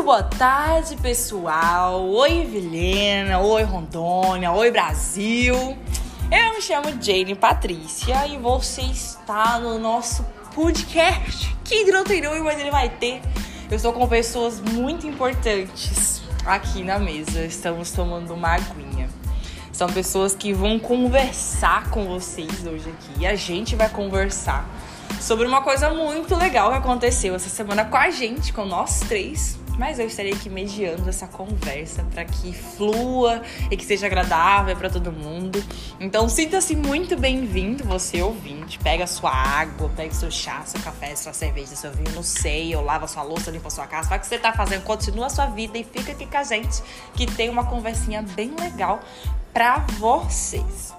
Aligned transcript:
Muito 0.00 0.06
boa 0.06 0.22
tarde, 0.22 0.96
pessoal. 0.96 2.08
Oi, 2.08 2.46
Vilhena. 2.46 3.38
Oi, 3.38 3.62
Rondônia. 3.64 4.50
Oi, 4.50 4.70
Brasil. 4.70 5.54
Eu 5.54 6.54
me 6.54 6.62
chamo 6.62 7.02
Jane 7.02 7.34
Patrícia 7.34 8.26
e 8.26 8.38
você 8.38 8.80
está 8.80 9.58
no 9.58 9.78
nosso 9.78 10.24
podcast, 10.54 11.54
que 11.62 11.84
nome, 11.92 12.40
mas 12.40 12.58
ele 12.58 12.70
vai 12.70 12.88
ter. 12.88 13.20
Eu 13.70 13.76
estou 13.76 13.92
com 13.92 14.08
pessoas 14.08 14.58
muito 14.58 15.06
importantes 15.06 16.22
aqui 16.46 16.82
na 16.82 16.98
mesa. 16.98 17.44
Estamos 17.44 17.90
tomando 17.90 18.32
uma 18.32 18.54
aguinha. 18.54 19.06
São 19.70 19.86
pessoas 19.86 20.34
que 20.34 20.54
vão 20.54 20.78
conversar 20.78 21.90
com 21.90 22.06
vocês 22.06 22.66
hoje 22.66 22.88
aqui. 22.88 23.20
E 23.20 23.26
a 23.26 23.36
gente 23.36 23.76
vai 23.76 23.90
conversar 23.90 24.66
sobre 25.20 25.46
uma 25.46 25.60
coisa 25.60 25.90
muito 25.90 26.34
legal 26.36 26.70
que 26.70 26.78
aconteceu 26.78 27.34
essa 27.34 27.50
semana 27.50 27.84
com 27.84 27.98
a 27.98 28.08
gente, 28.08 28.50
com 28.50 28.64
nós 28.64 29.00
três. 29.00 29.59
Mas 29.80 29.98
eu 29.98 30.06
estarei 30.06 30.34
aqui 30.34 30.50
mediando 30.50 31.08
essa 31.08 31.26
conversa 31.26 32.04
para 32.12 32.22
que 32.22 32.52
flua 32.52 33.40
e 33.70 33.76
que 33.78 33.84
seja 33.86 34.04
agradável 34.04 34.76
para 34.76 34.90
todo 34.90 35.10
mundo. 35.10 35.64
Então 35.98 36.28
sinta-se 36.28 36.76
muito 36.76 37.16
bem-vindo, 37.16 37.82
você 37.84 38.20
ouvinte. 38.20 38.78
Pega 38.78 39.06
sua 39.06 39.30
água, 39.30 39.90
pega 39.96 40.12
seu 40.12 40.30
chá, 40.30 40.60
seu 40.66 40.82
café, 40.82 41.16
sua 41.16 41.32
cerveja, 41.32 41.74
seu 41.74 41.90
vinho, 41.92 42.14
não 42.14 42.22
sei, 42.22 42.76
ou 42.76 42.84
lava 42.84 43.06
sua 43.08 43.22
louça, 43.22 43.50
limpa 43.50 43.70
sua 43.70 43.86
casa. 43.86 44.06
Faz 44.10 44.20
o 44.20 44.22
que 44.24 44.28
você 44.28 44.38
tá 44.38 44.52
fazendo, 44.52 44.82
continua 44.82 45.28
a 45.28 45.30
sua 45.30 45.46
vida 45.46 45.78
e 45.78 45.82
fica 45.82 46.12
aqui 46.12 46.26
com 46.26 46.36
a 46.36 46.44
gente, 46.44 46.82
que 47.14 47.26
tem 47.26 47.48
uma 47.48 47.64
conversinha 47.64 48.20
bem 48.20 48.54
legal 48.60 49.00
para 49.50 49.78
vocês. 49.98 50.92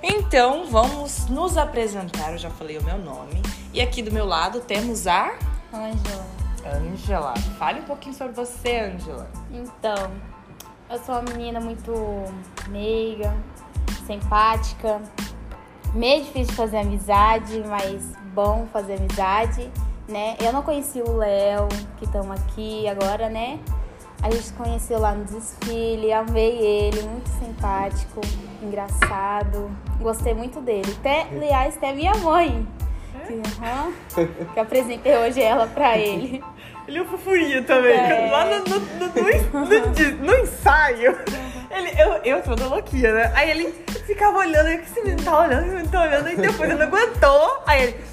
Então, 0.00 0.68
vamos 0.70 1.26
nos 1.26 1.58
apresentar. 1.58 2.30
Eu 2.30 2.38
já 2.38 2.50
falei 2.50 2.78
o 2.78 2.84
meu 2.84 2.96
nome. 2.96 3.42
E 3.72 3.80
aqui 3.80 4.02
do 4.02 4.12
meu 4.12 4.24
lado 4.24 4.60
temos 4.60 5.08
a 5.08 5.34
Ângela. 5.72 6.33
Ângela. 6.66 7.34
Fale 7.58 7.80
um 7.80 7.84
pouquinho 7.84 8.14
sobre 8.14 8.32
você, 8.34 8.80
Ângela. 8.80 9.28
Então, 9.50 10.10
eu 10.90 10.98
sou 10.98 11.14
uma 11.14 11.22
menina 11.22 11.60
muito 11.60 11.92
meiga, 12.68 13.34
simpática. 14.06 15.00
Meio 15.94 16.24
difícil 16.24 16.48
de 16.48 16.54
fazer 16.54 16.78
amizade, 16.78 17.62
mas 17.66 18.12
bom 18.34 18.66
fazer 18.72 18.94
amizade, 18.94 19.70
né? 20.08 20.36
Eu 20.40 20.52
não 20.52 20.62
conheci 20.62 21.00
o 21.00 21.16
Léo, 21.16 21.68
que 21.96 22.04
estamos 22.04 22.30
aqui 22.38 22.88
agora, 22.88 23.28
né? 23.28 23.60
A 24.22 24.30
gente 24.30 24.44
se 24.44 24.52
conheceu 24.54 24.98
lá 24.98 25.14
no 25.14 25.24
desfile, 25.24 26.12
amei 26.12 26.58
ele, 26.58 27.02
muito 27.02 27.28
simpático, 27.38 28.20
engraçado. 28.62 29.70
Gostei 30.00 30.34
muito 30.34 30.60
dele. 30.60 30.94
Até, 30.98 31.22
aliás, 31.22 31.76
até 31.76 31.92
minha 31.92 32.14
mãe. 32.16 32.66
Que, 33.26 33.32
uhum, 33.32 34.26
que 34.54 34.60
apresentei 34.60 35.16
hoje 35.16 35.40
ela 35.42 35.66
pra 35.66 35.96
ele. 35.98 36.42
Ele 36.86 36.98
é 36.98 37.02
o 37.02 37.04
fofurinha 37.06 37.62
também. 37.62 37.98
É. 37.98 38.30
Lá 38.30 38.44
no, 38.44 38.58
no, 38.58 38.80
no, 38.80 39.06
no- 39.66 40.26
no 40.26 40.34
ensaio, 40.42 41.18
ele, 41.70 41.90
eu, 42.00 42.12
eu 42.24 42.42
toda 42.42 42.66
louquinha, 42.66 43.12
né? 43.12 43.32
Aí 43.34 43.50
ele 43.50 43.72
ficava 44.06 44.38
olhando, 44.38 44.68
eu 44.68 44.78
que 44.78 44.84
esse 44.84 45.00
menino 45.02 45.22
tá 45.22 45.38
olhando, 45.40 45.60
esse 45.62 45.70
menino 45.70 45.88
tá 45.90 46.02
olhando, 46.02 46.28
e 46.30 46.36
depois 46.36 46.70
ele 46.70 46.78
não 46.78 46.86
aguentou. 46.86 47.62
Aí 47.66 47.82
ele, 47.84 48.04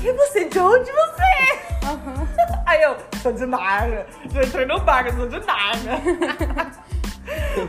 quem 0.00 0.10
é 0.10 0.12
você? 0.12 0.44
De 0.46 0.58
onde 0.58 0.90
você 0.90 1.22
é? 1.22 1.86
Uhum. 1.88 2.26
Aí 2.66 2.82
eu, 2.82 2.96
sou 3.22 3.32
de 3.32 3.46
Narga. 3.46 4.06
Já 4.32 4.42
entrei 4.42 4.66
no 4.66 4.80
bar, 4.80 5.06
eu 5.06 5.12
sou 5.12 5.28
de 5.28 5.46
Narga. 5.46 6.72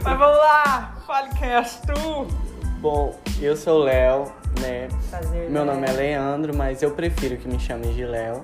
Mas 0.03 0.17
vamos 0.17 0.37
lá, 0.37 0.95
fale 1.05 1.29
quem 1.37 1.49
és 1.53 1.79
tu. 1.85 2.27
Bom, 2.79 3.19
eu 3.41 3.55
sou 3.55 3.81
o 3.81 3.83
Léo, 3.83 4.31
né? 4.59 4.87
Meu 5.49 5.65
nome 5.65 5.87
é. 5.87 5.91
Leandro, 5.91 6.55
mas 6.55 6.81
eu 6.81 6.91
prefiro 6.91 7.37
que 7.37 7.47
me 7.47 7.59
chamem 7.59 7.93
de 7.93 8.03
Léo, 8.05 8.43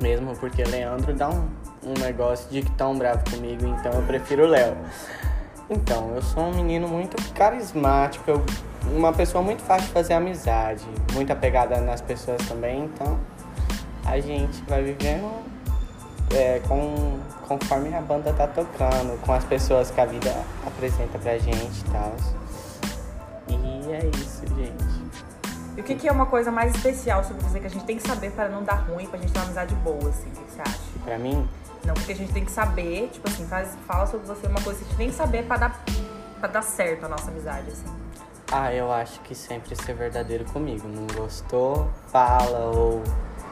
mesmo 0.00 0.36
porque 0.36 0.62
Leandro 0.64 1.12
dá 1.14 1.28
um, 1.28 1.48
um 1.84 1.94
negócio 2.00 2.50
de 2.50 2.62
que 2.62 2.70
tão 2.72 2.96
bravo 2.96 3.22
comigo, 3.30 3.66
então 3.66 3.92
eu 3.92 4.02
prefiro 4.02 4.46
Léo. 4.46 4.76
Então, 5.70 6.12
eu 6.14 6.22
sou 6.22 6.42
um 6.44 6.54
menino 6.54 6.86
muito 6.86 7.16
carismático, 7.32 8.30
eu- 8.30 8.44
uma 8.94 9.12
pessoa 9.14 9.42
muito 9.42 9.62
fácil 9.62 9.86
de 9.86 9.92
fazer 9.92 10.12
amizade, 10.12 10.84
muito 11.14 11.32
apegada 11.32 11.80
nas 11.80 12.02
pessoas 12.02 12.36
também, 12.46 12.84
então 12.84 13.18
a 14.04 14.20
gente 14.20 14.62
vai 14.68 14.82
vivendo 14.82 15.30
é, 16.34 16.60
com, 16.68 17.18
conforme 17.46 17.94
a 17.94 18.00
banda 18.00 18.32
tá 18.32 18.46
tocando, 18.46 19.18
com 19.22 19.32
as 19.32 19.44
pessoas 19.44 19.90
que 19.90 20.00
a 20.00 20.04
vida 20.04 20.34
apresenta 20.66 21.18
pra 21.18 21.38
gente 21.38 21.80
e 21.80 21.90
tal. 21.92 22.12
E 23.48 23.92
é 23.92 24.10
isso, 24.16 24.42
gente. 24.56 24.93
E 25.76 25.80
o 25.80 25.84
que, 25.84 25.94
que 25.94 26.08
é 26.08 26.12
uma 26.12 26.26
coisa 26.26 26.50
mais 26.52 26.74
especial 26.74 27.24
sobre 27.24 27.42
você 27.42 27.58
que 27.60 27.66
a 27.66 27.70
gente 27.70 27.84
tem 27.84 27.96
que 27.96 28.06
saber 28.06 28.30
para 28.32 28.48
não 28.48 28.62
dar 28.62 28.74
ruim, 28.88 29.06
pra 29.06 29.18
gente 29.18 29.32
ter 29.32 29.38
uma 29.38 29.46
amizade 29.46 29.74
boa, 29.76 30.08
assim? 30.08 30.28
O 30.28 30.32
que, 30.32 30.52
você 30.52 30.60
acha? 30.62 30.78
Pra 31.04 31.18
mim, 31.18 31.48
Não, 31.84 31.94
porque 31.94 32.12
a 32.12 32.16
gente 32.16 32.32
tem 32.32 32.44
que 32.44 32.50
saber, 32.52 33.10
tipo 33.12 33.28
assim, 33.28 33.44
faz, 33.46 33.76
fala 33.86 34.06
sobre 34.06 34.26
você 34.26 34.46
uma 34.46 34.60
coisa 34.60 34.78
que 34.78 34.84
a 34.84 34.88
gente 34.88 34.96
tem 34.96 35.08
que 35.10 35.14
saber 35.14 35.44
pra 35.44 35.56
dar, 35.56 35.84
pra 36.38 36.48
dar 36.48 36.62
certo 36.62 37.04
a 37.04 37.08
nossa 37.08 37.30
amizade, 37.30 37.70
assim. 37.70 37.86
ah, 38.52 38.72
eu 38.72 38.90
acho 38.92 39.20
que 39.20 39.34
sempre 39.34 39.74
ser 39.74 39.94
verdadeiro 39.94 40.44
comigo. 40.46 40.86
Não 40.88 41.06
gostou, 41.08 41.90
fala 42.08 42.70
ou. 42.74 43.02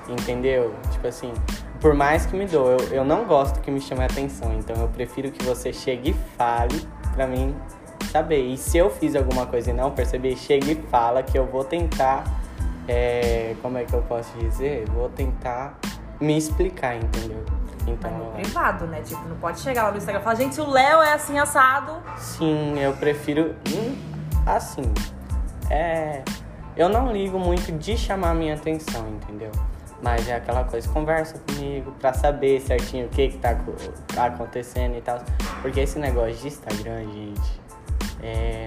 Entendeu? 0.09 0.75
Tipo 0.91 1.07
assim, 1.09 1.33
por 1.81 1.95
mais 1.95 2.27
que 2.27 2.37
me 2.37 2.47
doa, 2.47 2.73
eu, 2.73 2.89
eu 2.89 3.05
não 3.05 3.25
gosto 3.25 3.61
que 3.61 3.71
me 3.71 3.81
chame 3.81 4.03
a 4.03 4.07
atenção. 4.07 4.53
Então 4.55 4.75
eu 4.77 4.89
prefiro 4.89 5.31
que 5.31 5.45
você 5.45 5.73
chegue 5.73 6.11
e 6.11 6.15
fale 6.37 6.87
pra 7.15 7.27
mim 7.27 7.55
saber. 8.05 8.43
E 8.47 8.57
se 8.57 8.79
eu 8.79 8.91
fiz 8.91 9.15
alguma 9.17 9.47
coisa 9.47 9.71
e 9.71 9.73
não 9.73 9.91
perceber, 9.91 10.37
chegue 10.37 10.73
e 10.73 10.75
fala 10.91 11.23
que 11.23 11.39
eu 11.39 11.47
vou 11.47 11.65
tentar. 11.65 12.25
é, 12.89 13.55
como 13.63 13.79
é 13.79 13.85
que 13.85 13.95
eu 13.95 14.03
posso 14.03 14.37
dizer? 14.39 14.85
Vou 14.91 15.09
tentar 15.09 15.79
me 16.21 16.37
explicar, 16.37 16.97
entendeu? 16.97 17.43
Então, 17.87 18.11
Mas 18.11 18.21
no 18.21 18.27
eu- 18.27 18.33
privado, 18.33 18.87
né? 18.87 19.01
Tipo, 19.03 19.23
não 19.29 19.37
pode 19.37 19.61
chegar 19.61 19.85
lá 19.85 19.91
no 19.93 19.99
Instagram 19.99 20.21
e 20.21 20.25
falar, 20.25 20.37
gente, 20.37 20.61
o 20.61 20.69
Léo 20.69 21.01
é 21.01 21.13
assim 21.15 21.39
assado. 21.39 21.93
Sim, 22.17 22.79
eu 22.79 22.93
prefiro. 22.95 23.55
hum, 23.69 23.97
assim. 24.47 24.83
É. 25.71 26.23
Eu 26.77 26.89
não 26.89 27.13
ligo 27.13 27.39
muito 27.39 27.71
de 27.73 27.97
chamar 27.97 28.35
minha 28.35 28.55
atenção, 28.55 29.07
entendeu? 29.09 29.51
Mas 30.03 30.27
é 30.29 30.35
aquela 30.35 30.65
coisa, 30.65 30.89
conversa 30.89 31.39
comigo 31.39 31.93
pra 32.01 32.13
saber 32.13 32.61
certinho 32.61 33.07
o 33.07 33.09
que 33.09 33.29
que 33.29 33.39
tá, 33.39 33.57
tá 34.13 34.25
acontecendo 34.27 34.97
e 34.97 35.01
tal. 35.01 35.21
Porque 35.61 35.81
esse 35.81 35.99
negócio 35.99 36.35
de 36.35 36.49
Instagram, 36.49 37.05
gente, 37.13 37.61
é. 38.23 38.67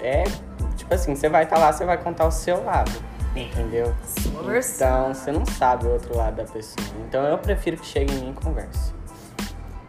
É. 0.00 0.24
Tipo 0.76 0.94
assim, 0.94 1.14
você 1.14 1.28
vai 1.28 1.44
estar 1.44 1.58
lá, 1.58 1.72
você 1.72 1.84
vai 1.84 1.96
contar 1.98 2.26
o 2.26 2.30
seu 2.30 2.62
lado, 2.64 2.92
entendeu? 3.34 3.94
Então, 4.18 5.14
você 5.14 5.32
não 5.32 5.46
sabe 5.46 5.86
o 5.86 5.90
outro 5.90 6.16
lado 6.16 6.36
da 6.36 6.44
pessoa. 6.44 6.86
Então, 7.06 7.24
eu 7.24 7.38
prefiro 7.38 7.76
que 7.76 7.86
chegue 7.86 8.12
em 8.12 8.20
mim 8.20 8.30
e 8.30 8.34
converse. 8.34 8.94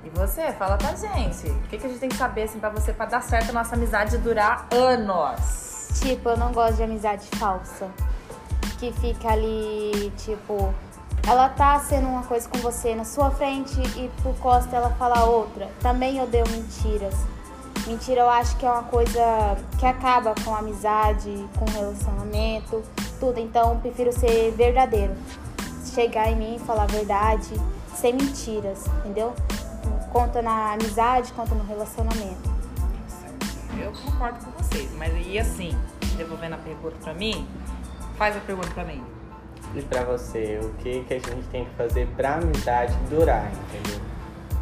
E 0.03 0.09
você, 0.09 0.51
fala 0.53 0.77
pra 0.77 0.95
gente. 0.95 1.47
O 1.49 1.61
que, 1.63 1.77
que 1.77 1.85
a 1.85 1.89
gente 1.89 1.99
tem 1.99 2.09
que 2.09 2.15
saber, 2.15 2.43
assim, 2.43 2.59
pra 2.59 2.69
você, 2.69 2.93
pra 2.93 3.05
dar 3.05 3.21
certo 3.21 3.49
a 3.49 3.53
nossa 3.53 3.75
amizade 3.75 4.15
e 4.15 4.17
durar 4.17 4.67
anos? 4.71 5.89
Tipo, 6.01 6.29
eu 6.29 6.37
não 6.37 6.51
gosto 6.51 6.77
de 6.77 6.83
amizade 6.83 7.27
falsa. 7.37 7.89
Que 8.79 8.91
fica 8.93 9.29
ali, 9.29 10.13
tipo, 10.17 10.73
ela 11.27 11.49
tá 11.49 11.77
sendo 11.79 12.07
uma 12.07 12.23
coisa 12.23 12.47
com 12.47 12.57
você 12.59 12.95
na 12.95 13.03
sua 13.03 13.29
frente 13.31 13.75
e 13.97 14.09
por 14.23 14.33
costa 14.35 14.75
ela 14.75 14.91
fala 14.91 15.25
outra. 15.25 15.67
Também 15.81 16.21
odeio 16.21 16.47
mentiras. 16.49 17.13
Mentira 17.87 18.19
eu 18.19 18.29
acho 18.29 18.57
que 18.57 18.65
é 18.65 18.69
uma 18.69 18.83
coisa 18.83 19.57
que 19.79 19.85
acaba 19.85 20.35
com 20.43 20.53
a 20.53 20.59
amizade, 20.59 21.47
com 21.57 21.63
o 21.63 21.69
relacionamento, 21.69 22.83
tudo. 23.17 23.39
Então 23.39 23.75
eu 23.75 23.79
prefiro 23.79 24.11
ser 24.11 24.51
verdadeiro. 24.51 25.15
Chegar 25.95 26.29
em 26.29 26.35
mim 26.35 26.55
e 26.57 26.59
falar 26.59 26.83
a 26.83 26.87
verdade, 26.87 27.49
sem 27.95 28.13
mentiras, 28.13 28.85
entendeu? 28.99 29.33
Conta 30.11 30.41
na 30.41 30.73
amizade, 30.73 31.31
conta 31.31 31.55
no 31.55 31.63
relacionamento. 31.63 32.51
Eu 33.81 33.93
concordo 33.93 34.43
com 34.43 34.51
vocês, 34.51 34.91
mas 34.97 35.13
e 35.25 35.39
assim, 35.39 35.71
devolvendo 36.17 36.55
a 36.55 36.57
pergunta 36.57 36.97
pra 37.01 37.13
mim, 37.13 37.47
faz 38.17 38.35
a 38.35 38.41
pergunta 38.41 38.69
pra 38.71 38.83
mim. 38.83 39.01
E 39.73 39.81
pra 39.81 40.03
você, 40.03 40.59
o 40.61 40.73
que, 40.83 41.05
que 41.05 41.13
a 41.13 41.19
gente 41.19 41.47
tem 41.51 41.63
que 41.63 41.71
fazer 41.75 42.05
pra 42.17 42.35
amizade 42.35 42.93
durar, 43.09 43.49
entendeu? 43.49 44.01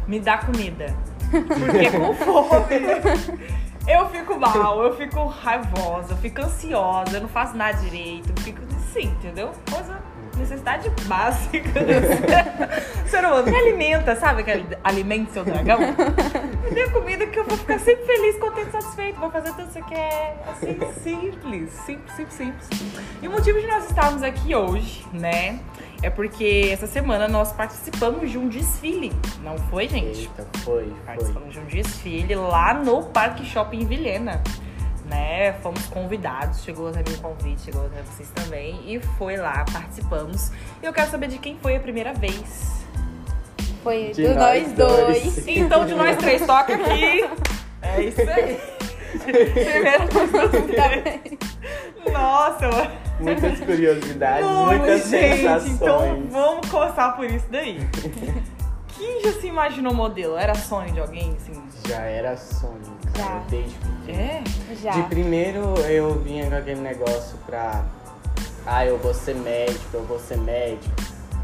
Me 0.06 0.20
dá 0.20 0.38
comida. 0.38 0.94
Porque 1.42 1.90
com 1.90 2.14
fome 2.14 3.46
eu 3.88 4.08
fico 4.10 4.38
mal, 4.38 4.82
eu 4.82 4.96
fico 4.96 5.26
raivosa, 5.26 6.12
eu 6.12 6.16
fico 6.16 6.42
ansiosa, 6.42 7.16
eu 7.16 7.20
não 7.20 7.28
faço 7.28 7.56
nada 7.56 7.78
direito, 7.78 8.30
eu 8.36 8.42
fico 8.42 8.60
assim, 8.74 9.04
entendeu? 9.04 9.52
Coisa, 9.70 9.96
necessidade 10.36 10.90
básica. 11.06 11.70
O 13.04 13.08
ser 13.08 13.24
humano 13.24 13.48
me 13.48 13.56
alimenta, 13.56 14.16
sabe? 14.16 14.40
aquele 14.40 14.66
alimenta 14.82 15.32
seu 15.32 15.44
dragão. 15.44 15.78
Me 15.78 16.70
dê 16.70 16.88
comida 16.90 17.26
que 17.26 17.38
eu 17.38 17.44
vou 17.44 17.56
ficar 17.56 17.78
sempre 17.78 18.04
feliz, 18.04 18.36
contente, 18.38 18.72
satisfeito. 18.72 19.20
Vou 19.20 19.30
fazer 19.30 19.52
tudo 19.52 19.66
que 19.66 19.72
você 19.74 19.82
quer. 19.82 20.42
Assim, 20.48 20.78
simples. 21.02 21.70
Simples, 21.70 22.12
simples, 22.16 22.34
simples. 22.34 22.68
E 23.22 23.28
o 23.28 23.30
motivo 23.30 23.60
de 23.60 23.66
nós 23.66 23.88
estarmos 23.88 24.22
aqui 24.22 24.54
hoje, 24.54 25.06
né? 25.12 25.60
É 26.06 26.10
porque 26.10 26.68
essa 26.72 26.86
semana 26.86 27.26
nós 27.26 27.52
participamos 27.52 28.30
de 28.30 28.38
um 28.38 28.48
desfile. 28.48 29.12
Não 29.42 29.58
foi, 29.58 29.88
gente? 29.88 30.20
Eita, 30.20 30.46
foi, 30.58 30.84
foi. 30.84 30.94
Participamos 31.04 31.52
de 31.52 31.58
um 31.58 31.64
desfile 31.64 32.36
lá 32.36 32.72
no 32.74 33.02
Parque 33.06 33.44
Shopping 33.44 33.84
Vilhena. 33.84 34.40
Né? 35.10 35.54
Fomos 35.54 35.84
convidados, 35.86 36.62
chegou 36.62 36.90
até 36.90 37.00
o 37.00 37.18
convite, 37.18 37.62
chegou 37.62 37.86
até 37.86 38.00
vocês 38.02 38.30
também. 38.30 38.80
E 38.86 39.00
foi 39.18 39.36
lá, 39.36 39.64
participamos. 39.72 40.52
E 40.80 40.86
eu 40.86 40.92
quero 40.92 41.10
saber 41.10 41.26
de 41.26 41.38
quem 41.38 41.58
foi 41.60 41.74
a 41.74 41.80
primeira 41.80 42.14
vez. 42.14 42.84
Foi 43.82 44.12
De 44.12 44.28
do 44.28 44.34
nós 44.36 44.62
nós 44.62 44.72
dois. 44.74 45.22
dois. 45.34 45.48
Então, 45.48 45.86
de 45.86 45.94
nós 45.96 46.16
três, 46.18 46.46
toca 46.46 46.72
aqui. 46.72 47.28
É 47.82 48.00
isso 48.00 48.20
aí. 48.20 48.60
Primeiro 49.26 50.04
Nossa, 52.12 52.68
mano. 52.68 53.05
Muitas 53.20 53.58
curiosidades, 53.64 54.46
Muito, 54.46 54.66
muitas 54.78 55.08
gente. 55.08 55.36
sensações. 55.38 55.72
Então, 55.72 56.22
vamos 56.30 56.68
começar 56.68 57.12
por 57.16 57.24
isso 57.24 57.46
daí. 57.50 57.78
Quem 58.98 59.22
já 59.22 59.32
se 59.40 59.46
imaginou 59.46 59.92
modelo? 59.92 60.36
Era 60.36 60.54
sonho 60.54 60.92
de 60.92 61.00
alguém, 61.00 61.36
assim? 61.36 61.62
Já 61.86 62.00
era 62.00 62.36
sonho, 62.36 62.80
cara, 63.14 63.28
Já. 63.28 63.38
desde 63.50 63.74
pequeno. 63.78 64.18
É? 64.20 64.42
Já. 64.82 64.90
De 64.92 65.02
primeiro 65.04 65.60
eu 65.88 66.18
vinha 66.20 66.48
com 66.48 66.56
aquele 66.56 66.80
negócio 66.80 67.36
pra. 67.44 67.84
Ah, 68.66 68.84
eu 68.86 68.98
vou 68.98 69.12
ser 69.14 69.34
médico, 69.36 69.84
eu 69.92 70.02
vou 70.04 70.18
ser 70.18 70.38
médico. 70.38 70.94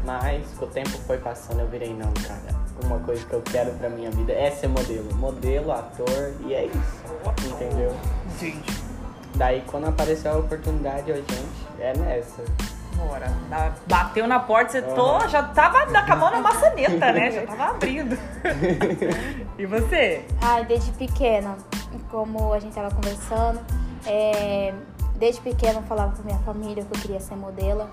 Mas 0.03 0.45
com 0.57 0.65
o 0.65 0.67
tempo 0.67 0.89
foi 1.07 1.17
passando, 1.17 1.61
eu 1.61 1.67
virei, 1.67 1.93
não, 1.93 2.11
cara. 2.27 2.63
Uma 2.83 2.99
coisa 2.99 3.23
que 3.25 3.31
eu 3.33 3.41
quero 3.43 3.71
pra 3.73 3.87
minha 3.89 4.09
vida 4.11 4.33
é 4.33 4.51
ser 4.51 4.67
modelo. 4.67 5.13
Modelo, 5.15 5.71
ator, 5.71 6.33
e 6.45 6.53
é 6.53 6.65
isso. 6.65 7.03
Entendeu? 7.53 7.95
Gente, 8.39 8.83
Daí 9.35 9.61
quando 9.67 9.87
apareceu 9.87 10.31
a 10.33 10.37
oportunidade, 10.37 11.09
eu, 11.09 11.15
gente, 11.17 11.67
é 11.79 11.93
nessa. 11.97 12.43
bora. 12.95 13.31
Bateu 13.87 14.27
na 14.27 14.39
porta, 14.39 14.71
você 14.73 14.81
tô, 14.81 15.27
já 15.27 15.41
tava 15.43 15.85
na- 15.87 16.05
com 16.05 16.13
a 16.13 16.15
mão 16.15 16.31
na 16.31 16.39
maçaneta, 16.41 17.11
né? 17.11 17.31
Já 17.31 17.45
tava 17.47 17.63
abrindo. 17.71 18.17
E 19.57 19.65
você? 19.65 20.25
Ai, 20.41 20.65
desde 20.65 20.91
pequena, 20.93 21.55
como 22.09 22.53
a 22.53 22.59
gente 22.59 22.73
tava 22.73 22.89
conversando, 22.93 23.59
é, 24.05 24.73
desde 25.15 25.41
pequena 25.41 25.79
eu 25.79 25.83
falava 25.83 26.15
com 26.15 26.23
minha 26.23 26.39
família 26.39 26.83
que 26.83 26.97
eu 26.97 27.01
queria 27.01 27.19
ser 27.19 27.35
modelo. 27.35 27.87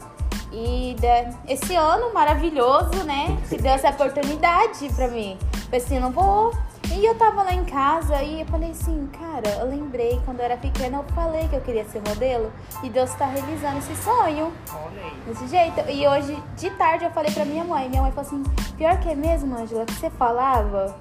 E 0.53 0.97
de- 0.99 1.53
esse 1.53 1.75
ano 1.77 2.13
maravilhoso, 2.13 3.05
né? 3.05 3.37
Que 3.49 3.57
deu 3.57 3.73
essa 3.73 3.91
oportunidade 3.91 4.89
pra 4.95 5.09
mim. 5.09 5.39
Falei 5.67 5.81
assim, 5.81 5.99
não 5.99 6.11
vou. 6.11 6.53
E 6.93 7.05
eu 7.07 7.15
tava 7.15 7.45
lá 7.45 7.55
em 7.55 7.65
casa 7.65 8.21
e 8.21 8.41
eu 8.41 8.47
falei 8.47 8.71
assim, 8.73 9.09
cara, 9.13 9.49
eu 9.61 9.67
lembrei 9.71 10.21
quando 10.25 10.41
eu 10.41 10.45
era 10.47 10.57
pequena, 10.57 10.99
eu 10.99 11.05
falei 11.15 11.47
que 11.47 11.55
eu 11.55 11.61
queria 11.61 11.85
ser 11.85 12.03
modelo. 12.07 12.53
E 12.83 12.89
Deus 12.91 13.15
tá 13.15 13.27
realizando 13.27 13.79
esse 13.79 13.95
sonho. 14.03 14.53
Olha 14.73 15.03
aí. 15.05 15.13
Desse 15.27 15.47
jeito. 15.47 15.89
E 15.89 16.07
hoje, 16.09 16.37
de 16.57 16.71
tarde, 16.71 17.05
eu 17.05 17.11
falei 17.13 17.31
pra 17.31 17.45
minha 17.45 17.63
mãe. 17.63 17.89
Minha 17.89 18.03
mãe 18.03 18.11
falou 18.11 18.29
assim: 18.29 18.43
pior 18.77 18.99
que 18.99 19.09
é 19.09 19.15
mesmo, 19.15 19.57
Angela, 19.57 19.87
que 19.87 19.93
você 19.95 20.11
falava. 20.11 20.97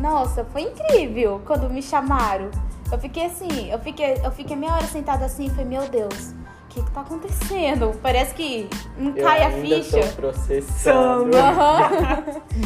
Nossa, 0.00 0.44
foi 0.52 0.62
incrível 0.62 1.40
quando 1.46 1.70
me 1.70 1.80
chamaram. 1.80 2.50
Eu 2.90 2.98
fiquei 2.98 3.26
assim, 3.26 3.70
eu 3.70 3.78
fiquei, 3.78 4.20
eu 4.24 4.32
fiquei 4.32 4.56
meia 4.56 4.72
hora 4.74 4.86
sentada 4.86 5.24
assim 5.24 5.46
e 5.46 5.50
falei, 5.50 5.64
meu 5.64 5.88
Deus, 5.88 6.34
que, 6.70 6.82
que 6.82 6.90
tá 6.92 7.00
acontecendo? 7.02 7.92
Parece 8.02 8.34
que 8.34 8.68
não 8.96 9.14
Eu 9.16 9.24
cai 9.24 9.42
a 9.42 9.48
ainda 9.48 9.76
ficha. 9.82 10.00
tô 10.00 10.06
processando. 10.16 11.30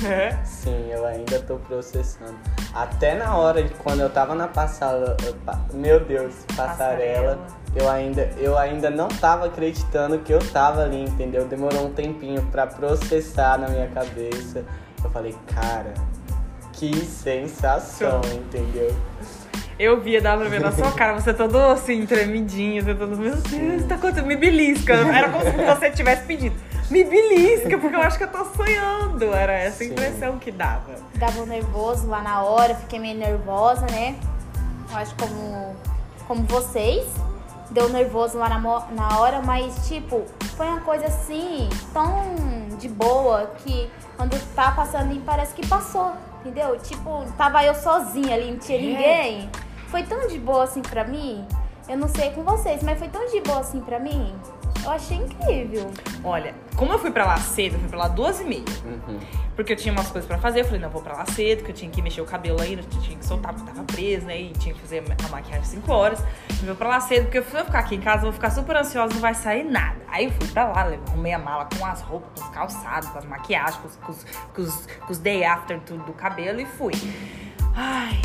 Né? 0.02 0.40
Sim, 0.44 0.90
eu 0.90 1.06
ainda 1.06 1.38
tô 1.40 1.56
processando. 1.56 2.34
Até 2.74 3.14
na 3.14 3.36
hora 3.36 3.62
de 3.62 3.72
quando 3.74 4.00
eu 4.00 4.10
tava 4.10 4.34
na 4.34 4.48
passarela, 4.48 5.16
meu 5.72 6.00
Deus, 6.00 6.34
passarela, 6.56 7.36
Passarela. 7.36 7.38
eu 7.76 7.88
ainda, 7.88 8.22
eu 8.38 8.58
ainda 8.58 8.90
não 8.90 9.08
tava 9.08 9.46
acreditando 9.46 10.18
que 10.20 10.32
eu 10.32 10.38
tava 10.50 10.82
ali, 10.82 11.02
entendeu? 11.04 11.46
Demorou 11.46 11.86
um 11.86 11.92
tempinho 11.92 12.42
pra 12.50 12.66
processar 12.66 13.58
na 13.58 13.68
minha 13.68 13.88
cabeça. 13.88 14.64
Eu 15.02 15.10
falei, 15.10 15.34
cara, 15.54 15.94
que 16.72 16.94
sensação, 17.04 18.20
entendeu? 18.32 18.94
Eu 19.78 20.00
via, 20.00 20.20
dava 20.20 20.42
pra 20.42 20.50
ver 20.50 20.60
na 20.60 20.70
sua 20.70 20.92
cara, 20.92 21.14
você 21.14 21.34
todo 21.34 21.58
assim, 21.58 22.06
tremidinho, 22.06 22.82
você 22.84 22.94
todo, 22.94 23.16
meu 23.16 23.34
Deus, 23.36 23.84
tá 23.86 23.96
acontecendo, 23.96 24.26
me 24.26 24.36
belisca. 24.36 24.92
Era 24.94 25.28
como 25.30 25.44
se 25.44 25.50
você 25.50 25.90
tivesse 25.90 26.24
pedido, 26.24 26.54
me 26.90 27.02
belisca, 27.02 27.76
porque 27.78 27.96
eu 27.96 28.00
acho 28.00 28.16
que 28.16 28.24
eu 28.24 28.28
tô 28.28 28.44
sonhando. 28.44 29.32
Era 29.32 29.52
essa 29.52 29.82
a 29.82 29.86
Sim. 29.86 29.92
impressão 29.92 30.38
que 30.38 30.52
dava. 30.52 30.94
Dava 31.14 31.40
um 31.40 31.46
nervoso 31.46 32.06
lá 32.06 32.22
na 32.22 32.42
hora, 32.42 32.74
fiquei 32.76 33.00
meio 33.00 33.18
nervosa, 33.18 33.86
né? 33.90 34.14
Eu 34.90 34.96
acho 34.96 35.14
como, 35.16 35.74
como 36.28 36.42
vocês. 36.44 37.04
Deu 37.70 37.88
nervoso 37.88 38.38
lá 38.38 38.48
na, 38.48 38.60
na 38.60 39.18
hora, 39.18 39.42
mas 39.42 39.88
tipo, 39.88 40.22
foi 40.56 40.66
uma 40.66 40.82
coisa 40.82 41.06
assim, 41.06 41.68
tão 41.92 42.68
de 42.78 42.88
boa 42.88 43.50
que 43.64 43.90
quando 44.16 44.38
tá 44.55 44.70
passando 44.72 45.12
e 45.12 45.19
parece 45.20 45.55
que 45.55 45.66
passou, 45.66 46.12
entendeu? 46.40 46.78
Tipo, 46.78 47.25
tava 47.37 47.64
eu 47.64 47.75
sozinha 47.75 48.34
ali, 48.34 48.50
não 48.52 48.58
tinha 48.58 48.78
É. 48.78 48.82
ninguém. 48.82 49.50
Foi 49.88 50.02
tão 50.02 50.26
de 50.26 50.38
boa 50.38 50.64
assim 50.64 50.82
pra 50.82 51.05
mim. 51.05 51.46
Eu 51.88 51.99
não 51.99 52.08
sei 52.08 52.31
com 52.31 52.43
vocês, 52.43 52.82
mas 52.82 52.99
foi 52.99 53.08
tão 53.08 53.26
de 53.26 53.40
boa 53.40 53.61
assim 53.61 53.81
pra 53.81 53.99
mim. 54.00 54.34
Eu 54.82 54.90
achei 54.90 55.16
incrível. 55.16 55.90
Olha, 56.22 56.54
como 56.76 56.92
eu 56.92 56.98
fui 56.98 57.10
pra 57.10 57.24
lá 57.24 57.36
cedo, 57.38 57.74
eu 57.74 57.80
fui 57.80 57.88
pra 57.88 57.98
lá 57.98 58.08
duas 58.08 58.40
e 58.40 58.44
meia. 58.44 58.64
Uhum. 58.84 59.18
Porque 59.56 59.72
eu 59.72 59.76
tinha 59.76 59.92
umas 59.92 60.10
coisas 60.10 60.26
pra 60.26 60.36
fazer, 60.38 60.60
eu 60.60 60.64
falei, 60.64 60.80
não, 60.80 60.90
vou 60.90 61.00
pra 61.00 61.14
lá 61.16 61.24
cedo, 61.26 61.62
que 61.62 61.70
eu 61.70 61.74
tinha 61.74 61.90
que 61.90 62.02
mexer 62.02 62.20
o 62.20 62.24
cabelo 62.24 62.60
ainda, 62.60 62.82
eu 62.82 63.00
tinha 63.00 63.16
que 63.16 63.24
soltar 63.24 63.54
porque 63.54 63.70
tava 63.70 63.84
preso, 63.84 64.26
né? 64.26 64.38
E 64.40 64.50
tinha 64.54 64.74
que 64.74 64.80
fazer 64.80 65.04
a 65.24 65.28
maquiagem 65.28 65.64
5 65.64 65.92
horas. 65.92 66.18
Eu 66.60 66.66
vou 66.66 66.74
pra 66.76 66.88
lá 66.88 67.00
cedo, 67.00 67.24
porque 67.26 67.40
se 67.42 67.56
eu 67.56 67.64
ficar 67.64 67.78
aqui 67.78 67.94
em 67.94 68.00
casa, 68.00 68.18
eu 68.18 68.22
vou 68.24 68.32
ficar 68.32 68.50
super 68.50 68.76
ansiosa, 68.76 69.14
não 69.14 69.20
vai 69.20 69.32
sair 69.34 69.62
nada. 69.64 69.96
Aí 70.08 70.24
eu 70.26 70.32
fui 70.32 70.48
pra 70.48 70.64
lá, 70.66 70.84
levei- 70.84 71.00
arrumei 71.08 71.32
a 71.32 71.38
mala 71.38 71.66
com 71.78 71.86
as 71.86 72.00
roupas, 72.02 72.30
com 72.42 72.48
os 72.48 72.54
calçados, 72.54 73.08
com 73.08 73.18
as 73.18 73.24
maquiagens, 73.24 73.76
com 73.76 73.86
os, 73.88 73.96
com 73.96 74.10
os, 74.12 74.24
com 74.54 74.62
os, 74.62 74.86
com 75.06 75.12
os 75.12 75.18
day 75.18 75.44
after 75.44 75.78
tudo 75.80 76.04
do 76.04 76.12
cabelo 76.12 76.60
e 76.60 76.66
fui. 76.66 76.92
Ai. 77.76 78.20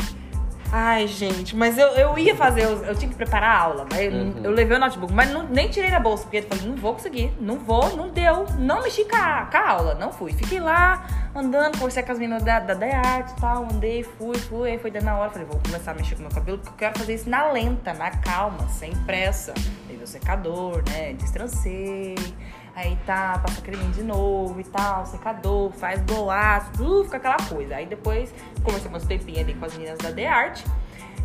Ai, 0.72 1.08
gente, 1.08 1.56
mas 1.56 1.76
eu, 1.76 1.88
eu 1.88 2.16
ia 2.16 2.36
fazer, 2.36 2.62
eu, 2.62 2.84
eu 2.84 2.94
tinha 2.94 3.10
que 3.10 3.16
preparar 3.16 3.56
a 3.56 3.60
aula, 3.60 3.86
mas 3.90 4.00
eu, 4.00 4.12
Uhum. 4.12 4.40
eu 4.44 4.50
levei 4.52 4.76
o 4.76 4.80
notebook, 4.80 5.12
mas 5.12 5.28
não- 5.28 5.42
nem 5.42 5.68
tirei 5.68 5.90
da 5.90 5.98
bolsa, 5.98 6.22
porque 6.22 6.36
eu 6.38 6.42
falei, 6.44 6.64
não 6.64 6.76
vou 6.76 6.92
conseguir, 6.94 7.32
não 7.40 7.58
vou, 7.58 7.96
não 7.96 8.08
deu, 8.10 8.46
não 8.56 8.80
mexi 8.80 9.04
com 9.04 9.16
a, 9.16 9.46
com 9.46 9.56
a 9.56 9.68
aula, 9.68 9.94
não 9.96 10.12
fui. 10.12 10.32
Fiquei 10.32 10.60
lá, 10.60 11.04
andando, 11.34 11.76
conversei 11.76 12.04
com 12.04 12.12
as 12.12 12.18
meninas 12.20 12.44
da, 12.44 12.60
da, 12.60 12.74
da 12.74 12.86
arte 12.86 13.32
e 13.36 13.40
tal, 13.40 13.64
andei, 13.64 14.04
fui, 14.04 14.38
fui, 14.38 14.70
aí 14.70 14.78
foi 14.78 14.92
dando 14.92 15.08
a 15.08 15.16
hora, 15.18 15.30
falei, 15.30 15.46
vou 15.48 15.60
começar 15.60 15.90
a 15.90 15.94
mexer 15.94 16.14
com 16.14 16.20
o 16.20 16.26
meu 16.26 16.32
cabelo, 16.32 16.58
porque 16.58 16.70
eu 16.70 16.76
quero 16.88 16.98
fazer 17.00 17.14
isso 17.14 17.28
na 17.28 17.50
lenta, 17.50 17.92
na 17.92 18.12
calma, 18.12 18.68
sem 18.68 18.92
pressa. 19.04 19.52
Levei 19.88 20.04
o 20.04 20.06
secador, 20.06 20.84
né, 20.88 21.14
destrancei, 21.14 22.14
aí 22.74 22.96
tá, 23.06 23.38
passa 23.38 23.60
creminho 23.60 23.90
de 23.92 24.02
novo 24.02 24.60
e 24.60 24.64
tal, 24.64 25.06
secador, 25.06 25.70
faz 25.72 26.00
blowout, 26.02 26.80
uh, 26.80 27.04
fica 27.04 27.16
aquela 27.16 27.36
coisa. 27.36 27.76
Aí 27.76 27.86
depois 27.86 28.32
conversei 28.62 28.88
umas 28.88 29.04
tempinhas 29.04 29.40
ali 29.40 29.54
com 29.54 29.64
as 29.64 29.72
meninas 29.74 29.98
da 29.98 30.12
The 30.12 30.26
Art. 30.26 30.62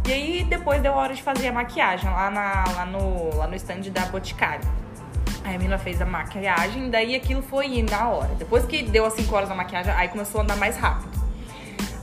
E 0.07 0.13
aí 0.13 0.43
depois 0.43 0.81
deu 0.81 0.93
a 0.93 0.97
hora 0.97 1.13
de 1.13 1.23
fazer 1.23 1.47
a 1.47 1.51
maquiagem 1.51 2.09
lá, 2.09 2.29
na, 2.29 2.63
lá, 2.75 2.85
no, 2.85 3.35
lá 3.35 3.47
no 3.47 3.55
stand 3.55 3.81
da 3.91 4.05
Boticário. 4.05 4.67
Aí 5.43 5.55
a 5.55 5.57
menina 5.57 5.77
fez 5.77 6.01
a 6.01 6.05
maquiagem, 6.05 6.89
daí 6.89 7.15
aquilo 7.15 7.41
foi 7.41 7.79
indo 7.79 7.91
na 7.91 8.09
hora. 8.09 8.33
Depois 8.35 8.65
que 8.65 8.83
deu 8.83 9.05
as 9.05 9.13
5 9.13 9.35
horas 9.35 9.49
da 9.49 9.55
maquiagem, 9.55 9.93
aí 9.93 10.07
começou 10.07 10.41
a 10.41 10.43
andar 10.43 10.57
mais 10.57 10.77
rápido. 10.77 11.15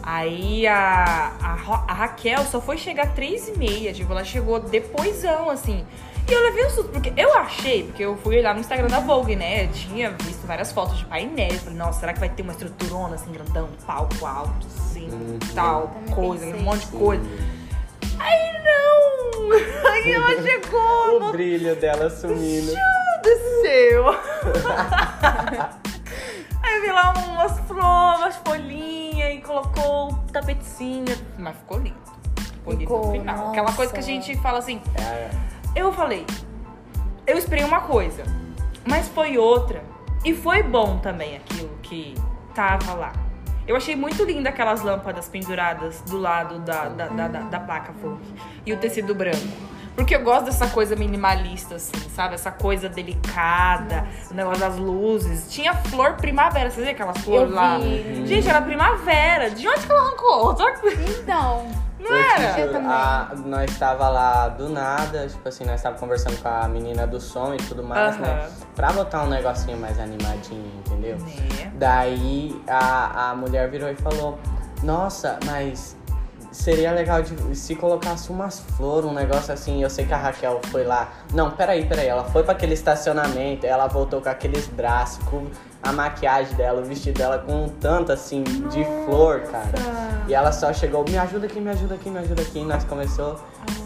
Aí 0.03 0.67
a, 0.67 1.33
a, 1.41 1.53
a 1.89 1.93
Raquel 1.93 2.45
só 2.45 2.61
foi 2.61 2.77
chegar 2.77 3.15
três 3.15 3.49
e 3.49 3.57
meia, 3.57 3.93
tipo, 3.93 4.11
ela 4.11 4.25
chegou 4.25 4.59
depoisão, 4.59 5.49
assim. 5.49 5.85
E 6.29 6.33
eu 6.33 6.41
levei 6.43 6.65
um 6.67 6.71
susto, 6.71 6.89
porque 6.91 7.13
eu 7.17 7.35
achei, 7.37 7.83
porque 7.85 8.03
eu 8.05 8.17
fui 8.17 8.39
olhar 8.39 8.55
no 8.55 8.61
Instagram 8.61 8.87
da 8.89 9.01
Vogue, 9.01 9.37
né? 9.37 9.65
Eu 9.65 9.69
tinha 9.73 10.11
visto 10.13 10.47
várias 10.47 10.73
fotos 10.73 10.99
de 10.99 11.05
painéis. 11.07 11.61
Falei, 11.63 11.79
nossa, 11.79 12.01
será 12.01 12.13
que 12.13 12.21
vai 12.21 12.29
ter 12.31 12.43
uma 12.43 12.53
estruturona 12.53 13.17
assim, 13.17 13.31
grandão, 13.33 13.69
palco 13.87 14.25
alto, 14.25 14.67
assim, 14.67 15.09
Uhum. 15.11 15.39
tal, 15.55 15.89
coisa, 16.15 16.45
pensei. 16.47 16.61
um 16.61 16.63
monte 16.65 16.87
de 16.87 16.93
coisa. 16.93 17.23
Aí 18.19 18.53
não! 18.63 19.53
Aí 19.93 20.13
ela 20.13 20.41
chegou, 20.43 21.29
O 21.29 21.33
brilho 21.33 21.77
dela 21.77 22.09
sumindo. 22.09 22.73
desceu. 23.23 24.09
Aí 26.63 26.77
eu 26.77 26.83
vi 26.83 26.93
lá 26.93 27.13
umas 27.17 27.59
flores, 27.67 28.21
umas 28.21 28.37
folhinhas 28.37 29.35
e 29.35 29.39
colocou 29.41 30.13
o 30.13 30.15
tapetezinho. 30.33 31.05
Mas 31.39 31.57
ficou 31.57 31.79
lindo. 31.79 31.97
Ficou 32.37 32.73
lindo 32.75 32.91
no 32.95 32.99
Ficou, 33.03 33.13
final. 33.13 33.49
Aquela 33.51 33.73
coisa 33.73 33.93
que 33.93 33.99
a 33.99 34.03
gente 34.03 34.37
fala 34.41 34.59
assim. 34.59 34.81
É, 34.95 35.31
Eu 35.75 35.93
falei, 35.93 36.27
eu 37.27 37.37
esperei 37.39 37.65
uma 37.65 37.81
coisa, 37.81 38.25
mas 38.87 39.09
foi 39.09 39.39
outra. 39.39 39.83
E 40.25 40.35
foi 40.35 40.63
bom 40.63 40.99
também 40.99 41.37
aquilo 41.37 41.71
que 41.83 42.15
tava 42.55 42.95
lá. 42.95 43.13
Eu 43.67 43.77
achei 43.77 43.95
muito 43.97 44.25
linda 44.25 44.49
aquelas 44.51 44.83
lâmpadas 44.83 45.29
penduradas 45.29 46.01
do 46.03 46.19
lado 46.19 46.59
da, 46.61 46.89
da, 46.89 47.07
da, 47.09 47.29
da- 47.29 47.41
da 47.41 47.61
placa 47.61 47.93
Vogue. 47.93 48.23
E 48.67 48.73
o 48.73 48.77
tecido 48.77 49.15
branco. 49.15 49.39
Porque 49.95 50.17
eu 50.17 50.23
gosto 50.23 50.47
dessa 50.47 50.69
coisa 50.69 50.97
minimalista, 50.97 51.75
assim, 51.75 51.93
sabe? 52.15 52.35
Essa 52.35 52.51
coisa 52.51 52.89
delicada, 52.89 54.07
o 54.31 54.35
negócio 54.35 54.61
das 54.61 54.77
luzes. 54.79 55.53
Tinha 55.53 55.75
flor 55.75 56.15
primavera, 56.15 56.71
você 56.71 56.81
viu 56.83 56.91
aquelas 56.93 57.19
flores 57.19 57.53
lá? 57.53 57.79
vi. 57.79 58.27
Gente, 58.27 58.49
era 58.49 58.63
primavera. 58.63 59.51
De 59.51 59.69
onde 59.69 59.85
que 59.87 59.93
ela 59.93 60.01
arrancou? 60.01 60.57
Então, 61.21 61.67
Não 62.03 62.17
era? 62.17 62.53
A- 62.91 63.31
nós 63.45 63.71
estava 63.71 64.09
lá 64.09 64.49
do 64.49 64.69
nada, 64.69 65.27
tipo 65.29 65.49
assim, 65.49 65.65
nós 65.65 65.77
estávamos 65.77 66.01
conversando 66.01 66.41
com 66.43 66.49
a 66.49 66.69
menina 66.69 67.07
do 67.07 67.21
som 67.21 67.55
e 67.55 67.59
tudo 67.59 67.83
mais, 67.83 68.17
né? 68.19 68.49
Pra 68.75 68.93
botar 68.93 69.23
um 69.23 69.29
negocinho 69.29 69.79
mais 69.79 69.99
animadinho, 69.99 70.71
entendeu? 70.87 71.17
Daí 71.75 72.61
a, 72.69 73.31
a 73.31 73.35
mulher 73.35 73.71
virou 73.71 73.91
e 73.91 73.97
falou: 73.97 74.39
Nossa, 74.83 75.39
mas 75.47 75.97
seria 76.51 76.93
legal 76.93 77.23
de, 77.23 77.57
se 77.57 77.75
colocasse 77.75 78.31
umas 78.31 78.61
flores, 78.61 79.09
um 79.09 79.15
negócio 79.15 79.53
assim. 79.55 79.83
Eu 79.83 79.89
sei 79.91 80.05
que 80.05 80.13
a 80.13 80.19
Raquel 80.19 80.61
foi 80.71 80.85
lá. 80.85 81.09
Não, 81.33 81.51
peraí, 81.51 81.87
peraí. 81.87 82.07
Ela 82.09 82.25
foi 82.25 82.43
para 82.43 82.53
aquele 82.53 82.75
estacionamento, 82.75 83.67
ela 83.67 83.87
voltou 83.87 84.21
com 84.21 84.29
aqueles 84.29 84.67
braços, 84.69 85.23
com 85.25 85.47
a 85.83 85.93
maquiagem 85.93 86.55
dela, 86.55 86.81
o 86.81 86.85
vestido 86.85 87.19
dela 87.19 87.39
com 87.39 87.65
um 87.65 87.69
tanto 87.69 88.13
assim 88.13 88.45
Nossa. 88.45 88.77
de 88.77 88.85
flor, 89.05 89.41
cara. 89.41 89.73
E 90.29 90.35
ela 90.35 90.53
só 90.53 90.73
chegou, 90.73 91.05
me 91.05 91.19
ajuda 91.19 91.47
aqui, 91.47 91.61
me 91.61 91.71
ajuda 91.71 91.97
aqui, 91.97 92.09
me 92.09 92.19
ajuda 92.21 92.43
aqui. 92.43 92.61
E 92.61 92.65
nós 92.65 92.85
começou, 92.85 93.41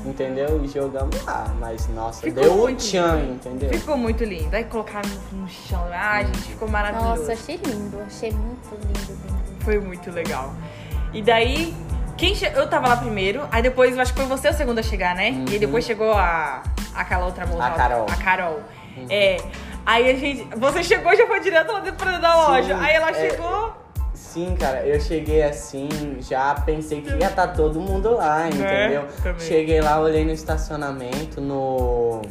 entendeu? 0.04 0.62
E 0.62 0.68
jogamos 0.68 1.24
lá. 1.24 1.46
Mas 1.58 1.88
nossa, 1.88 2.20
Ficou 2.20 2.42
deu 2.42 2.52
um 2.52 2.58
muito 2.58 2.84
tchan, 2.84 3.16
lindo. 3.16 3.32
entendeu? 3.32 3.70
Ficou 3.70 3.96
muito 3.96 4.24
lindo. 4.24 4.54
Aí 4.54 4.64
colocaram 4.64 5.08
no, 5.32 5.38
no 5.42 5.48
chão. 5.48 5.82
Ah, 5.90 6.22
gente, 6.22 6.38
ficou 6.38 6.68
maravilhoso. 6.68 7.20
Nossa, 7.20 7.32
achei 7.32 7.56
lindo. 7.56 7.98
Achei 8.06 8.30
muito 8.30 8.74
lindo, 8.74 9.18
lindo. 9.26 9.64
Foi 9.64 9.80
muito 9.80 10.10
legal. 10.10 10.52
E 11.14 11.22
daí, 11.22 11.74
quem 12.18 12.34
che... 12.34 12.44
eu 12.44 12.68
tava 12.68 12.88
lá 12.88 12.96
primeiro, 12.98 13.48
aí 13.50 13.62
depois 13.62 13.96
eu 13.96 14.02
acho 14.02 14.12
que 14.12 14.20
foi 14.20 14.28
você 14.28 14.50
o 14.50 14.52
segundo 14.52 14.78
a 14.78 14.82
chegar, 14.82 15.14
né? 15.14 15.30
E 15.48 15.54
aí 15.54 15.58
depois 15.58 15.84
chegou 15.84 16.12
a 16.12 16.62
aquela 16.94 17.24
outra 17.24 17.46
moça. 17.46 17.58
Uhum. 17.58 17.64
A 17.64 17.70
Carol. 17.70 18.00
Uhum. 18.00 18.06
A 18.06 18.16
Carol. 18.16 18.60
É. 19.08 19.36
Aí 19.86 20.10
a 20.10 20.14
gente. 20.16 20.48
Você 20.56 20.82
chegou 20.82 21.12
e 21.12 21.16
já 21.16 21.26
foi 21.28 21.38
direto 21.40 21.72
lá 21.72 21.78
dentro 21.78 22.20
da 22.20 22.48
loja. 22.48 22.76
Sim, 22.76 22.84
aí 22.84 22.94
ela 22.94 23.10
é. 23.10 23.14
chegou. 23.14 23.72
Sim, 24.12 24.56
cara, 24.58 24.86
eu 24.86 25.00
cheguei 25.00 25.42
assim, 25.42 25.88
já 26.20 26.54
pensei 26.54 27.00
que 27.00 27.10
ia 27.10 27.28
estar 27.28 27.48
todo 27.48 27.80
mundo 27.80 28.14
lá, 28.14 28.48
entendeu? 28.48 29.02
Né? 29.02 29.08
Também. 29.22 29.40
Cheguei 29.40 29.80
lá, 29.80 30.00
olhei 30.00 30.24
no 30.24 30.32
estacionamento, 30.32 31.40
no. 31.40 32.22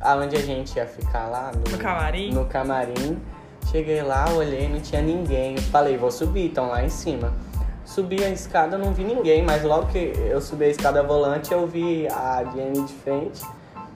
Aonde 0.00 0.36
a 0.36 0.40
gente 0.40 0.76
ia 0.76 0.86
ficar 0.86 1.26
lá? 1.26 1.52
No 1.52 1.78
camarim? 1.78 2.32
No 2.32 2.44
camarim. 2.46 3.20
Cheguei 3.70 4.02
lá, 4.02 4.30
olhei, 4.30 4.66
não 4.68 4.80
tinha 4.80 5.02
ninguém. 5.02 5.58
Falei, 5.58 5.96
vou 5.96 6.10
subir, 6.10 6.46
estão 6.46 6.68
lá 6.68 6.82
em 6.82 6.88
cima. 6.88 7.34
Subi 7.84 8.24
a 8.24 8.30
escada, 8.30 8.78
não 8.78 8.92
vi 8.92 9.04
ninguém, 9.04 9.42
mas 9.42 9.62
logo 9.62 9.86
que 9.86 10.12
eu 10.16 10.40
subi 10.40 10.66
a 10.66 10.68
escada 10.68 11.02
volante, 11.02 11.52
eu 11.52 11.66
vi 11.66 12.06
a 12.08 12.44
Jenny 12.54 12.84
de 12.84 12.92
frente. 12.94 13.42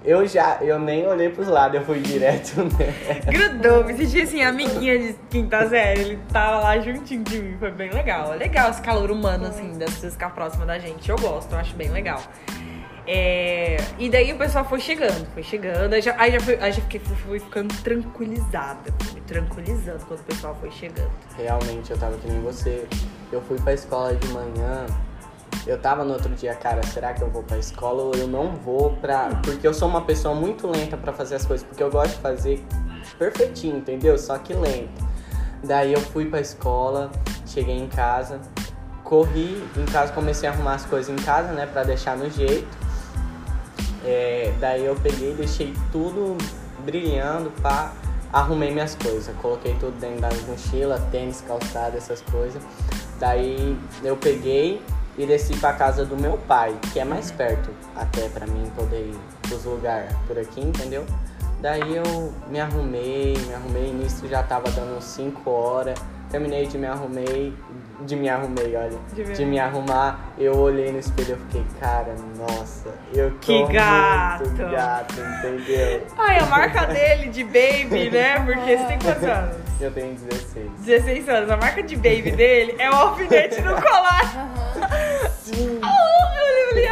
Eu 0.05 0.27
já, 0.27 0.59
eu 0.61 0.79
nem 0.81 1.07
olhei 1.07 1.29
pros 1.29 1.47
lados, 1.47 1.79
eu 1.79 1.87
fui 1.87 2.01
direto 2.01 2.57
nela. 2.77 3.23
Grudou, 3.27 3.85
me 3.85 3.95
senti 3.95 4.23
assim, 4.23 4.43
amiguinha 4.43 4.99
de 4.99 5.15
quinta 5.31 5.69
série. 5.69 6.01
Ele 6.01 6.19
tava 6.33 6.59
lá 6.61 6.79
juntinho 6.81 7.23
de 7.23 7.41
mim, 7.41 7.57
foi 7.59 7.71
bem 7.71 7.91
legal. 7.91 8.35
É 8.35 8.37
legal 8.37 8.71
esse 8.71 8.83
calor 8.83 9.11
humano, 9.11 9.47
assim, 9.47 9.79
das 9.79 9.91
pessoas 9.95 10.15
ficar 10.15 10.31
próxima 10.31 10.67
da 10.67 10.79
gente. 10.79 11.09
Eu 11.09 11.17
gosto, 11.19 11.53
eu 11.53 11.59
acho 11.59 11.75
bem 11.77 11.89
legal. 11.91 12.21
É, 13.07 13.77
E 13.99 14.09
daí 14.09 14.33
o 14.33 14.39
pessoal 14.39 14.65
foi 14.65 14.81
chegando, 14.81 15.27
foi 15.35 15.43
chegando. 15.43 15.93
Aí 15.93 16.03
já, 16.03 16.15
aí 16.19 16.33
já, 16.33 16.41
fui, 16.41 16.57
aí 16.61 16.73
já 16.73 16.81
fiquei, 16.83 17.01
fui 17.01 17.39
ficando 17.41 17.75
tranquilizada. 17.83 18.93
Fui 19.01 19.15
me 19.15 19.21
tranquilizando 19.23 20.05
quando 20.07 20.21
o 20.21 20.25
pessoal 20.25 20.57
foi 20.61 20.71
chegando. 20.71 21.11
Realmente, 21.37 21.91
eu 21.91 21.99
tava 21.99 22.17
que 22.19 22.29
nem 22.29 22.41
você. 22.41 22.87
Eu 23.31 23.41
fui 23.43 23.59
pra 23.59 23.73
escola 23.73 24.15
de 24.15 24.29
manhã. 24.29 24.87
Eu 25.67 25.79
tava 25.79 26.05
no 26.05 26.13
outro 26.15 26.31
dia, 26.35 26.55
cara, 26.55 26.83
será 26.87 27.13
que 27.13 27.23
eu 27.23 27.31
vou 27.31 27.43
pra 27.43 27.57
escola 27.57 28.03
ou 28.03 28.15
eu 28.15 28.27
não 28.27 28.57
vou 28.57 28.97
pra. 28.97 29.29
Porque 29.45 29.67
eu 29.67 29.73
sou 29.73 29.89
uma 29.89 30.03
pessoa 30.03 30.35
muito 30.35 30.67
lenta 30.67 30.97
pra 30.97 31.13
fazer 31.13 31.37
as 31.37 31.47
coisas, 31.47 31.67
porque 31.67 31.83
eu 31.83 31.91
gosto 31.91 32.17
de 32.17 32.21
fazer 32.21 32.65
perfeitinho, 33.19 33.79
entendeu? 33.79 34.19
Só 34.19 34.39
que 34.39 34.53
lento. 34.55 35.05
Daí 35.63 35.93
eu 35.93 36.01
fui 36.01 36.27
pra 36.27 36.41
escola, 36.41 37.11
cheguei 37.47 37.79
em 37.79 37.87
casa, 37.87 38.41
corri 39.05 39.63
em 39.77 39.85
casa, 39.87 40.13
comecei 40.13 40.49
a 40.49 40.53
arrumar 40.53 40.75
as 40.75 40.87
coisas 40.87 41.09
em 41.09 41.23
casa, 41.23 41.53
né, 41.53 41.67
pra 41.67 41.85
deixar 41.85 42.17
no 42.17 42.29
jeito. 42.29 42.77
É, 44.05 44.53
daí 44.59 44.85
eu 44.85 44.97
peguei, 44.97 45.33
deixei 45.35 45.73
tudo 45.93 46.37
brilhando, 46.85 47.53
pá, 47.63 47.93
arrumei 48.33 48.73
minhas 48.73 48.97
coisas, 48.97 49.33
coloquei 49.37 49.75
tudo 49.75 49.97
dentro 50.01 50.21
da 50.21 50.31
mochila, 50.49 50.99
tênis, 51.13 51.41
calçado, 51.47 51.97
essas 51.97 52.21
coisas. 52.23 52.61
Daí 53.21 53.79
eu 54.03 54.17
peguei 54.17 54.83
e 55.17 55.27
desci 55.27 55.57
pra 55.57 55.73
casa 55.73 56.05
do 56.05 56.17
meu 56.17 56.39
pai, 56.39 56.77
que 56.93 56.99
é 56.99 57.05
mais 57.05 57.31
perto 57.31 57.71
até 57.97 58.29
pra 58.29 58.47
mim 58.47 58.71
poder 58.77 59.07
ir 59.07 59.19
pros 59.43 59.65
lugares 59.65 60.13
por 60.27 60.39
aqui, 60.39 60.61
entendeu? 60.61 61.05
Daí 61.61 61.97
eu 61.97 62.33
me 62.49 62.59
arrumei, 62.59 63.37
me 63.47 63.55
arrumei, 63.55 63.93
nisso 63.93 64.27
já 64.27 64.43
tava 64.43 64.71
dando 64.73 65.01
5 65.01 65.49
horas. 65.49 65.99
Terminei 66.29 66.67
de 66.67 66.77
me 66.77 66.87
arrumei, 66.87 67.55
de 68.05 68.17
me 68.17 68.29
arrumei, 68.29 68.75
olha. 68.77 68.99
De 69.13 69.25
me- 69.25 69.35
De 69.35 69.45
me 69.45 69.59
arrumar, 69.59 70.19
eu 70.39 70.57
olhei 70.57 70.91
no 70.93 70.99
espelho 70.99 71.39
e 71.39 71.47
fiquei, 71.47 71.65
cara, 71.81 72.15
nossa, 72.37 72.89
eu 73.15 73.31
tô 73.33 73.39
Que 73.39 73.67
gato. 73.73 74.49
muito 74.49 74.71
gato, 74.71 75.15
entendeu? 75.21 76.07
Ai, 76.19 76.39
a 76.39 76.47
marca 76.47 76.87
dele 76.87 77.29
de 77.29 77.45
baby, 77.45 78.11
né? 78.11 78.41
Porque 78.41 78.77
você 78.79 78.85
tem 78.85 78.99
quantos 78.99 79.25
anos? 79.25 79.57
Eu 79.81 79.91
tenho 79.91 80.15
16. 80.15 80.71
16 80.81 81.29
anos. 81.29 81.51
A 81.51 81.57
marca 81.57 81.83
de 81.83 81.97
baby 81.97 82.31
dele 82.33 82.77
é 82.79 82.91
o 82.91 82.95
alfinete 82.95 83.61
no 83.63 83.75
colar. 83.81 84.51
Sim. 85.43 85.81
Oh, 85.83 85.87
eu 85.87 86.69
falei, 86.69 86.87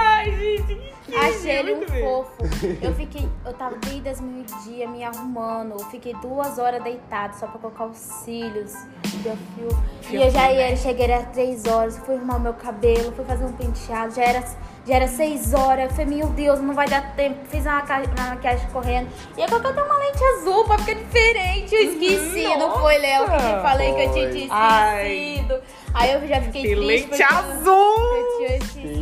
Achei 1.16 1.50
ele 1.58 1.74
um 1.74 1.82
fofo. 1.86 2.30
Eu 2.82 2.94
fiquei, 2.94 3.28
eu 3.44 3.52
tava 3.54 3.76
desde 3.76 4.08
as 4.08 4.20
meio-dia 4.20 4.88
me 4.88 5.02
arrumando. 5.04 5.72
Eu 5.72 5.78
fiquei 5.90 6.14
duas 6.14 6.58
horas 6.58 6.82
deitada 6.82 7.32
só 7.34 7.46
pra 7.46 7.58
colocar 7.58 7.86
os 7.86 7.96
cílios. 7.96 8.72
Deu 9.22 9.36
fio. 9.54 9.68
E 10.10 10.16
eu 10.16 10.30
já 10.30 10.50
ia, 10.52 10.76
cheguei 10.76 11.12
às 11.12 11.28
três 11.30 11.64
horas, 11.66 11.98
fui 11.98 12.16
arrumar 12.16 12.36
o 12.36 12.40
meu 12.40 12.54
cabelo, 12.54 13.12
fui 13.12 13.24
fazer 13.24 13.44
um 13.44 13.52
penteado, 13.52 14.14
já 14.14 14.22
era, 14.22 14.40
já 14.86 14.94
era 14.94 15.08
seis 15.08 15.52
horas. 15.52 15.84
Eu 15.84 15.90
falei, 15.90 16.06
meu 16.06 16.26
Deus, 16.28 16.60
não 16.60 16.74
vai 16.74 16.88
dar 16.88 17.14
tempo. 17.14 17.38
Fiz 17.48 17.64
uma, 17.66 17.82
uma 17.82 18.28
maquiagem 18.34 18.68
correndo. 18.70 19.08
E 19.36 19.40
eu 19.40 19.48
coloquei 19.48 19.70
até 19.70 19.82
uma 19.82 19.96
lente 19.98 20.24
azul 20.24 20.64
pra 20.64 20.78
ficar 20.78 20.94
diferente. 20.94 21.74
Eu 21.74 21.82
esqueci, 21.92 22.56
não 22.56 22.78
foi, 22.78 22.98
Léo, 22.98 23.24
que 23.26 23.32
eu 23.32 23.62
falei 23.62 23.94
que 23.94 24.00
eu 24.02 24.12
tinha 24.12 24.30
Foi. 24.30 24.48
Ai. 24.50 25.12
esquecido. 25.12 25.60
Aí 25.92 26.12
eu 26.12 26.26
já 26.28 26.40
fiquei 26.40 26.62
Tem 26.62 26.76
triste. 26.76 27.10
lente 27.10 27.22
azul. 27.22 28.14
Eu 28.16 28.36
tinha 28.38 28.56
esquecido. 28.56 28.99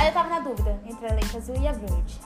Aí 0.00 0.06
eu 0.06 0.12
tava 0.14 0.30
na 0.30 0.40
dúvida 0.40 0.80
entre 0.86 1.06
a 1.06 1.12
lente 1.12 1.36
azul 1.36 1.54
e 1.60 1.68
a 1.68 1.72
verde. 1.72 2.18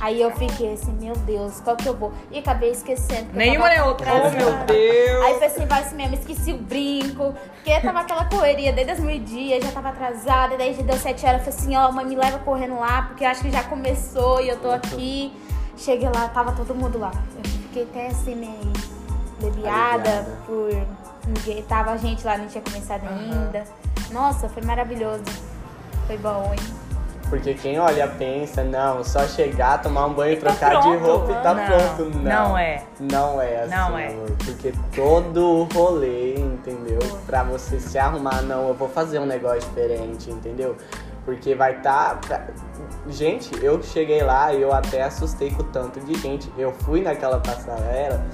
Aí 0.00 0.20
eu 0.20 0.32
fiquei 0.32 0.72
assim, 0.72 0.92
meu 0.94 1.14
Deus, 1.14 1.60
qual 1.60 1.76
que 1.76 1.88
eu 1.88 1.96
vou? 1.96 2.12
E 2.32 2.40
acabei 2.40 2.72
esquecendo. 2.72 3.28
Nenhuma 3.32 3.68
nem 3.68 3.80
outra. 3.82 4.10
Oh, 4.12 4.30
meu 4.30 4.52
Deus. 4.66 5.24
Aí 5.24 5.30
eu 5.30 5.34
falei 5.34 5.46
assim, 5.48 5.66
vai 5.66 5.80
assim 5.80 5.94
mesmo, 5.94 6.14
esqueci 6.14 6.52
o 6.52 6.58
brinco. 6.58 7.36
Porque 7.54 7.80
tava 7.80 8.00
aquela 8.00 8.24
correria 8.24 8.72
desde 8.72 8.94
as 8.94 8.98
meio-dia, 8.98 9.62
já 9.62 9.70
tava 9.70 9.90
atrasada. 9.90 10.54
E 10.54 10.58
daí 10.58 10.74
já 10.74 10.82
deu 10.82 10.96
sete 10.96 11.24
horas, 11.24 11.46
eu 11.46 11.52
falei 11.52 11.60
assim, 11.60 11.76
ó, 11.76 11.92
mãe, 11.92 12.04
me 12.04 12.16
leva 12.16 12.40
correndo 12.40 12.80
lá, 12.80 13.02
porque 13.02 13.24
eu 13.24 13.28
acho 13.28 13.42
que 13.42 13.50
já 13.52 13.62
começou 13.62 14.40
e 14.40 14.48
eu 14.48 14.58
tô 14.58 14.72
aqui. 14.72 15.32
Cheguei 15.76 16.08
lá, 16.08 16.28
tava 16.30 16.50
todo 16.50 16.74
mundo 16.74 16.98
lá. 16.98 17.12
Eu 17.36 17.44
fiquei 17.44 17.84
até 17.84 18.08
assim 18.08 18.34
meio 18.34 18.72
bebiada 19.40 20.10
Aliviada. 20.10 20.38
por 20.44 20.70
ninguém. 21.28 21.62
Tava 21.62 21.92
a 21.92 21.96
gente 21.96 22.26
lá, 22.26 22.36
não 22.36 22.48
tinha 22.48 22.62
começado 22.62 23.06
ainda. 23.06 23.62
Nossa, 24.10 24.48
foi 24.48 24.64
maravilhoso. 24.64 25.22
Foi 26.06 26.16
bom, 26.18 26.52
hein? 26.52 26.86
Porque 27.28 27.54
quem 27.54 27.78
olha 27.78 28.06
pensa, 28.06 28.62
não, 28.62 29.02
só 29.02 29.26
chegar, 29.26 29.82
tomar 29.82 30.06
um 30.06 30.14
banho, 30.14 30.34
E 30.34 30.36
tá 30.36 30.50
trocar 30.50 30.80
de 30.80 30.96
roupa 30.96 31.32
e 31.32 31.42
tá 31.42 31.54
Não, 31.54 31.66
pronto. 31.66 32.18
Não, 32.18 32.22
não 32.22 32.58
é. 32.58 32.84
Não 33.00 33.42
é 33.42 33.62
assim, 33.62 33.70
Não 33.70 33.98
é. 33.98 34.14
Porque 34.44 34.72
todo 34.94 35.44
o 35.44 35.64
rolê, 35.64 36.34
entendeu? 36.36 37.00
Pra 37.26 37.42
você 37.42 37.80
se 37.80 37.98
arrumar, 37.98 38.42
não, 38.42 38.68
eu 38.68 38.74
vou 38.74 38.88
fazer 38.88 39.18
um 39.18 39.26
negócio 39.26 39.60
diferente, 39.60 40.30
entendeu? 40.30 40.76
Porque 41.24 41.56
vai 41.56 41.80
tá. 41.80 42.20
Gente, 43.08 43.50
eu 43.60 43.82
cheguei 43.82 44.22
lá 44.22 44.52
e 44.52 44.62
eu 44.62 44.72
até 44.72 45.02
assustei 45.02 45.50
com 45.50 45.62
o 45.62 45.64
tanto 45.64 45.98
de 45.98 46.14
gente. 46.14 46.48
Eu 46.56 46.72
fui 46.72 47.02
naquela 47.02 47.40
passarela 47.40 48.24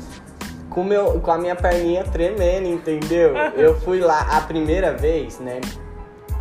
com, 0.68 0.84
meu, 0.84 1.20
com 1.20 1.30
a 1.30 1.38
minha 1.38 1.54
perninha 1.54 2.04
tremendo, 2.04 2.66
entendeu? 2.66 3.34
Eu 3.56 3.78
fui 3.80 4.00
lá 4.00 4.36
a 4.36 4.40
primeira 4.40 4.92
vez, 4.92 5.38
né? 5.38 5.60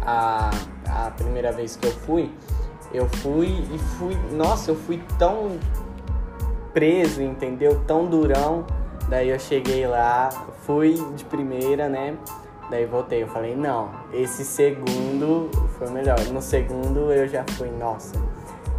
A, 0.06 0.50
a 0.92 1.12
primeira 1.12 1.52
vez 1.52 1.76
que 1.76 1.88
eu 1.88 1.92
fui, 1.92 2.32
eu 2.94 3.08
fui 3.08 3.48
e 3.48 3.78
fui. 3.98 4.18
Nossa, 4.32 4.72
eu 4.72 4.76
fui 4.76 5.02
tão 5.18 5.58
preso, 6.74 7.22
entendeu? 7.22 7.82
Tão 7.88 8.06
durão. 8.06 8.66
Daí 9.08 9.30
eu 9.30 9.40
cheguei 9.40 9.86
lá, 9.88 10.30
fui 10.66 10.94
de 11.16 11.26
primeira, 11.26 11.90
né? 11.90 12.16
Daí 12.70 12.86
voltei, 12.86 13.24
eu 13.24 13.28
falei, 13.28 13.54
não, 13.54 13.90
esse 14.14 14.46
segundo 14.46 15.50
foi 15.78 15.90
melhor. 15.90 16.18
No 16.32 16.42
segundo 16.42 17.12
eu 17.12 17.28
já 17.28 17.44
fui, 17.58 17.70
nossa, 17.70 18.14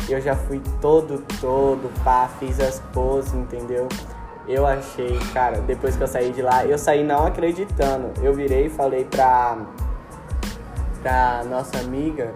eu 0.09 0.19
já 0.21 0.35
fui 0.35 0.63
todo, 0.81 1.23
todo, 1.41 1.93
pá, 2.03 2.31
fiz 2.39 2.59
as 2.59 2.81
poses, 2.95 3.35
entendeu? 3.35 3.87
Eu 4.49 4.67
achei, 4.67 5.19
cara, 5.35 5.61
depois 5.61 5.95
que 5.95 6.03
eu 6.03 6.09
saí 6.09 6.33
de 6.33 6.43
lá, 6.43 6.65
eu 6.65 6.79
saí 6.79 7.05
não 7.05 7.27
acreditando. 7.27 8.11
Eu 8.23 8.35
virei 8.35 8.67
e 8.67 8.71
falei 8.71 9.05
pra, 9.05 9.59
pra 11.03 11.43
nossa 11.45 11.79
amiga, 11.79 12.33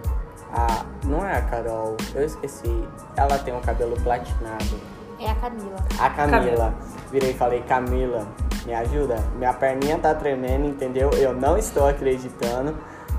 a, 0.53 0.83
não 1.05 1.25
é 1.25 1.37
a 1.37 1.41
Carol, 1.41 1.95
eu 2.13 2.23
esqueci, 2.23 2.87
ela 3.15 3.37
tem 3.39 3.55
o 3.55 3.61
cabelo 3.61 3.95
platinado. 4.01 4.79
É 5.19 5.31
a 5.31 5.35
Camila. 5.35 5.75
A 5.99 6.09
Camila. 6.11 6.39
Camila. 6.39 6.73
Virei 7.11 7.31
e 7.31 7.33
falei, 7.33 7.61
Camila, 7.63 8.27
me 8.65 8.73
ajuda? 8.75 9.15
Minha 9.35 9.53
perninha 9.53 9.97
tá 9.97 10.13
tremendo, 10.13 10.67
entendeu? 10.67 11.09
Eu 11.11 11.33
não 11.33 11.57
estou 11.57 11.87
acreditando. 11.87 12.75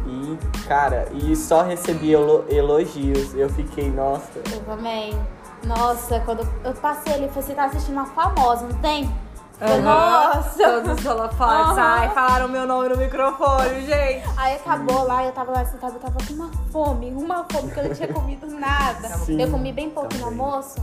E, 0.07 0.39
cara, 0.69 1.09
e 1.13 1.35
só 1.35 1.63
recebi 1.63 2.15
elo- 2.15 2.45
elogios. 2.49 3.35
Eu 3.35 3.49
fiquei, 3.51 3.91
nossa. 3.91 4.39
Eu 4.51 4.61
também. 4.65 5.13
Nossa, 5.65 6.21
quando 6.21 6.47
eu 6.65 6.73
passei 6.75 7.15
ali, 7.15 7.25
eu 7.25 7.29
falei, 7.31 7.43
você 7.43 7.55
tá 7.55 7.65
assistindo 7.65 7.95
uma 7.95 8.07
famosa, 8.07 8.65
não 8.67 8.79
tem? 8.79 9.11
Nossa! 9.83 10.63
Todos 10.63 10.99
os 11.01 11.07
holofotes. 11.07 11.79
Aham. 11.79 11.81
Ai, 11.81 12.11
falaram 12.11 12.49
meu 12.49 12.67
nome 12.67 12.89
no 12.91 12.97
microfone, 12.97 13.87
gente. 13.87 14.25
Aí 14.37 14.55
acabou 14.55 15.05
lá, 15.05 15.25
eu 15.25 15.33
tava 15.33 15.51
lá 15.53 15.65
sentada, 15.65 15.95
eu 15.95 16.01
tava 16.01 16.17
com 16.27 16.33
uma 16.33 16.51
fome, 16.71 17.11
uma 17.11 17.45
fome, 17.51 17.65
porque 17.65 17.81
eu 17.81 17.85
não 17.85 17.95
tinha 17.95 18.09
comido 18.13 18.47
nada. 18.47 19.09
Sim, 19.09 19.43
eu 19.43 19.51
comi 19.51 19.73
bem 19.73 19.91
pouco 19.91 20.13
no 20.15 20.21
também. 20.21 20.41
almoço. 20.41 20.77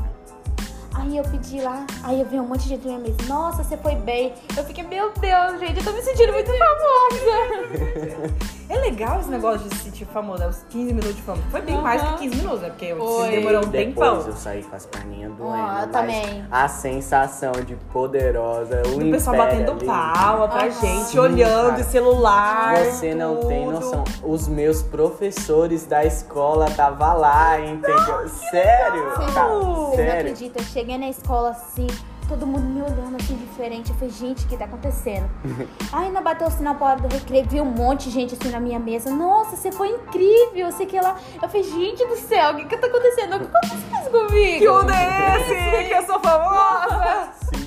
Aí 0.97 1.17
eu 1.17 1.23
pedi 1.23 1.61
lá, 1.61 1.85
aí 2.03 2.19
eu 2.21 2.25
vi 2.25 2.39
um 2.39 2.47
monte 2.47 2.63
de 2.63 2.69
gente 2.69 2.87
na 2.87 2.97
minha 2.97 3.09
mesa. 3.09 3.17
Nossa, 3.27 3.63
você 3.63 3.77
foi 3.77 3.95
bem. 3.95 4.33
Eu 4.55 4.63
fiquei, 4.63 4.83
meu 4.83 5.11
Deus, 5.19 5.59
gente, 5.59 5.77
eu 5.79 5.83
tô 5.83 5.91
me 5.91 6.01
sentindo 6.01 6.33
muito 6.33 6.51
famosa. 6.51 8.35
É 8.67 8.79
legal 8.79 9.19
esse 9.19 9.29
negócio 9.29 9.69
de 9.69 9.75
se 9.77 9.83
sentir 9.83 10.05
famosa, 10.05 10.47
os 10.47 10.63
15 10.69 10.85
minutos 10.91 11.15
de 11.15 11.21
fama. 11.21 11.39
Foi 11.51 11.61
bem 11.61 11.79
mais 11.79 12.01
que 12.01 12.07
Aham. 12.07 12.17
15 12.17 12.35
minutos, 12.35 12.61
né? 12.61 12.69
Porque 12.69 12.95
Foi. 12.95 13.29
demorou 13.29 13.59
um 13.63 13.67
Depois 13.69 13.85
tempão. 13.85 14.21
eu 14.25 14.33
saí 14.33 14.63
com 14.63 14.75
as 14.75 14.85
perninhas 14.87 15.31
doendo. 15.33 15.53
Ah, 15.55 15.81
eu 15.83 15.91
também. 15.91 16.43
A 16.49 16.67
sensação 16.67 17.51
de 17.51 17.75
poderosa, 17.93 18.81
o 18.87 18.95
O 19.07 19.11
pessoal 19.11 19.37
batendo 19.37 19.71
ali. 19.73 19.85
palma 19.85 20.47
pra 20.47 20.67
gente, 20.69 21.03
Sim, 21.11 21.19
olhando, 21.19 21.69
cara. 21.73 21.83
celular. 21.83 22.75
Você 22.85 23.13
não 23.13 23.35
tem 23.45 23.65
tudo. 23.65 23.79
noção. 23.79 24.03
Os 24.23 24.47
meus 24.47 24.81
professores 24.81 25.85
da 25.85 26.03
escola 26.03 26.65
tava 26.71 27.13
lá, 27.13 27.59
entendeu? 27.61 28.27
Sério? 28.49 29.11
Cara, 29.11 29.47
não, 29.47 29.59
vocês 29.61 29.77
não 29.89 29.95
sério. 29.95 30.19
acreditam, 30.31 30.61
eu 30.63 30.67
cheguei 30.85 30.99
na 30.99 31.09
escola 31.09 31.49
assim, 31.49 31.87
todo 32.29 32.45
mundo 32.45 32.61
me 32.61 32.79
olhando 32.79 33.15
assim 33.15 33.35
diferente. 33.35 33.89
Eu 33.89 33.95
falei, 33.95 34.13
gente, 34.13 34.45
o 34.45 34.47
que 34.47 34.55
tá 34.55 34.65
acontecendo? 34.65 35.27
Aí 35.91 36.11
não 36.11 36.21
bateu 36.21 36.47
o 36.47 36.51
sinal 36.51 36.75
pra 36.75 36.87
hora 36.87 37.01
do 37.01 37.07
recreio, 37.07 37.47
vi 37.49 37.59
um 37.59 37.65
monte 37.65 38.05
de 38.05 38.11
gente 38.11 38.35
assim 38.35 38.51
na 38.51 38.59
minha 38.59 38.77
mesa. 38.77 39.09
Nossa, 39.09 39.55
você 39.55 39.71
foi 39.71 39.89
incrível, 39.89 40.71
sei 40.71 40.85
que 40.85 40.99
lá. 40.99 41.17
Eu 41.41 41.49
falei, 41.49 41.63
gente 41.63 42.05
do 42.05 42.15
céu, 42.15 42.51
o 42.51 42.55
que 42.57 42.65
que 42.65 42.77
tá 42.77 42.85
acontecendo? 42.85 43.35
O 43.35 43.39
que 43.39 43.45
aconteceu 43.45 44.11
comigo? 44.11 44.59
Que 44.59 44.69
mundo 44.69 44.91
é 44.91 45.41
esse? 45.41 45.87
Que 45.87 45.93
eu 45.95 46.05
sou 46.05 46.19
famosa? 46.19 47.31
Sim. 47.33 47.64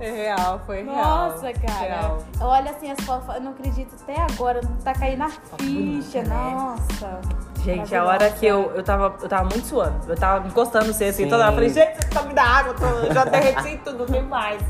É 0.00 0.10
real, 0.10 0.60
foi 0.64 0.84
real. 0.84 0.96
Nossa, 0.96 1.52
cara. 1.52 1.80
Real. 1.80 2.18
Eu 2.40 2.46
olho 2.46 2.70
assim 2.70 2.90
as 2.90 3.00
fotos, 3.00 3.34
eu 3.34 3.40
não 3.40 3.50
acredito 3.50 3.94
até 4.00 4.20
agora, 4.20 4.60
não 4.62 4.76
tá 4.76 4.94
caindo 4.94 5.18
na 5.18 5.28
ficha. 5.28 5.56
bonita, 5.56 6.22
né? 6.22 6.54
Nossa. 6.54 7.20
Gente, 7.64 7.94
a 7.94 8.04
hora 8.04 8.30
que 8.30 8.46
eu, 8.46 8.72
eu 8.76 8.82
tava, 8.84 9.16
eu 9.20 9.28
tava 9.28 9.42
muito 9.48 9.66
suando. 9.66 10.08
Eu 10.08 10.16
tava 10.16 10.46
encostando 10.46 10.86
no 10.86 10.92
cesto 10.92 11.14
assim, 11.14 11.24
Sim. 11.24 11.28
toda 11.28 11.42
hora. 11.42 11.50
Eu 11.50 11.54
falei, 11.54 11.68
gente, 11.70 11.96
você 11.96 12.08
tá 12.10 12.22
me 12.22 12.32
dando 12.32 12.46
água, 12.46 12.74
eu, 13.04 13.12
já 13.12 13.24
derreti 13.24 13.76
tudo, 13.84 13.98
não 13.98 14.06
tem 14.06 14.22
mais. 14.22 14.62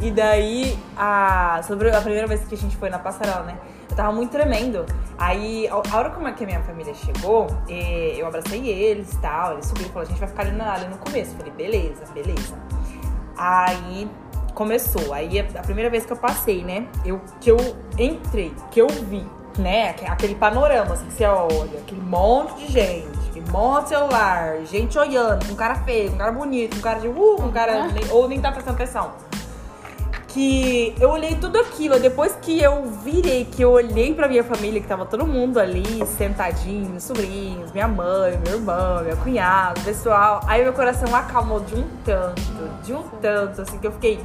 E 0.00 0.10
daí, 0.10 0.78
a, 0.96 1.60
sobre 1.62 1.94
a 1.94 2.00
primeira 2.00 2.26
vez 2.26 2.44
que 2.44 2.54
a 2.54 2.58
gente 2.58 2.76
foi 2.76 2.90
na 2.90 2.98
passarela, 2.98 3.42
né? 3.42 3.58
Eu 3.88 3.96
tava 3.96 4.12
muito 4.12 4.30
tremendo. 4.30 4.84
Aí, 5.16 5.68
a 5.68 5.74
a 5.74 5.96
hora 5.96 6.10
como 6.10 6.26
é 6.26 6.32
que 6.32 6.42
a 6.42 6.46
minha 6.46 6.62
família 6.62 6.94
chegou, 6.94 7.46
eu 7.68 8.26
abracei 8.26 8.68
eles 8.68 9.12
e 9.12 9.18
tal. 9.18 9.52
Eles 9.54 9.66
subiram 9.66 9.88
e 9.88 9.92
falaram, 9.92 10.08
a 10.08 10.10
gente 10.10 10.20
vai 10.20 10.28
ficar 10.28 10.42
ali, 10.42 10.52
na, 10.52 10.74
ali 10.74 10.86
no 10.86 10.98
começo. 10.98 11.32
Eu 11.32 11.38
falei, 11.38 11.52
beleza, 11.52 12.04
beleza. 12.12 12.54
Aí 13.36 14.10
começou. 14.58 15.14
Aí 15.14 15.38
a 15.40 15.62
primeira 15.62 15.88
vez 15.88 16.04
que 16.04 16.12
eu 16.12 16.16
passei, 16.16 16.64
né? 16.64 16.86
Eu, 17.04 17.20
que 17.40 17.48
eu 17.50 17.56
entrei, 17.96 18.52
que 18.72 18.80
eu 18.80 18.88
vi, 18.88 19.24
né? 19.56 19.90
aque- 19.90 20.04
Aquele 20.06 20.34
panorama, 20.34 20.94
assim, 20.94 21.06
que 21.06 21.12
você 21.12 21.24
olha, 21.26 21.78
aquele 21.78 22.00
monte 22.02 22.66
de 22.66 22.72
gente, 22.72 23.06
aquele 23.30 23.48
monte 23.50 23.84
de 23.84 23.88
celular, 23.90 24.56
gente 24.66 24.98
olhando, 24.98 25.46
com 25.46 25.54
cara 25.54 25.76
feio, 25.76 26.10
com 26.10 26.16
cara 26.18 26.32
bonito, 26.32 26.74
com 26.76 26.82
cara 26.82 26.98
de 26.98 27.06
uh, 27.08 27.36
com 27.36 27.52
cara. 27.52 27.86
nem- 27.86 28.10
ou 28.10 28.28
nem 28.28 28.40
tá 28.40 28.50
prestando 28.50 28.74
atenção. 28.82 29.12
Que 30.26 30.94
eu 31.00 31.08
olhei 31.10 31.36
tudo 31.36 31.58
aquilo, 31.58 31.98
depois 31.98 32.36
que 32.42 32.60
eu 32.62 32.84
virei, 33.02 33.44
que 33.46 33.62
eu 33.62 33.70
olhei 33.72 34.12
pra 34.14 34.28
minha 34.28 34.44
família, 34.44 34.78
que 34.80 34.86
tava 34.86 35.06
todo 35.06 35.26
mundo 35.26 35.58
ali, 35.58 36.04
sentadinho, 36.18 36.90
meus 36.90 37.04
sobrinhos, 37.04 37.72
minha 37.72 37.88
mãe, 37.88 38.38
meu 38.44 38.56
irmão, 38.56 39.02
meu 39.02 39.16
cunhado, 39.16 39.80
pessoal. 39.80 40.40
Aí 40.46 40.62
meu 40.62 40.72
coração 40.74 41.12
acalmou 41.16 41.60
de 41.60 41.74
um 41.76 41.84
tanto, 42.04 42.42
de 42.84 42.92
um 42.92 43.02
tanto, 43.22 43.62
assim, 43.62 43.78
que 43.78 43.86
eu 43.86 43.92
fiquei. 43.92 44.20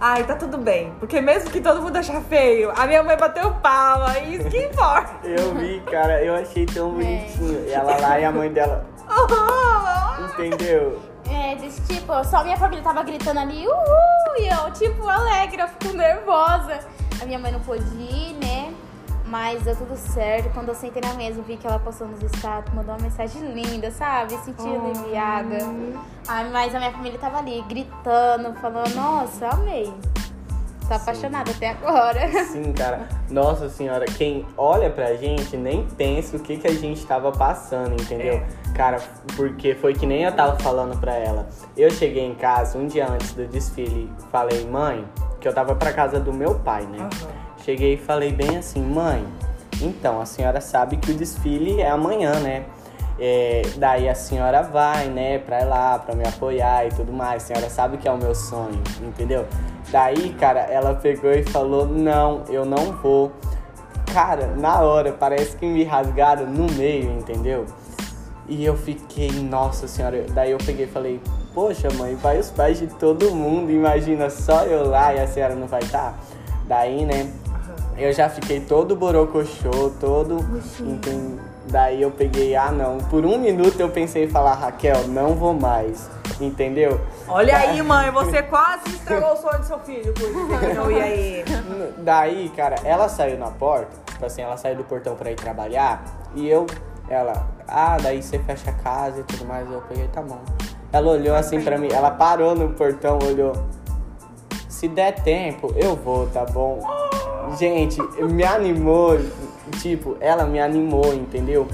Ai, 0.00 0.24
tá 0.24 0.36
tudo 0.36 0.58
bem. 0.58 0.92
Porque 0.98 1.20
mesmo 1.20 1.50
que 1.50 1.60
todo 1.60 1.80
mundo 1.80 1.96
achar 1.96 2.20
feio, 2.22 2.70
a 2.76 2.86
minha 2.86 3.02
mãe 3.02 3.16
bateu 3.16 3.54
palma, 3.54 4.18
e 4.18 4.36
isso 4.36 4.48
que 4.48 4.58
importa. 4.58 5.26
Eu 5.26 5.54
vi, 5.54 5.80
cara, 5.90 6.22
eu 6.22 6.34
achei 6.34 6.66
tão 6.66 6.90
bonitinho. 6.90 7.66
E 7.66 7.72
ela 7.72 7.96
lá 7.98 8.20
e 8.20 8.24
a 8.24 8.30
mãe 8.32 8.52
dela, 8.52 8.86
entendeu? 10.20 11.00
É, 11.30 11.54
desse 11.56 11.80
tipo, 11.82 12.24
só 12.24 12.44
minha 12.44 12.56
família 12.56 12.84
tava 12.84 13.02
gritando 13.02 13.40
ali, 13.40 13.66
uhul, 13.66 14.36
e 14.38 14.48
eu, 14.48 14.70
tipo, 14.72 15.08
alegre, 15.08 15.62
eu 15.62 15.68
fico 15.68 15.96
nervosa. 15.96 16.78
A 17.20 17.24
minha 17.24 17.38
mãe 17.38 17.50
não 17.50 17.60
pôde 17.60 17.82
ir, 17.96 18.34
né? 18.34 18.65
Mas 19.26 19.62
deu 19.62 19.74
tudo 19.74 19.96
certo. 19.96 20.52
Quando 20.54 20.68
eu 20.68 20.74
sentei 20.74 21.02
na 21.02 21.14
mesa, 21.14 21.42
vi 21.42 21.56
que 21.56 21.66
ela 21.66 21.78
postou 21.78 22.06
nos 22.06 22.22
status, 22.22 22.72
mandou 22.72 22.94
uma 22.94 23.02
mensagem 23.02 23.42
linda, 23.52 23.90
sabe? 23.90 24.36
Senti 24.38 24.62
aliviada. 24.62 25.58
Ai, 26.28 26.48
mas 26.50 26.74
a 26.74 26.78
minha 26.78 26.92
família 26.92 27.18
tava 27.18 27.38
ali, 27.38 27.62
gritando, 27.68 28.54
falando, 28.60 28.94
nossa, 28.94 29.48
amei. 29.48 29.92
Tô 30.86 30.94
apaixonada 30.94 31.50
até 31.50 31.70
agora. 31.70 32.28
Sim, 32.46 32.72
cara. 32.72 33.08
Nossa 33.28 33.68
senhora, 33.68 34.04
quem 34.04 34.46
olha 34.56 34.88
pra 34.88 35.14
gente 35.14 35.56
nem 35.56 35.84
pensa 35.84 36.36
o 36.36 36.40
que, 36.40 36.56
que 36.58 36.66
a 36.68 36.72
gente 36.72 37.04
tava 37.04 37.32
passando, 37.32 38.00
entendeu? 38.00 38.40
Cara, 38.72 39.00
porque 39.34 39.74
foi 39.74 39.94
que 39.94 40.06
nem 40.06 40.22
eu 40.22 40.30
tava 40.30 40.56
falando 40.60 40.96
pra 41.00 41.16
ela. 41.16 41.48
Eu 41.76 41.90
cheguei 41.90 42.24
em 42.24 42.36
casa 42.36 42.78
um 42.78 42.86
dia 42.86 43.08
antes 43.10 43.32
do 43.32 43.44
desfile, 43.48 44.08
falei, 44.30 44.64
mãe, 44.64 45.04
que 45.40 45.48
eu 45.48 45.52
tava 45.52 45.74
pra 45.74 45.92
casa 45.92 46.20
do 46.20 46.32
meu 46.32 46.54
pai, 46.60 46.86
né? 46.86 46.98
Aham. 47.00 47.45
Cheguei 47.66 47.94
e 47.94 47.96
falei 47.96 48.30
bem 48.30 48.58
assim, 48.58 48.80
mãe, 48.80 49.26
então 49.82 50.20
a 50.20 50.24
senhora 50.24 50.60
sabe 50.60 50.98
que 50.98 51.10
o 51.10 51.14
desfile 51.14 51.80
é 51.80 51.90
amanhã, 51.90 52.38
né? 52.38 52.64
É, 53.18 53.62
daí 53.76 54.08
a 54.08 54.14
senhora 54.14 54.62
vai, 54.62 55.08
né, 55.08 55.40
pra 55.40 55.62
ir 55.62 55.64
lá, 55.64 55.98
pra 55.98 56.14
me 56.14 56.22
apoiar 56.24 56.86
e 56.86 56.90
tudo 56.90 57.12
mais. 57.12 57.42
A 57.42 57.46
senhora 57.46 57.68
sabe 57.68 57.96
que 57.96 58.06
é 58.06 58.12
o 58.12 58.16
meu 58.16 58.36
sonho, 58.36 58.80
entendeu? 59.02 59.46
Daí, 59.90 60.32
cara, 60.34 60.60
ela 60.60 60.94
pegou 60.94 61.32
e 61.32 61.42
falou: 61.42 61.88
Não, 61.88 62.44
eu 62.48 62.64
não 62.64 62.92
vou. 63.02 63.32
Cara, 64.14 64.46
na 64.56 64.82
hora, 64.82 65.12
parece 65.12 65.56
que 65.56 65.66
me 65.66 65.82
rasgaram 65.82 66.46
no 66.46 66.72
meio, 66.74 67.10
entendeu? 67.18 67.66
E 68.48 68.64
eu 68.64 68.76
fiquei, 68.76 69.32
nossa 69.42 69.88
senhora. 69.88 70.24
Daí 70.30 70.52
eu 70.52 70.58
peguei 70.58 70.84
e 70.84 70.88
falei: 70.88 71.20
Poxa, 71.52 71.88
mãe, 71.94 72.14
vai 72.14 72.38
os 72.38 72.48
pais 72.48 72.78
de 72.78 72.86
todo 72.86 73.34
mundo. 73.34 73.72
Imagina 73.72 74.30
só 74.30 74.62
eu 74.62 74.88
lá 74.88 75.12
e 75.12 75.18
a 75.18 75.26
senhora 75.26 75.56
não 75.56 75.66
vai 75.66 75.82
estar. 75.82 76.16
Daí, 76.68 77.04
né, 77.04 77.32
eu 77.98 78.12
já 78.12 78.28
fiquei 78.28 78.60
todo 78.60 78.94
borocochô, 78.96 79.90
todo. 80.00 80.38
enten- 80.80 81.38
Daí 81.68 82.00
eu 82.00 82.12
peguei, 82.12 82.54
ah 82.54 82.70
não. 82.70 82.98
Por 82.98 83.24
um 83.26 83.38
minuto 83.38 83.80
eu 83.80 83.88
pensei 83.88 84.24
em 84.24 84.28
falar, 84.30 84.54
Raquel, 84.54 85.08
não 85.08 85.34
vou 85.34 85.52
mais. 85.52 86.08
Entendeu? 86.40 87.00
Olha 87.26 87.56
aí, 87.56 87.82
mãe, 87.82 88.10
você 88.12 88.40
quase 88.44 88.88
estragou 88.90 89.32
o 89.32 89.36
sonho 89.36 89.58
do 89.58 89.64
seu 89.64 89.78
filho 89.80 90.12
por 90.12 90.30
não 90.74 90.90
ia 90.90 91.08
ir. 91.14 91.44
Daí, 91.98 92.50
cara, 92.54 92.76
ela 92.84 93.08
saiu 93.08 93.36
na 93.38 93.50
porta, 93.50 93.88
tipo 94.12 94.24
assim, 94.24 94.42
ela 94.42 94.56
saiu 94.56 94.76
do 94.76 94.84
portão 94.84 95.16
pra 95.16 95.30
ir 95.32 95.34
trabalhar, 95.34 96.04
e 96.36 96.46
eu, 96.48 96.66
ela, 97.08 97.46
ah, 97.66 97.96
daí 98.00 98.22
você 98.22 98.38
fecha 98.38 98.70
a 98.70 98.74
casa 98.74 99.20
e 99.20 99.24
tudo 99.24 99.44
mais, 99.46 99.68
eu 99.70 99.80
peguei, 99.88 100.06
tá 100.08 100.20
bom. 100.22 100.38
Ela 100.92 101.10
olhou 101.12 101.34
assim 101.34 101.60
pra 101.60 101.78
mim, 101.78 101.88
ela 101.90 102.10
parou 102.12 102.54
no 102.54 102.68
portão, 102.74 103.18
olhou, 103.24 103.54
se 104.68 104.86
der 104.88 105.14
tempo, 105.22 105.72
eu 105.74 105.96
vou, 105.96 106.26
tá 106.28 106.44
bom? 106.44 106.80
Gente, 107.58 108.00
me 108.22 108.44
animou, 108.44 109.18
tipo, 109.80 110.16
ela 110.20 110.44
me 110.44 110.60
animou, 110.60 111.14
entendeu? 111.14 111.66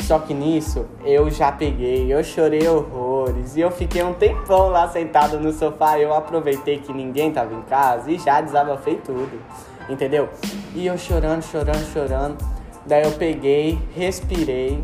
Só 0.00 0.18
que 0.18 0.34
nisso, 0.34 0.84
eu 1.04 1.30
já 1.30 1.52
peguei, 1.52 2.12
eu 2.12 2.22
chorei 2.24 2.66
horrores. 2.66 3.56
E 3.56 3.60
eu 3.60 3.70
fiquei 3.70 4.02
um 4.02 4.12
tempão 4.12 4.68
lá 4.68 4.88
sentado 4.88 5.38
no 5.38 5.52
sofá. 5.52 5.98
Eu 5.98 6.12
aproveitei 6.12 6.78
que 6.78 6.92
ninguém 6.92 7.32
tava 7.32 7.54
em 7.54 7.62
casa 7.62 8.10
e 8.10 8.18
já 8.18 8.40
desabafei 8.40 8.96
tudo. 8.96 9.40
Entendeu? 9.88 10.28
E 10.74 10.86
eu 10.86 10.98
chorando, 10.98 11.42
chorando, 11.42 11.84
chorando. 11.92 12.36
Daí 12.84 13.04
eu 13.04 13.12
peguei, 13.12 13.78
respirei. 13.94 14.82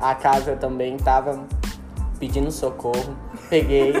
A 0.00 0.14
casa 0.14 0.56
também 0.56 0.96
tava 0.96 1.44
pedindo 2.18 2.50
socorro. 2.52 3.16
Peguei, 3.50 3.92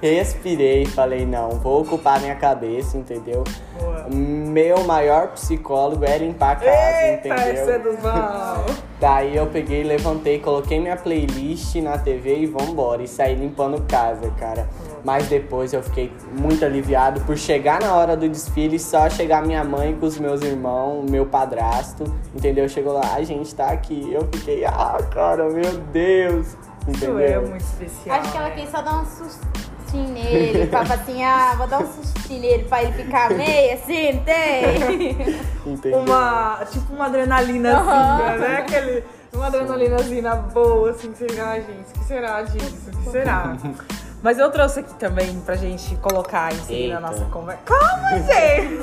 respirei, 0.00 0.86
falei, 0.86 1.26
não, 1.26 1.50
vou 1.50 1.82
ocupar 1.82 2.20
minha 2.20 2.36
cabeça, 2.36 2.96
entendeu? 2.96 3.42
Boa. 3.76 4.06
Meu 4.08 4.84
maior 4.84 5.32
psicólogo 5.32 6.04
é 6.04 6.16
limpar 6.16 6.52
a 6.52 6.56
casa, 6.56 7.06
Eita, 7.06 7.28
entendeu? 7.28 7.74
é 7.74 7.78
dos 7.80 8.00
maus. 8.00 8.82
Daí 9.00 9.34
eu 9.34 9.46
peguei, 9.46 9.82
levantei, 9.82 10.38
coloquei 10.38 10.78
minha 10.78 10.96
playlist 10.96 11.74
na 11.76 11.98
TV 11.98 12.40
e 12.40 12.46
vambora. 12.46 13.02
E 13.02 13.08
saí 13.08 13.34
limpando 13.34 13.82
casa, 13.88 14.30
cara. 14.38 14.68
Mas 15.02 15.26
depois 15.26 15.72
eu 15.72 15.82
fiquei 15.82 16.12
muito 16.38 16.64
aliviado 16.64 17.22
por 17.22 17.36
chegar 17.36 17.80
na 17.80 17.94
hora 17.94 18.14
do 18.14 18.28
desfile, 18.28 18.78
só 18.78 19.08
chegar 19.08 19.42
minha 19.42 19.64
mãe 19.64 19.96
com 19.96 20.04
os 20.04 20.18
meus 20.18 20.42
irmãos, 20.42 21.10
meu 21.10 21.24
padrasto, 21.24 22.04
entendeu? 22.34 22.68
Chegou 22.68 22.92
lá, 22.92 23.14
a 23.14 23.24
gente 23.24 23.54
tá 23.54 23.70
aqui. 23.70 24.12
Eu 24.12 24.28
fiquei, 24.32 24.66
ah, 24.66 24.98
cara, 25.10 25.48
meu 25.48 25.72
Deus. 25.92 26.54
Isso 26.88 27.04
Entendeu? 27.04 27.18
é 27.20 27.38
muito 27.40 27.60
especial. 27.64 28.18
Acho 28.20 28.32
que 28.32 28.38
ela 28.38 28.48
né? 28.48 28.54
quis 28.56 28.70
só 28.70 28.82
dar 28.82 28.94
um 29.00 29.06
sustinho 29.06 30.08
nele. 30.12 30.66
Falava 30.68 30.94
assim, 30.94 31.22
ah, 31.24 31.54
vou 31.56 31.66
dar 31.66 31.80
um 31.82 31.92
sustinho 31.92 32.40
nele 32.40 32.64
pra 32.64 32.82
ele 32.82 32.92
ficar 32.92 33.30
meio 33.30 33.74
assim, 33.74 34.12
não 34.12 34.24
tem? 34.24 35.40
Entendeu? 35.66 36.00
Uma, 36.00 36.60
tipo 36.70 36.92
uma 36.94 37.06
adrenalinazinha, 37.06 37.76
Aham. 37.82 38.38
né? 38.38 38.56
Aquele, 38.58 39.04
uma 39.32 39.46
adrenalinazinha 39.46 40.34
boa, 40.36 40.90
assim, 40.90 41.12
que 41.12 41.18
você 41.18 41.28
fica, 41.28 41.44
ai, 41.44 41.60
gente, 41.62 41.90
o 41.94 41.98
que 41.98 42.04
será 42.04 42.42
disso? 42.42 42.90
O 42.92 42.96
que 42.96 43.10
será? 43.10 43.56
Mas 44.22 44.38
eu 44.38 44.50
trouxe 44.50 44.80
aqui 44.80 44.92
também 44.94 45.40
pra 45.40 45.56
gente 45.56 45.96
colocar 45.96 46.52
em 46.52 46.58
seguida 46.58 46.98
a 46.98 47.00
nossa 47.00 47.24
conversa. 47.26 47.62
Calma, 47.64 48.18
gente! 48.18 48.78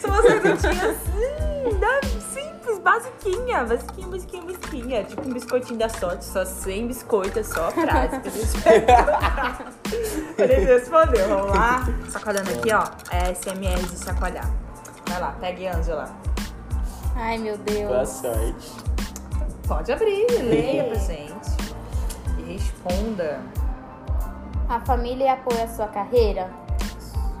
São 0.00 0.10
umas 0.10 0.24
receitinhas 0.24 0.96
assim, 0.96 1.78
da- 1.78 2.00
simples, 2.70 2.78
basiquinha. 2.78 3.64
Basiquinha, 3.64 4.08
basiquinha, 4.08 4.42
basiquinha. 4.42 5.04
Tipo 5.04 5.28
um 5.28 5.32
biscoitinho 5.32 5.78
da 5.78 5.88
sorte, 5.88 6.24
só 6.24 6.44
sem 6.44 6.86
biscoito, 6.86 7.38
é 7.38 7.42
só 7.42 7.70
frase. 7.70 8.20
pra 8.20 8.30
gente 8.30 8.86
Pra 10.36 10.46
gente 10.46 10.64
responder. 10.66 11.26
Vamos 11.26 11.50
lá? 11.50 11.84
Sacoalhando 12.08 12.50
aqui, 12.50 12.72
ó. 12.72 12.84
É 13.10 13.34
SMR 13.34 13.82
de 13.82 14.04
chacoalhar. 14.04 14.50
Vai 15.08 15.20
lá, 15.20 15.34
pegue 15.40 15.66
Ângela. 15.66 16.08
Ai, 17.16 17.38
meu 17.38 17.58
Deus. 17.58 17.88
Boa 17.88 18.06
sorte. 18.06 18.70
Pode 19.66 19.92
abrir, 19.92 20.26
leia 20.42 20.84
pra 20.84 20.94
gente. 20.96 21.50
E 22.38 22.52
responda. 22.52 23.40
A 24.68 24.80
família 24.80 25.32
apoia 25.32 25.64
a 25.64 25.68
sua 25.68 25.88
carreira? 25.88 26.48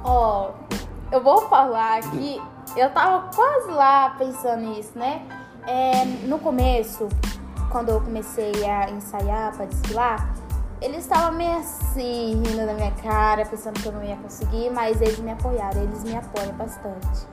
Ó, 0.04 0.50
eu 1.12 1.22
vou 1.22 1.48
falar 1.48 2.00
que 2.00 2.40
eu 2.76 2.90
tava 2.90 3.28
quase 3.34 3.70
lá 3.70 4.10
pensando 4.10 4.62
nisso, 4.62 4.92
né? 4.96 5.26
É, 5.66 6.04
no 6.26 6.38
começo, 6.38 7.08
quando 7.70 7.90
eu 7.90 8.00
comecei 8.00 8.52
a 8.64 8.90
ensaiar 8.90 9.54
pra 9.56 9.66
desfilar, 9.66 10.34
eles 10.80 10.98
estavam 10.98 11.32
meio 11.32 11.58
assim, 11.58 12.42
rindo 12.42 12.64
da 12.64 12.72
minha 12.72 12.92
cara, 12.92 13.44
pensando 13.44 13.80
que 13.80 13.86
eu 13.86 13.92
não 13.92 14.02
ia 14.02 14.16
conseguir, 14.16 14.70
mas 14.70 15.00
eles 15.00 15.18
me 15.18 15.30
apoiaram, 15.30 15.82
eles 15.82 16.02
me 16.04 16.16
apoiam 16.16 16.52
bastante. 16.54 17.26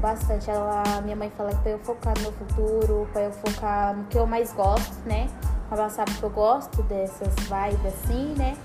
Bastante. 0.00 0.50
Ela, 0.50 0.82
minha 1.02 1.16
mãe 1.16 1.30
fala 1.30 1.50
que 1.50 1.56
pra 1.62 1.70
eu 1.70 1.78
focar 1.78 2.14
no 2.18 2.22
meu 2.22 2.32
futuro, 2.32 3.08
pra 3.12 3.22
eu 3.22 3.32
focar 3.32 3.96
no 3.96 4.04
que 4.04 4.18
eu 4.18 4.26
mais 4.26 4.52
gosto, 4.52 4.96
né? 5.06 5.28
Ela 5.70 5.88
sabe 5.88 6.12
que 6.12 6.22
eu 6.22 6.30
gosto 6.30 6.82
dessas 6.82 7.34
vibes 7.34 7.94
assim, 7.94 8.34
né? 8.36 8.56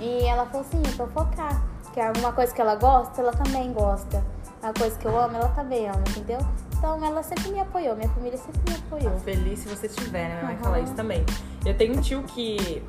E 0.00 0.24
ela 0.24 0.46
falou 0.46 0.62
assim, 0.62 0.82
pra 0.96 1.04
eu 1.04 1.10
focar. 1.10 1.62
Que 1.92 2.00
é 2.00 2.08
alguma 2.08 2.32
coisa 2.32 2.52
que 2.52 2.60
ela 2.60 2.74
gosta, 2.74 3.20
ela 3.20 3.32
também 3.32 3.72
gosta. 3.72 4.24
Uma 4.64 4.72
coisa 4.72 4.98
que 4.98 5.04
eu 5.06 5.20
amo, 5.20 5.36
ela 5.36 5.48
também 5.50 5.86
ama, 5.86 6.02
entendeu? 6.08 6.38
Então 6.78 7.04
ela 7.04 7.22
sempre 7.22 7.50
me 7.50 7.60
apoiou, 7.60 7.94
minha 7.94 8.08
família 8.08 8.38
sempre 8.38 8.60
me 8.66 8.76
apoiou. 8.78 9.18
Feliz 9.20 9.58
se 9.58 9.68
você 9.68 9.86
tiver, 9.88 10.28
né? 10.28 10.34
Minha 10.36 10.44
mãe 10.44 10.54
Aham. 10.54 10.64
fala 10.64 10.80
isso 10.80 10.94
também. 10.94 11.22
Eu 11.66 11.76
tenho 11.76 11.98
um 11.98 12.00
tio 12.00 12.22
que, 12.22 12.82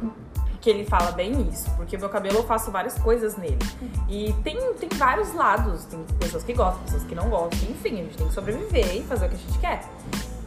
que 0.62 0.70
ele 0.70 0.86
fala 0.86 1.12
bem 1.12 1.50
isso, 1.50 1.70
porque 1.72 1.98
meu 1.98 2.08
cabelo 2.08 2.38
eu 2.38 2.44
faço 2.44 2.72
várias 2.72 2.98
coisas 2.98 3.36
nele. 3.36 3.60
E 4.08 4.34
tem, 4.42 4.58
tem 4.76 4.88
vários 4.96 5.34
lados. 5.34 5.84
Tem 5.84 6.02
pessoas 6.18 6.44
que 6.46 6.54
gostam, 6.54 6.82
pessoas 6.84 7.04
que 7.04 7.14
não 7.14 7.30
gostam. 7.30 7.70
Enfim, 7.70 8.00
a 8.00 8.04
gente 8.04 8.18
tem 8.18 8.28
que 8.28 8.34
sobreviver 8.34 8.96
e 8.96 9.04
fazer 9.04 9.26
o 9.26 9.30
que 9.30 9.36
a 9.36 9.38
gente 9.38 9.60
quer. 9.60 9.84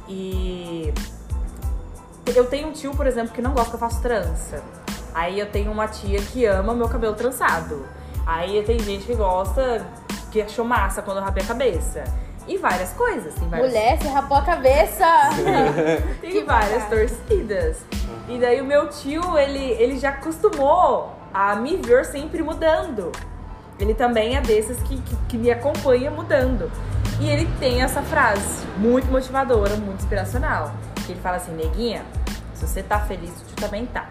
E 0.09 0.95
eu 2.35 2.47
tenho 2.47 2.69
um 2.69 2.73
tio, 2.73 2.95
por 2.95 3.07
exemplo, 3.07 3.35
que 3.35 3.43
não 3.43 3.53
gosta 3.53 3.69
que 3.69 3.77
eu 3.77 3.81
faço 3.81 4.01
trança. 4.01 4.62
Aí 5.14 5.38
eu 5.38 5.51
tenho 5.51 5.71
uma 5.71 5.88
tia 5.88 6.23
que 6.23 6.47
ama 6.47 6.75
meu 6.75 6.88
cabelo 6.88 7.14
trançado. 7.14 7.87
Aí 8.27 8.62
tem 8.64 8.79
gente 8.79 9.07
que 9.07 9.14
gosta, 9.14 9.87
que 10.31 10.41
achou 10.43 10.64
massa 10.64 11.03
quando 11.03 11.19
eu 11.19 11.25
rapei 11.25 11.43
a 11.43 11.47
cabeça. 11.47 12.05
E 12.47 12.57
várias 12.57 12.93
coisas. 12.95 13.35
Tem 13.35 13.49
várias 13.49 13.69
Mulher, 13.69 13.99
você 13.99 14.09
rapou 14.09 14.38
a 14.38 14.43
cabeça! 14.43 15.05
tem 16.21 16.31
Que 16.33 16.45
várias 16.45 16.83
bacana. 16.85 17.07
torcidas. 17.07 17.77
E 18.29 18.38
daí 18.38 18.61
o 18.61 18.64
meu 18.64 18.88
tio, 18.88 19.37
ele, 19.38 19.73
ele 19.73 19.99
já 19.99 20.11
acostumou 20.11 21.12
a 21.33 21.55
me 21.57 21.77
ver 21.77 22.05
sempre 22.07 22.43
mudando. 22.43 23.12
Ele 23.79 23.95
também 23.95 24.37
é 24.37 24.41
desses 24.41 24.79
que, 24.83 25.01
que, 25.01 25.17
que 25.29 25.38
me 25.38 25.51
acompanha 25.51 26.11
mudando. 26.11 26.71
E 27.21 27.29
ele 27.29 27.49
tem 27.61 27.83
essa 27.83 28.01
frase, 28.03 28.67
muito 28.79 29.11
motivadora, 29.11 29.77
muito 29.77 30.01
inspiracional. 30.01 30.73
Que 31.05 31.12
ele 31.12 31.21
fala 31.21 31.37
assim, 31.37 31.53
neguinha, 31.53 32.03
se 32.55 32.67
você 32.67 32.83
tá 32.83 32.99
feliz, 33.01 33.31
o 33.31 33.45
tio 33.45 33.57
também 33.57 33.87
tá. 33.87 34.09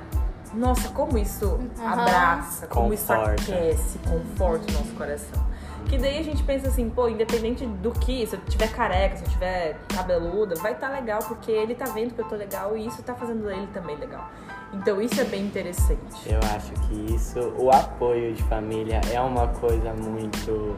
Nossa, 0.54 0.90
como 0.90 1.18
isso 1.18 1.60
Aham. 1.80 2.02
abraça, 2.02 2.68
como 2.68 2.94
isso 2.94 3.08
Conforta. 3.08 3.42
aquece, 3.42 4.00
conforta 4.00 4.72
o 4.72 4.74
nosso 4.74 4.92
coração. 4.94 5.48
Que 5.90 5.98
daí 5.98 6.20
a 6.20 6.24
gente 6.24 6.44
pensa 6.44 6.68
assim, 6.68 6.90
pô, 6.90 7.08
independente 7.08 7.66
do 7.66 7.92
que, 7.92 8.28
se 8.28 8.36
eu 8.36 8.42
tiver 8.42 8.70
careca, 8.70 9.16
se 9.16 9.24
eu 9.24 9.30
tiver 9.30 9.78
cabeluda, 9.88 10.56
vai 10.56 10.74
estar 10.74 10.90
legal, 10.90 11.20
porque 11.20 11.50
ele 11.50 11.74
tá 11.76 11.86
vendo 11.86 12.14
que 12.14 12.20
eu 12.20 12.26
tô 12.26 12.36
legal 12.36 12.76
e 12.76 12.86
isso 12.86 13.02
tá 13.04 13.16
fazendo 13.16 13.50
ele 13.50 13.68
também 13.68 13.96
legal. 13.96 14.30
Então 14.74 15.02
isso 15.02 15.20
é 15.22 15.24
bem 15.24 15.46
interessante. 15.46 16.00
Eu 16.26 16.40
acho 16.56 16.74
que 16.88 17.14
isso, 17.14 17.40
o 17.58 17.72
apoio 17.72 18.34
de 18.34 18.44
família 18.44 19.00
é 19.14 19.22
uma 19.22 19.48
coisa 19.48 19.94
muito. 19.94 20.76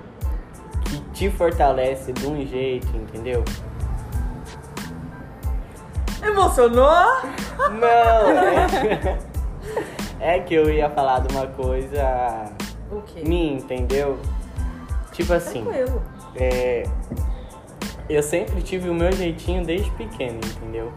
que 0.86 1.00
te 1.12 1.30
fortalece 1.32 2.14
de 2.14 2.28
um 2.28 2.46
jeito, 2.46 2.88
entendeu? 2.96 3.44
Emocionou? 6.22 7.22
Não! 7.80 8.30
É, 10.20 10.36
é 10.38 10.40
que 10.40 10.54
eu 10.54 10.70
ia 10.70 10.90
falar 10.90 11.20
de 11.22 11.34
uma 11.34 11.48
coisa 11.48 12.52
O 12.92 13.02
quê? 13.02 13.24
minha, 13.26 13.54
entendeu? 13.54 14.20
Tipo 15.20 15.34
assim, 15.34 15.66
Tranquilo. 15.66 16.02
é, 16.38 16.84
eu 18.10 18.24
sempre 18.24 18.62
tive 18.62 18.90
o 18.90 18.94
meu 18.94 19.12
jeitinho 19.12 19.66
desde 19.66 19.92
pequeno, 19.92 20.38
entendeu? 20.38 20.94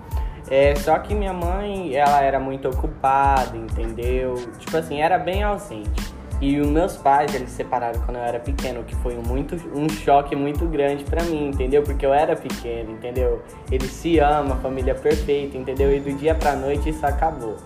É, 0.49 0.77
só 0.77 0.97
que 1.01 1.13
minha 1.13 1.33
mãe, 1.33 1.97
ela 1.97 2.23
era 2.23 2.39
muito 2.39 2.69
ocupada, 2.69 3.57
entendeu? 3.57 4.35
Tipo 4.61 4.77
assim, 4.77 5.01
era 5.01 5.19
bem 5.19 5.43
ausente. 5.43 6.15
E 6.41 6.61
os 6.61 6.69
meus 6.69 6.97
pais, 6.97 7.35
eles 7.35 7.51
se 7.51 7.57
separaram 7.57 8.01
quando 8.03 8.19
eu 8.19 8.23
era 8.23 8.39
pequeno, 8.39 8.85
que 8.85 8.95
foi 8.97 9.19
um, 9.19 9.23
muito, 9.23 9.57
um 9.75 9.89
choque 9.89 10.37
muito 10.37 10.67
grande 10.67 11.03
pra 11.03 11.25
mim, 11.25 11.49
entendeu? 11.49 11.83
Porque 11.83 12.07
eu 12.07 12.15
era 12.15 12.37
pequeno, 12.37 12.93
entendeu? 12.93 13.43
Eles 13.73 13.91
se 13.91 14.21
amam, 14.21 14.57
família 14.59 14.93
é 14.93 14.95
perfeita, 14.95 15.59
entendeu? 15.59 15.93
E 15.93 15.99
do 15.99 16.13
dia 16.13 16.33
pra 16.33 16.55
noite 16.55 16.91
isso 16.91 17.05
acabou. 17.05 17.57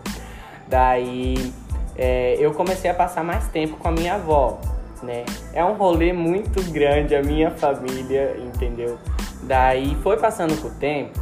Daí 0.69 1.53
é, 1.99 2.37
eu 2.38 2.55
comecei 2.55 2.90
a 2.90 2.95
passar 2.95 3.23
mais 3.23 3.47
tempo 3.49 3.77
com 3.77 3.88
a 3.88 3.92
minha 3.92 4.14
avó, 4.14 4.59
né? 5.02 5.24
É 5.52 5.64
um 5.64 5.74
rolê 5.74 6.12
muito 6.12 6.62
grande 6.72 7.14
a 7.14 7.22
minha 7.22 7.50
família, 7.50 8.37
entendeu? 8.38 8.98
Daí 9.42 9.94
foi 10.02 10.16
passando 10.16 10.61
com 10.61 10.68
o 10.68 10.70
tempo, 10.72 11.18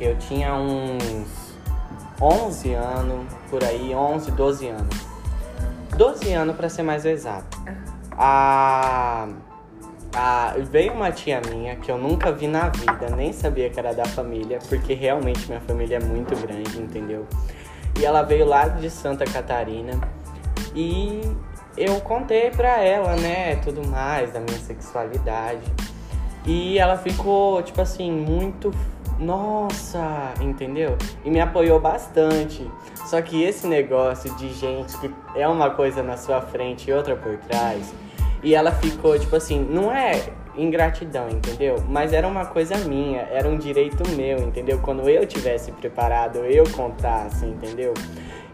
eu 0.00 0.16
tinha 0.18 0.54
uns 0.54 1.54
11 2.20 2.74
anos, 2.74 3.26
por 3.50 3.62
aí, 3.62 3.94
11, 3.94 4.30
12 4.30 4.68
anos. 4.68 5.06
12 5.96 6.32
anos 6.32 6.56
pra 6.56 6.68
ser 6.68 6.82
mais 6.82 7.04
exato. 7.04 7.58
A, 8.12 9.28
a, 10.14 10.54
veio 10.70 10.92
uma 10.92 11.12
tia 11.12 11.40
minha 11.48 11.76
que 11.76 11.90
eu 11.90 11.98
nunca 11.98 12.32
vi 12.32 12.46
na 12.46 12.68
vida, 12.68 13.10
nem 13.14 13.32
sabia 13.32 13.68
que 13.68 13.78
era 13.78 13.94
da 13.94 14.04
família, 14.04 14.58
porque 14.68 14.94
realmente 14.94 15.46
minha 15.46 15.60
família 15.60 15.96
é 15.96 16.00
muito 16.00 16.34
grande, 16.36 16.78
entendeu? 16.80 17.26
E 17.98 18.04
ela 18.04 18.22
veio 18.22 18.46
lá 18.46 18.68
de 18.68 18.90
Santa 18.90 19.24
Catarina 19.24 19.98
e 20.74 21.22
eu 21.76 22.00
contei 22.00 22.50
pra 22.50 22.80
ela, 22.82 23.16
né, 23.16 23.56
tudo 23.56 23.86
mais 23.86 24.32
da 24.32 24.40
minha 24.40 24.58
sexualidade. 24.58 25.72
E 26.46 26.78
ela 26.78 26.96
ficou, 26.96 27.62
tipo 27.62 27.80
assim, 27.80 28.10
muito. 28.10 28.70
Nossa, 29.18 30.34
entendeu? 30.40 30.96
E 31.24 31.30
me 31.30 31.40
apoiou 31.40 31.80
bastante. 31.80 32.70
Só 33.06 33.20
que 33.22 33.42
esse 33.42 33.66
negócio 33.66 34.32
de 34.36 34.52
gente 34.52 34.96
que 34.98 35.10
é 35.34 35.48
uma 35.48 35.70
coisa 35.70 36.02
na 36.02 36.16
sua 36.16 36.40
frente 36.40 36.90
e 36.90 36.92
outra 36.92 37.16
por 37.16 37.36
trás. 37.38 37.92
E 38.42 38.54
ela 38.54 38.70
ficou, 38.70 39.18
tipo 39.18 39.34
assim, 39.34 39.58
não 39.58 39.90
é 39.90 40.22
ingratidão, 40.56 41.28
entendeu? 41.28 41.76
Mas 41.88 42.12
era 42.12 42.26
uma 42.26 42.46
coisa 42.46 42.76
minha, 42.78 43.22
era 43.22 43.48
um 43.48 43.56
direito 43.58 44.08
meu, 44.10 44.38
entendeu? 44.38 44.78
Quando 44.78 45.08
eu 45.08 45.26
tivesse 45.26 45.72
preparado, 45.72 46.38
eu 46.38 46.64
contasse, 46.70 47.44
entendeu? 47.44 47.92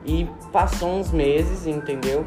E 0.05 0.29
passou 0.53 0.89
uns 0.89 1.11
meses, 1.11 1.67
entendeu? 1.67 2.25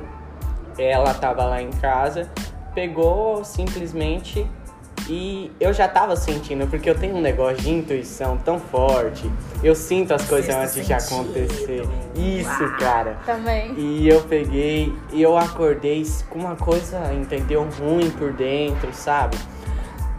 Ela 0.77 1.13
tava 1.13 1.45
lá 1.45 1.61
em 1.61 1.71
casa, 1.71 2.29
pegou 2.73 3.43
simplesmente 3.43 4.45
e 5.07 5.51
eu 5.59 5.71
já 5.71 5.87
tava 5.87 6.15
sentindo, 6.15 6.67
porque 6.67 6.89
eu 6.89 6.95
tenho 6.95 7.15
um 7.15 7.21
negócio 7.21 7.57
de 7.57 7.69
intuição 7.69 8.37
tão 8.37 8.59
forte. 8.59 9.29
Eu 9.63 9.75
sinto 9.75 10.13
as 10.13 10.25
coisas 10.27 10.53
Sexto 10.53 10.61
antes 10.61 10.75
de 10.75 10.85
sentido. 10.85 11.21
acontecer. 11.21 11.83
Isso, 12.15 12.77
cara. 12.79 13.17
Também. 13.25 13.73
E 13.77 14.07
eu 14.07 14.21
peguei 14.21 14.91
e 15.13 15.21
eu 15.21 15.37
acordei 15.37 16.03
com 16.29 16.39
uma 16.39 16.55
coisa, 16.55 17.13
entendeu? 17.13 17.67
Ruim 17.79 18.09
por 18.11 18.33
dentro, 18.33 18.91
sabe? 18.93 19.37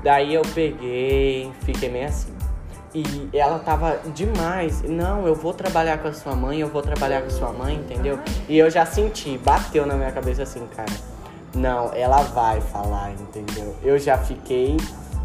Daí 0.04 0.34
eu 0.34 0.42
peguei, 0.54 1.50
fiquei 1.64 1.88
meio 1.88 2.06
assim. 2.06 2.35
E 2.96 3.28
ela 3.36 3.58
tava 3.58 3.98
demais. 4.14 4.80
Não, 4.80 5.26
eu 5.26 5.34
vou 5.34 5.52
trabalhar 5.52 5.98
com 5.98 6.08
a 6.08 6.14
sua 6.14 6.34
mãe, 6.34 6.60
eu 6.60 6.68
vou 6.68 6.80
trabalhar 6.80 7.20
com 7.20 7.26
a 7.26 7.30
sua 7.30 7.52
mãe, 7.52 7.74
entendeu? 7.74 8.18
E 8.48 8.56
eu 8.56 8.70
já 8.70 8.86
senti, 8.86 9.36
bateu 9.36 9.84
na 9.84 9.94
minha 9.96 10.10
cabeça 10.10 10.44
assim, 10.44 10.66
cara. 10.74 10.90
Não, 11.54 11.92
ela 11.92 12.22
vai 12.22 12.58
falar, 12.62 13.12
entendeu? 13.12 13.76
Eu 13.82 13.98
já 13.98 14.16
fiquei, 14.16 14.78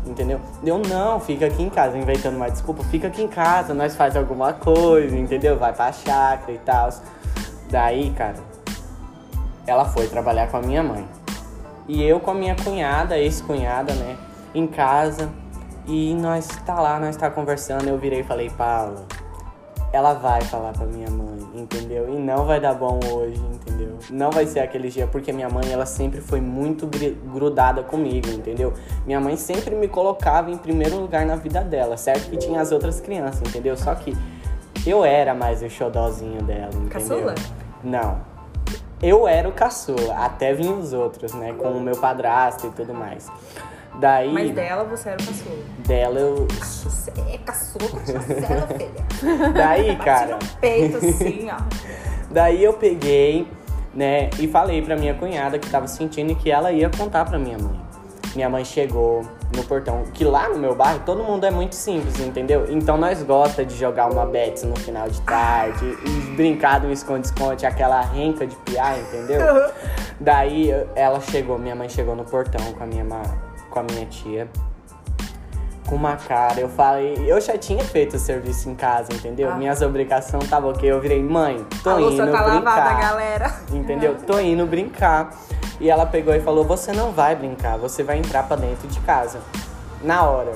entendeu? 0.06 0.42
Eu 0.66 0.80
não, 0.80 1.18
fica 1.22 1.46
aqui 1.46 1.64
em 1.64 1.70
casa, 1.70 1.98
inventando 1.98 2.36
uma 2.36 2.52
desculpa, 2.52 2.84
fica 2.84 3.08
aqui 3.08 3.24
em 3.24 3.28
casa, 3.30 3.74
nós 3.74 3.96
faz 3.96 4.18
alguma 4.18 4.52
coisa, 4.52 5.18
entendeu? 5.18 5.58
Vai 5.58 5.72
pra 5.72 5.94
chácara 5.94 6.52
e 6.52 6.58
tal. 6.58 6.90
Daí, 7.70 8.12
cara, 8.12 8.36
ela 9.66 9.86
foi 9.86 10.08
trabalhar 10.08 10.52
com 10.52 10.58
a 10.58 10.62
minha 10.62 10.84
mãe. 10.84 11.08
E 11.88 12.04
eu 12.04 12.20
com 12.20 12.32
a 12.32 12.34
minha 12.34 12.56
cunhada, 12.56 13.18
ex-cunhada, 13.18 13.94
né, 13.94 14.18
em 14.54 14.68
casa. 14.68 15.30
E 15.88 16.14
nós 16.16 16.48
tá 16.66 16.80
lá, 16.80 17.00
nós 17.00 17.16
tá 17.16 17.30
conversando, 17.30 17.88
eu 17.88 17.98
virei 17.98 18.22
e 18.22 18.24
falei, 18.24 18.50
Paula, 18.50 19.06
ela 19.92 20.14
vai 20.14 20.42
falar 20.42 20.72
pra 20.72 20.86
minha 20.86 21.10
mãe, 21.10 21.40
entendeu? 21.54 22.08
E 22.10 22.18
não 22.18 22.46
vai 22.46 22.60
dar 22.60 22.74
bom 22.74 23.00
hoje, 23.12 23.42
entendeu? 23.52 23.98
Não 24.10 24.32
vai 24.32 24.46
ser 24.46 24.62
aquele 24.62 24.90
dia, 24.90 25.06
porque 25.06 25.34
minha 25.34 25.50
mãe, 25.50 25.72
ela 25.72 25.86
sempre 25.86 26.22
foi 26.22 26.40
muito 26.40 26.88
grudada 26.88 27.84
comigo, 27.84 28.30
entendeu? 28.30 28.74
Minha 29.06 29.20
mãe 29.20 29.36
sempre 29.36 29.76
me 29.76 29.88
colocava 29.88 30.50
em 30.50 30.58
primeiro 30.58 30.98
lugar 30.98 31.26
na 31.26 31.36
vida 31.36 31.62
dela, 31.62 31.98
certo? 31.98 32.30
Que 32.30 32.38
tinha 32.38 32.62
as 32.62 32.72
outras 32.72 33.02
crianças, 33.02 33.42
entendeu? 33.42 33.76
Só 33.76 33.94
que 33.96 34.16
eu 34.86 35.04
era 35.04 35.34
mais 35.34 35.62
o 35.62 35.70
xodózinho 35.70 36.42
dela, 36.42 36.72
entendeu? 36.74 36.90
Caçula? 36.90 37.36
Não. 37.84 38.32
Eu 39.02 39.28
era 39.28 39.50
o 39.50 39.52
caçula, 39.52 40.14
até 40.16 40.54
vinham 40.54 40.80
os 40.80 40.94
outros, 40.94 41.34
né? 41.34 41.54
Com 41.54 41.72
o 41.72 41.82
meu 41.82 41.98
padrasto 41.98 42.68
e 42.68 42.70
tudo 42.70 42.94
mais. 42.94 43.30
Daí, 44.00 44.32
Mas 44.34 44.52
dela 44.52 44.84
você 44.84 45.10
era 45.10 45.22
o 45.22 45.26
caçula. 45.26 45.56
dela 45.86 46.20
eu. 46.20 46.48
Você 46.48 47.12
é 47.30 47.38
caçula 47.38 47.88
filha. 47.88 49.52
Daí, 49.54 49.96
cara. 49.98 50.38
no 50.38 50.60
peito, 50.60 50.98
assim, 50.98 51.48
ó. 51.52 51.58
Daí 52.32 52.64
eu 52.64 52.74
peguei, 52.74 53.48
né, 53.94 54.30
e 54.40 54.48
falei 54.48 54.82
pra 54.82 54.96
minha 54.96 55.14
cunhada 55.14 55.60
que 55.60 55.70
tava 55.70 55.88
sentindo 55.88 56.32
e 56.32 56.36
que 56.36 56.50
ela 56.50 56.72
ia 56.72 56.90
contar 56.90 57.26
pra 57.26 57.38
minha 57.38 57.58
mãe. 57.58 57.80
Minha 58.34 58.50
mãe 58.50 58.64
chegou 58.64 59.24
no 59.54 59.62
portão, 59.66 60.06
que 60.14 60.24
lá 60.24 60.48
no 60.48 60.58
meu 60.58 60.74
bairro 60.74 61.02
todo 61.06 61.22
mundo 61.22 61.46
é 61.46 61.52
muito 61.52 61.76
simples, 61.76 62.18
entendeu? 62.22 62.66
Então 62.70 62.96
nós 62.98 63.22
gosta 63.22 63.66
de 63.66 63.76
jogar 63.76 64.10
uma 64.10 64.26
bets 64.26 64.64
no 64.64 64.74
final 64.80 65.10
de 65.10 65.20
tarde 65.24 65.98
e 66.06 66.10
brincar 66.38 66.80
do 66.80 66.90
esconde-esconde, 66.90 67.66
aquela 67.66 68.00
renca 68.00 68.48
de 68.48 68.56
piar, 68.56 68.98
entendeu? 68.98 69.42
Daí 70.18 70.72
ela 70.96 71.20
chegou, 71.20 71.60
minha 71.60 71.76
mãe 71.76 71.90
chegou 71.90 72.16
no 72.16 72.24
portão 72.24 72.62
com 72.74 72.82
a 72.82 72.88
minha, 72.88 73.04
ma- 73.04 73.22
com 73.72 73.80
a 73.80 73.84
minha 73.84 74.06
tia. 74.06 74.48
Com 75.88 75.96
uma 75.96 76.16
cara, 76.16 76.60
eu 76.60 76.70
falei, 76.70 77.16
eu 77.26 77.42
já 77.42 77.58
tinha 77.58 77.84
feito 77.84 78.16
o 78.16 78.20
serviço 78.20 78.70
em 78.70 78.76
casa, 78.76 79.12
entendeu? 79.14 79.50
Ah. 79.52 79.56
Minhas 79.56 79.82
obrigações 79.82 80.44
estavam 80.44 80.70
ok. 80.70 80.90
Eu 80.90 81.02
virei, 81.02 81.24
mãe, 81.24 81.66
tô 81.84 81.90
a 81.90 82.02
indo 82.02 82.18
tá 82.18 82.44
brincar. 82.44 82.48
lavada, 82.48 83.02
galera. 83.02 83.56
Entendeu? 83.74 84.16
Tô 84.28 84.40
indo 84.40 84.66
brincar. 84.66 85.36
E 85.80 85.90
ela 85.90 86.06
pegou 86.06 86.34
e 86.36 86.40
falou: 86.40 86.64
Você 86.64 86.94
não 86.94 87.12
vai 87.12 87.36
brincar, 87.36 87.78
você 87.78 88.04
vai 88.04 88.20
entrar 88.20 88.44
pra 88.44 88.56
dentro 88.56 88.88
de 88.88 89.00
casa. 89.02 89.40
Na 90.04 90.24
hora. 90.24 90.52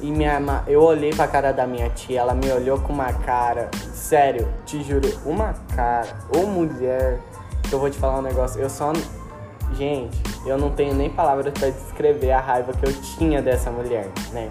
E 0.00 0.12
minha, 0.12 0.40
eu 0.68 0.80
olhei 0.80 1.10
pra 1.10 1.26
cara 1.26 1.52
da 1.52 1.66
minha 1.66 1.90
tia, 1.90 2.20
ela 2.20 2.32
me 2.32 2.50
olhou 2.52 2.78
com 2.78 2.92
uma 2.92 3.12
cara. 3.12 3.68
Sério, 3.92 4.48
te 4.64 4.82
juro, 4.82 5.08
uma 5.26 5.54
cara. 5.74 6.06
Ô 6.34 6.46
mulher, 6.46 7.18
que 7.68 7.74
eu 7.74 7.80
vou 7.80 7.90
te 7.90 7.98
falar 7.98 8.18
um 8.20 8.22
negócio. 8.22 8.60
Eu 8.60 8.70
só. 8.70 8.92
Gente, 9.74 10.16
eu 10.46 10.56
não 10.58 10.70
tenho 10.70 10.94
nem 10.94 11.10
palavras 11.10 11.52
pra 11.52 11.68
descrever 11.70 12.32
a 12.32 12.40
raiva 12.40 12.72
que 12.72 12.86
eu 12.86 12.92
tinha 13.00 13.40
dessa 13.42 13.70
mulher, 13.70 14.08
né? 14.32 14.48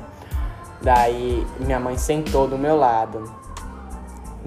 Daí 0.82 1.46
minha 1.60 1.80
mãe 1.80 1.98
sentou 1.98 2.48
do 2.48 2.58
meu 2.58 2.78
lado 2.78 3.24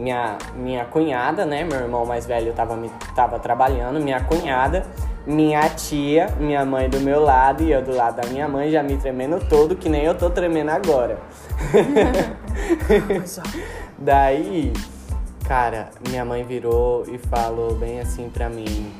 minha, 0.00 0.38
minha 0.56 0.85
cunhada, 0.85 1.44
né? 1.44 1.64
Meu 1.64 1.80
irmão 1.80 2.06
mais 2.06 2.26
velho 2.26 2.52
tava, 2.52 2.76
me- 2.76 2.90
tava 3.14 3.38
trabalhando, 3.38 4.00
minha 4.00 4.20
cunhada, 4.20 4.87
minha 5.26 5.68
tia, 5.68 6.28
minha 6.38 6.64
mãe 6.64 6.88
do 6.88 6.98
meu 7.00 7.20
lado 7.20 7.62
e 7.62 7.70
eu 7.70 7.83
do 7.83 7.94
lado 7.94 8.20
da 8.20 8.28
minha 8.28 8.48
mãe 8.48 8.70
já 8.70 8.83
me 8.83 8.96
tremendo 8.96 9.38
todo, 9.48 9.76
que 9.76 9.88
nem 9.88 10.04
eu 10.04 10.14
tô 10.14 10.30
tremendo 10.30 10.70
agora. 10.70 11.18
Daí, 13.98 14.72
cara, 15.46 15.90
minha 16.09 16.24
mãe 16.24 16.42
virou 16.44 17.04
e 17.06 17.18
falou 17.18 17.74
bem 17.74 18.00
assim 18.00 18.30
pra 18.30 18.48
mim: 18.48 18.90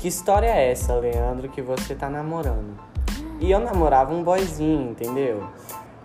Que 0.00 0.08
história 0.08 0.46
é 0.46 0.72
essa, 0.72 0.94
Leandro, 0.94 1.50
que 1.50 1.60
você 1.60 1.94
tá 1.94 2.08
namorando? 2.08 2.74
E 3.38 3.50
eu 3.50 3.60
namorava 3.60 4.14
um 4.14 4.22
boyzinho, 4.22 4.92
entendeu? 4.92 5.46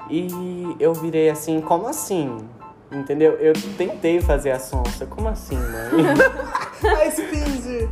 E 0.09 0.75
eu 0.81 0.93
virei 0.93 1.29
assim: 1.29 1.61
Como 1.61 1.87
assim? 1.87 2.37
Entendeu? 2.91 3.31
Eu 3.33 3.53
tentei 3.77 4.19
fazer 4.19 4.51
a 4.51 4.59
sonsa. 4.59 5.05
Como 5.05 5.29
assim, 5.29 5.55
mãe? 5.55 6.13
Mas 6.83 7.15
finge. 7.15 7.89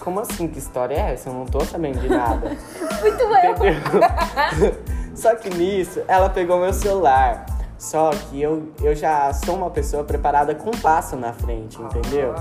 Como 0.00 0.20
assim? 0.20 0.48
Que 0.48 0.58
história 0.58 0.94
é 0.94 1.14
essa? 1.14 1.30
Eu 1.30 1.34
não 1.34 1.46
tô 1.46 1.60
sabendo 1.60 1.98
de 1.98 2.10
nada. 2.10 2.48
Muito 3.00 3.24
bom. 3.26 5.16
Só 5.16 5.34
que 5.34 5.48
nisso, 5.50 6.02
ela 6.06 6.28
pegou 6.28 6.60
meu 6.60 6.74
celular. 6.74 7.46
Só 7.78 8.10
que 8.10 8.40
eu, 8.40 8.70
eu 8.82 8.94
já 8.94 9.32
sou 9.32 9.56
uma 9.56 9.70
pessoa 9.70 10.04
preparada 10.04 10.54
com 10.54 10.68
um 10.68 10.80
passo 10.80 11.16
na 11.16 11.32
frente, 11.32 11.80
entendeu? 11.80 12.34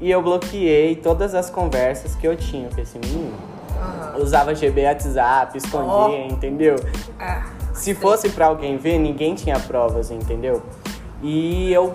E 0.00 0.10
eu 0.10 0.22
bloqueei 0.22 0.94
todas 0.96 1.34
as 1.34 1.48
conversas 1.48 2.14
que 2.14 2.26
eu 2.26 2.36
tinha 2.36 2.68
com 2.68 2.80
esse 2.80 2.98
menino. 2.98 3.32
Aham. 3.78 4.18
Usava 4.22 4.54
GB 4.54 4.84
WhatsApp, 4.86 5.56
escondia, 5.56 6.26
entendeu? 6.26 6.76
Ah, 7.18 7.46
Se 7.72 7.94
fosse 7.94 8.28
pra 8.30 8.46
alguém 8.46 8.76
ver, 8.76 8.98
ninguém 8.98 9.34
tinha 9.34 9.58
provas, 9.58 10.10
entendeu? 10.10 10.62
E 11.22 11.72
eu, 11.72 11.94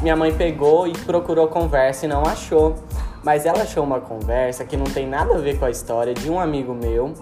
minha 0.00 0.16
mãe 0.16 0.34
pegou 0.34 0.86
e 0.86 0.92
procurou 0.92 1.48
conversa 1.48 2.06
e 2.06 2.08
não 2.08 2.22
achou. 2.22 2.74
Mas 3.22 3.46
ela 3.46 3.62
achou 3.62 3.82
uma 3.82 4.00
conversa 4.00 4.64
que 4.64 4.76
não 4.76 4.84
tem 4.84 5.06
nada 5.06 5.34
a 5.34 5.38
ver 5.38 5.58
com 5.58 5.64
a 5.64 5.70
história 5.70 6.12
de 6.12 6.30
um 6.30 6.38
amigo 6.38 6.74
meu, 6.74 7.14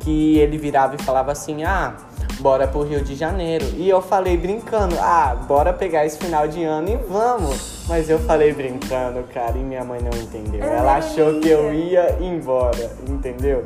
que 0.00 0.38
ele 0.38 0.58
virava 0.58 0.96
e 0.96 1.02
falava 1.02 1.30
assim: 1.30 1.62
"Ah, 1.62 1.94
bora 2.40 2.66
pro 2.68 2.82
Rio 2.82 3.02
de 3.02 3.14
Janeiro". 3.14 3.64
E 3.76 3.88
eu 3.88 4.00
falei 4.02 4.36
brincando: 4.36 4.96
"Ah, 5.00 5.36
bora 5.46 5.72
pegar 5.72 6.04
esse 6.06 6.18
final 6.18 6.46
de 6.48 6.62
ano 6.64 6.88
e 6.90 6.96
vamos". 6.96 7.84
Mas 7.88 8.10
eu 8.10 8.18
falei 8.18 8.52
brincando, 8.52 9.22
cara, 9.32 9.56
e 9.56 9.62
minha 9.62 9.84
mãe 9.84 10.00
não 10.00 10.16
entendeu. 10.20 10.62
Ela 10.64 10.76
Ela 10.78 10.96
achou 10.96 11.40
que 11.40 11.48
eu 11.48 11.72
ia. 11.72 12.16
ia 12.18 12.26
embora, 12.26 12.90
entendeu? 13.08 13.64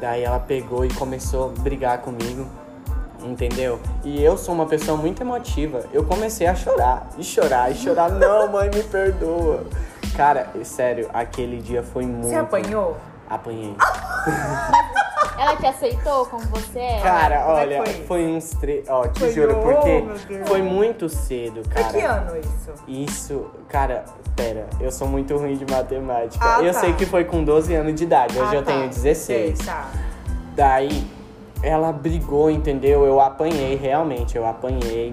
Daí 0.00 0.22
ela 0.24 0.38
pegou 0.38 0.84
e 0.84 0.88
começou 0.94 1.46
a 1.56 1.60
brigar 1.60 1.98
comigo, 1.98 2.46
entendeu? 3.20 3.78
E 4.04 4.22
eu 4.22 4.36
sou 4.36 4.54
uma 4.54 4.66
pessoa 4.66 4.96
muito 4.96 5.22
emotiva. 5.22 5.84
Eu 5.92 6.04
comecei 6.04 6.46
a 6.46 6.54
chorar, 6.54 7.08
e 7.18 7.22
chorar, 7.24 7.70
e 7.70 7.74
chorar. 7.74 8.10
Não, 8.14 8.48
mãe, 8.50 8.68
me 8.72 8.82
perdoa. 8.82 9.64
Cara, 10.16 10.48
sério, 10.64 11.08
aquele 11.12 11.58
dia 11.58 11.82
foi 11.82 12.04
muito. 12.04 12.28
Você 12.28 12.34
apanhou? 12.36 12.96
Apanhei. 13.28 13.74
Ela 15.38 15.56
te 15.56 15.66
aceitou 15.66 16.26
como 16.26 16.44
você 16.46 16.78
é? 16.78 17.00
Cara, 17.00 17.40
como 17.42 17.56
é 17.56 17.60
olha, 17.60 17.76
foi 17.84 17.92
foi 18.06 18.26
uns 18.26 18.50
três. 18.50 18.88
Ó, 18.88 19.06
te 19.08 19.20
Foi 19.20 19.32
juro, 19.32 19.56
um- 19.58 19.62
porque 19.62 20.04
oh, 20.42 20.46
foi 20.46 20.62
muito 20.62 21.08
cedo, 21.08 21.62
cara. 21.68 21.84
Foi 21.88 22.00
que 22.00 22.06
ano 22.06 22.32
isso? 22.38 22.72
Isso, 22.86 23.46
cara, 23.68 24.04
pera, 24.36 24.66
eu 24.80 24.90
sou 24.92 25.08
muito 25.08 25.36
ruim 25.36 25.56
de 25.56 25.70
matemática. 25.70 26.44
Ah, 26.44 26.62
eu 26.62 26.72
tá. 26.72 26.80
sei 26.80 26.92
que 26.94 27.06
foi 27.06 27.24
com 27.24 27.42
12 27.42 27.74
anos 27.74 27.94
de 27.94 28.04
idade, 28.04 28.38
hoje 28.38 28.50
Ah, 28.52 28.58
eu 28.58 28.62
tá. 28.64 28.72
tenho 28.72 28.88
16. 28.88 29.58
Sei, 29.58 29.66
tá. 29.66 29.88
Daí 30.54 31.06
ela 31.62 31.92
brigou, 31.92 32.50
entendeu? 32.50 33.04
Eu 33.06 33.20
apanhei, 33.20 33.74
realmente, 33.76 34.36
eu 34.36 34.46
apanhei. 34.46 35.12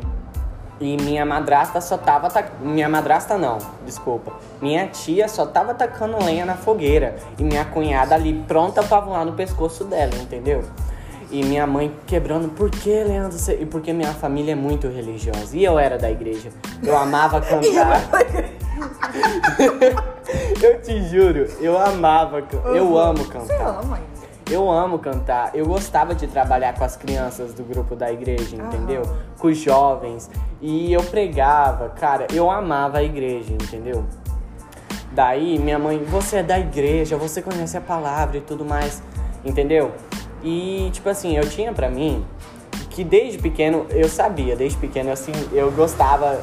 E 0.79 0.95
minha 0.97 1.25
madrasta 1.25 1.81
só 1.81 1.97
tava. 1.97 2.29
tac- 2.29 2.53
Minha 2.61 2.87
madrasta 2.87 3.37
não, 3.37 3.57
desculpa. 3.85 4.31
Minha 4.61 4.87
tia 4.87 5.27
só 5.27 5.45
tava 5.45 5.73
tacando 5.73 6.17
lenha 6.23 6.45
na 6.45 6.55
fogueira. 6.55 7.17
E 7.37 7.43
minha 7.43 7.65
cunhada 7.65 8.15
ali 8.15 8.33
pronta 8.47 8.81
pra 8.81 9.01
voar 9.01 9.25
no 9.25 9.33
pescoço 9.33 9.83
dela, 9.83 10.15
entendeu? 10.15 10.63
E 11.31 11.43
minha 11.43 11.67
mãe 11.67 11.93
quebrando, 12.07 12.47
por 12.49 12.71
que, 12.71 12.89
Leandro? 13.03 13.37
Você... 13.37 13.55
E 13.61 13.65
porque 13.65 13.93
minha 13.93 14.11
família 14.13 14.53
é 14.53 14.55
muito 14.55 14.87
religiosa. 14.87 15.55
E 15.55 15.63
eu 15.63 15.77
era 15.77 15.97
da 15.97 16.09
igreja. 16.09 16.49
Eu 16.81 16.97
amava 16.97 17.39
cantar. 17.41 18.01
eu 20.63 20.81
te 20.81 21.03
juro, 21.09 21.45
eu 21.59 21.77
amava. 21.77 22.41
Eu 22.73 22.97
amo 22.97 23.19
Você 23.25 23.31
cantar. 23.31 23.79
ama 23.83 23.97
ainda. 23.97 24.08
Eu 24.49 24.69
amo 24.69 24.99
cantar. 24.99 25.51
Eu 25.53 25.65
gostava 25.65 26.15
de 26.15 26.27
trabalhar 26.27 26.73
com 26.73 26.83
as 26.83 26.95
crianças 26.95 27.53
do 27.53 27.63
grupo 27.63 27.95
da 27.95 28.11
igreja, 28.11 28.55
entendeu? 28.55 29.03
Aham. 29.03 29.17
Com 29.37 29.47
os 29.47 29.57
jovens. 29.57 30.29
E 30.61 30.91
eu 30.91 31.03
pregava, 31.03 31.89
cara, 31.89 32.27
eu 32.33 32.49
amava 32.49 32.97
a 32.97 33.03
igreja, 33.03 33.53
entendeu? 33.53 34.05
Daí 35.11 35.57
minha 35.57 35.79
mãe, 35.79 36.03
você 36.03 36.37
é 36.37 36.43
da 36.43 36.59
igreja, 36.59 37.17
você 37.17 37.41
conhece 37.41 37.77
a 37.77 37.81
palavra 37.81 38.37
e 38.37 38.41
tudo 38.41 38.63
mais, 38.63 39.01
entendeu? 39.43 39.91
E 40.43 40.89
tipo 40.93 41.09
assim, 41.09 41.35
eu 41.35 41.49
tinha 41.49 41.73
pra 41.73 41.89
mim 41.89 42.25
que 42.89 43.03
desde 43.03 43.37
pequeno 43.37 43.85
eu 43.89 44.07
sabia, 44.07 44.55
desde 44.55 44.77
pequeno 44.77 45.11
assim, 45.11 45.31
eu 45.51 45.71
gostava 45.71 46.39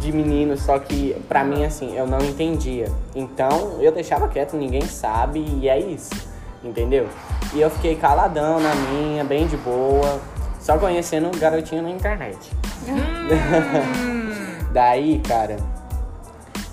de 0.00 0.12
meninos, 0.12 0.62
só 0.62 0.78
que 0.78 1.16
pra 1.28 1.42
mim 1.44 1.64
assim, 1.64 1.96
eu 1.96 2.06
não 2.06 2.18
entendia. 2.18 2.90
Então 3.14 3.78
eu 3.80 3.90
deixava 3.90 4.28
quieto, 4.28 4.56
ninguém 4.56 4.82
sabe 4.82 5.44
e 5.60 5.68
é 5.68 5.78
isso, 5.78 6.14
entendeu? 6.62 7.06
E 7.54 7.60
eu 7.60 7.70
fiquei 7.70 7.94
caladão 7.94 8.58
na 8.58 8.74
minha, 8.74 9.22
bem 9.22 9.46
de 9.46 9.56
boa, 9.56 10.20
só 10.58 10.76
conhecendo 10.76 11.28
o 11.28 11.38
garotinho 11.38 11.82
na 11.82 11.90
internet. 11.90 12.50
Daí, 14.72 15.20
cara, 15.20 15.56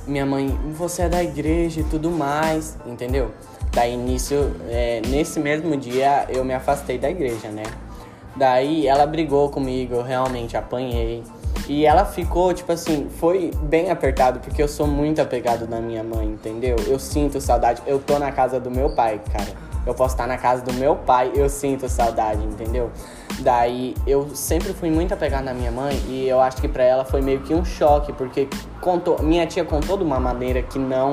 minha 0.08 0.26
mãe, 0.26 0.48
você 0.74 1.04
é 1.04 1.10
da 1.10 1.24
igreja 1.24 1.82
e 1.82 1.84
tudo 1.84 2.10
mais, 2.10 2.78
entendeu? 2.86 3.32
Daí 3.72 3.96
nisso, 3.96 4.52
é, 4.70 5.02
nesse 5.08 5.40
mesmo 5.40 5.78
dia 5.78 6.26
eu 6.30 6.44
me 6.44 6.54
afastei 6.54 6.98
da 6.98 7.10
igreja, 7.10 7.50
né? 7.50 7.64
Daí 8.36 8.88
ela 8.88 9.06
brigou 9.06 9.50
comigo, 9.50 9.96
eu 9.96 10.04
realmente 10.04 10.58
apanhei. 10.58 11.24
E 11.70 11.86
ela 11.86 12.06
ficou, 12.06 12.54
tipo 12.54 12.72
assim, 12.72 13.08
foi 13.20 13.52
bem 13.62 13.92
apertado, 13.92 14.40
porque 14.40 14.62
eu 14.62 14.68
sou 14.68 14.88
muito 14.88 15.22
apegado 15.22 15.68
na 15.68 15.80
minha 15.80 16.04
mãe, 16.04 16.26
entendeu? 16.26 16.76
Eu 16.88 17.00
sinto 17.00 17.40
saudade. 17.40 17.82
Eu 17.86 18.00
tô 18.00 18.18
na 18.18 18.32
casa 18.32 18.60
do 18.60 18.72
meu 18.72 18.90
pai, 18.96 19.22
cara. 19.32 19.71
Eu 19.86 19.94
posso 19.94 20.14
estar 20.14 20.28
na 20.28 20.38
casa 20.38 20.64
do 20.64 20.74
meu 20.74 20.96
pai, 20.96 21.32
eu 21.36 21.50
sinto 21.50 21.90
saudade, 21.90 22.44
entendeu? 22.44 22.92
Daí 23.40 23.96
eu 24.06 24.30
sempre 24.36 24.74
fui 24.74 24.92
muito 24.92 25.14
apegada 25.14 25.44
na 25.44 25.54
minha 25.54 25.72
mãe 25.72 25.96
e 26.08 26.28
eu 26.28 26.40
acho 26.40 26.58
que 26.58 26.68
para 26.68 26.84
ela 26.84 27.04
foi 27.04 27.22
meio 27.22 27.42
que 27.42 27.54
um 27.54 27.66
choque, 27.66 28.14
porque 28.14 28.48
contou, 28.80 29.22
minha 29.22 29.46
tia 29.48 29.66
contou 29.66 29.98
de 29.98 30.04
uma 30.04 30.20
maneira 30.20 30.62
que 30.62 30.78
não 30.78 31.12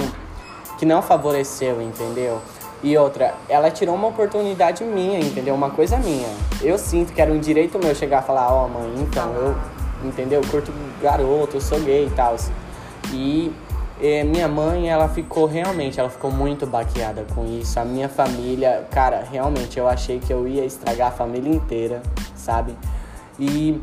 que 0.79 0.87
não 0.87 1.03
favoreceu, 1.03 1.83
entendeu? 1.83 2.41
E 2.83 2.97
outra, 2.97 3.35
ela 3.49 3.71
tirou 3.71 3.95
uma 3.97 4.07
oportunidade 4.07 4.85
minha, 4.85 5.19
entendeu? 5.19 5.55
Uma 5.55 5.71
coisa 5.71 5.97
minha. 5.97 6.29
Eu 6.63 6.79
sinto 6.79 7.13
que 7.13 7.21
era 7.21 7.33
um 7.33 7.41
direito 7.41 7.79
meu 7.79 7.93
chegar 7.95 8.21
a 8.21 8.23
falar, 8.23 8.53
ó, 8.53 8.67
oh, 8.67 8.69
mãe, 8.69 8.95
então, 8.99 9.33
eu, 9.35 9.57
entendeu? 10.05 10.41
Curto 10.49 10.73
garoto, 11.03 11.57
eu 11.57 11.61
sou 11.61 11.81
gay 11.81 12.07
e 12.07 12.11
tal. 12.11 12.37
E 13.13 13.53
e 14.01 14.23
minha 14.23 14.47
mãe, 14.47 14.89
ela 14.89 15.09
ficou 15.09 15.47
realmente, 15.47 15.99
ela 15.99 16.09
ficou 16.09 16.31
muito 16.31 16.67
baqueada 16.67 17.25
com 17.35 17.45
isso. 17.45 17.81
A 17.81 17.85
minha 17.85 18.09
família, 18.09 18.87
cara, 18.91 19.25
realmente 19.31 19.79
eu 19.79 19.89
achei 19.89 20.21
que 20.21 20.33
eu 20.33 20.47
ia 20.47 20.65
estragar 20.65 21.09
a 21.09 21.11
família 21.11 21.53
inteira, 21.53 22.01
sabe? 22.37 22.77
E, 23.39 23.81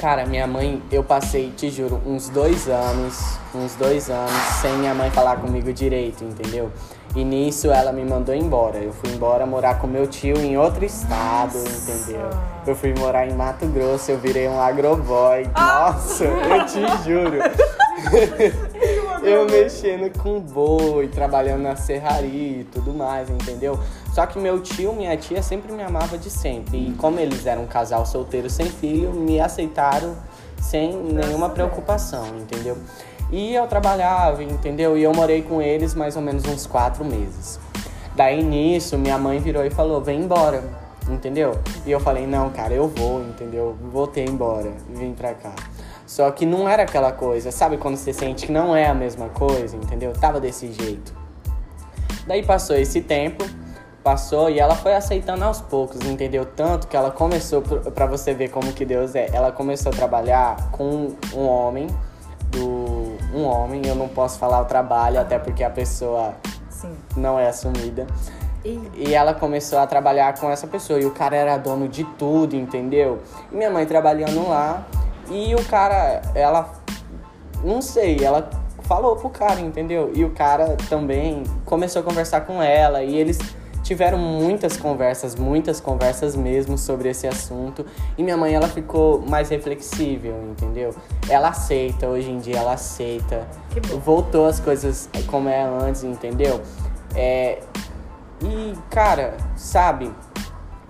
cara, 0.00 0.24
minha 0.24 0.46
mãe, 0.46 0.82
eu 0.90 1.04
passei, 1.04 1.50
te 1.50 1.70
juro, 1.70 2.00
uns 2.06 2.30
dois 2.30 2.68
anos, 2.68 3.38
uns 3.54 3.74
dois 3.74 4.08
anos 4.08 4.32
sem 4.60 4.72
minha 4.78 4.94
mãe 4.94 5.10
falar 5.10 5.36
comigo 5.36 5.72
direito, 5.72 6.24
entendeu? 6.24 6.70
E 7.14 7.22
nisso 7.22 7.70
ela 7.70 7.92
me 7.92 8.04
mandou 8.04 8.34
embora. 8.34 8.78
Eu 8.78 8.92
fui 8.94 9.12
embora 9.12 9.44
morar 9.44 9.78
com 9.78 9.86
meu 9.86 10.06
tio 10.06 10.38
em 10.38 10.56
outro 10.56 10.82
estado, 10.86 11.58
Nossa. 11.58 11.92
entendeu? 11.92 12.30
Eu 12.66 12.74
fui 12.74 12.94
morar 12.94 13.26
em 13.28 13.34
Mato 13.34 13.66
Grosso, 13.66 14.10
eu 14.10 14.18
virei 14.18 14.48
um 14.48 14.58
agroboy. 14.58 15.46
Ah. 15.54 15.92
Nossa, 15.92 16.24
eu 16.24 16.64
te 16.64 17.04
juro. 17.04 17.38
eu 19.22 19.46
mexendo 19.46 20.10
com 20.18 20.40
boi, 20.40 21.08
trabalhando 21.08 21.62
na 21.62 21.76
serraria 21.76 22.60
e 22.60 22.64
tudo 22.64 22.92
mais, 22.92 23.30
entendeu? 23.30 23.78
Só 24.12 24.26
que 24.26 24.38
meu 24.38 24.60
tio, 24.60 24.92
minha 24.92 25.16
tia 25.16 25.42
sempre 25.42 25.72
me 25.72 25.82
amava 25.82 26.18
de 26.18 26.30
sempre. 26.30 26.88
E 26.88 26.92
como 26.94 27.18
eles 27.18 27.46
eram 27.46 27.62
um 27.62 27.66
casal 27.66 28.04
solteiro 28.04 28.50
sem 28.50 28.66
filho, 28.66 29.12
me 29.12 29.40
aceitaram 29.40 30.16
sem 30.60 30.94
nenhuma 30.94 31.48
preocupação, 31.48 32.26
entendeu? 32.38 32.76
E 33.30 33.54
eu 33.54 33.66
trabalhava, 33.66 34.42
entendeu? 34.42 34.96
E 34.96 35.02
eu 35.02 35.12
morei 35.14 35.42
com 35.42 35.62
eles 35.62 35.94
mais 35.94 36.16
ou 36.16 36.22
menos 36.22 36.44
uns 36.44 36.66
quatro 36.66 37.04
meses. 37.04 37.58
Daí 38.14 38.42
nisso, 38.42 38.98
minha 38.98 39.16
mãe 39.16 39.38
virou 39.38 39.64
e 39.64 39.70
falou: 39.70 40.02
vem 40.02 40.20
embora, 40.20 40.62
entendeu? 41.08 41.58
E 41.86 41.90
eu 41.90 41.98
falei: 41.98 42.26
não, 42.26 42.50
cara, 42.50 42.74
eu 42.74 42.88
vou, 42.88 43.22
entendeu? 43.22 43.76
Voltei 43.90 44.26
embora, 44.26 44.70
vim 44.90 45.14
pra 45.14 45.32
cá. 45.32 45.54
Só 46.12 46.30
que 46.30 46.44
não 46.44 46.68
era 46.68 46.82
aquela 46.82 47.10
coisa, 47.10 47.50
sabe 47.50 47.78
quando 47.78 47.96
você 47.96 48.12
sente 48.12 48.44
que 48.44 48.52
não 48.52 48.76
é 48.76 48.86
a 48.86 48.92
mesma 48.92 49.30
coisa, 49.30 49.74
entendeu? 49.74 50.12
Tava 50.12 50.38
desse 50.38 50.70
jeito. 50.70 51.14
Daí 52.26 52.44
passou 52.44 52.76
esse 52.76 53.00
tempo, 53.00 53.42
passou 54.04 54.50
e 54.50 54.60
ela 54.60 54.74
foi 54.74 54.92
aceitando 54.92 55.42
aos 55.42 55.62
poucos, 55.62 56.02
entendeu? 56.02 56.44
Tanto 56.44 56.86
que 56.86 56.94
ela 56.94 57.10
começou, 57.10 57.62
para 57.62 58.04
você 58.04 58.34
ver 58.34 58.50
como 58.50 58.74
que 58.74 58.84
Deus 58.84 59.14
é, 59.14 59.30
ela 59.32 59.50
começou 59.50 59.90
a 59.90 59.94
trabalhar 59.94 60.70
com 60.70 61.14
um 61.32 61.46
homem, 61.46 61.86
do 62.50 63.16
um 63.34 63.44
homem, 63.44 63.80
eu 63.86 63.94
não 63.94 64.06
posso 64.06 64.38
falar 64.38 64.60
o 64.60 64.66
trabalho, 64.66 65.18
até 65.18 65.38
porque 65.38 65.64
a 65.64 65.70
pessoa 65.70 66.34
Sim. 66.68 66.94
não 67.16 67.38
é 67.38 67.48
assumida. 67.48 68.06
E... 68.62 68.78
e 68.96 69.14
ela 69.14 69.32
começou 69.32 69.78
a 69.78 69.86
trabalhar 69.86 70.38
com 70.38 70.50
essa 70.50 70.66
pessoa. 70.66 71.00
E 71.00 71.06
o 71.06 71.10
cara 71.10 71.34
era 71.34 71.56
dono 71.56 71.88
de 71.88 72.04
tudo, 72.04 72.54
entendeu? 72.54 73.20
E 73.50 73.56
minha 73.56 73.70
mãe 73.70 73.86
trabalhando 73.86 74.46
lá. 74.46 74.86
E 75.32 75.54
o 75.54 75.64
cara, 75.64 76.20
ela, 76.34 76.70
não 77.64 77.80
sei, 77.80 78.22
ela 78.22 78.50
falou 78.82 79.16
pro 79.16 79.30
cara, 79.30 79.60
entendeu? 79.60 80.12
E 80.14 80.22
o 80.24 80.30
cara 80.30 80.76
também 80.90 81.42
começou 81.64 82.00
a 82.00 82.04
conversar 82.04 82.42
com 82.42 82.62
ela 82.62 83.02
e 83.02 83.16
eles 83.16 83.38
tiveram 83.82 84.18
muitas 84.18 84.76
conversas, 84.76 85.34
muitas 85.34 85.80
conversas 85.80 86.36
mesmo 86.36 86.76
sobre 86.76 87.08
esse 87.08 87.26
assunto. 87.26 87.84
E 88.16 88.22
minha 88.22 88.36
mãe, 88.36 88.54
ela 88.54 88.68
ficou 88.68 89.20
mais 89.22 89.48
reflexível, 89.48 90.34
entendeu? 90.50 90.94
Ela 91.28 91.48
aceita, 91.48 92.06
hoje 92.06 92.30
em 92.30 92.38
dia 92.38 92.58
ela 92.58 92.74
aceita. 92.74 93.46
Voltou 94.04 94.46
as 94.46 94.60
coisas 94.60 95.08
como 95.26 95.48
é 95.48 95.62
antes, 95.62 96.04
entendeu? 96.04 96.60
É... 97.14 97.60
E, 98.42 98.74
cara, 98.90 99.34
sabe? 99.56 100.12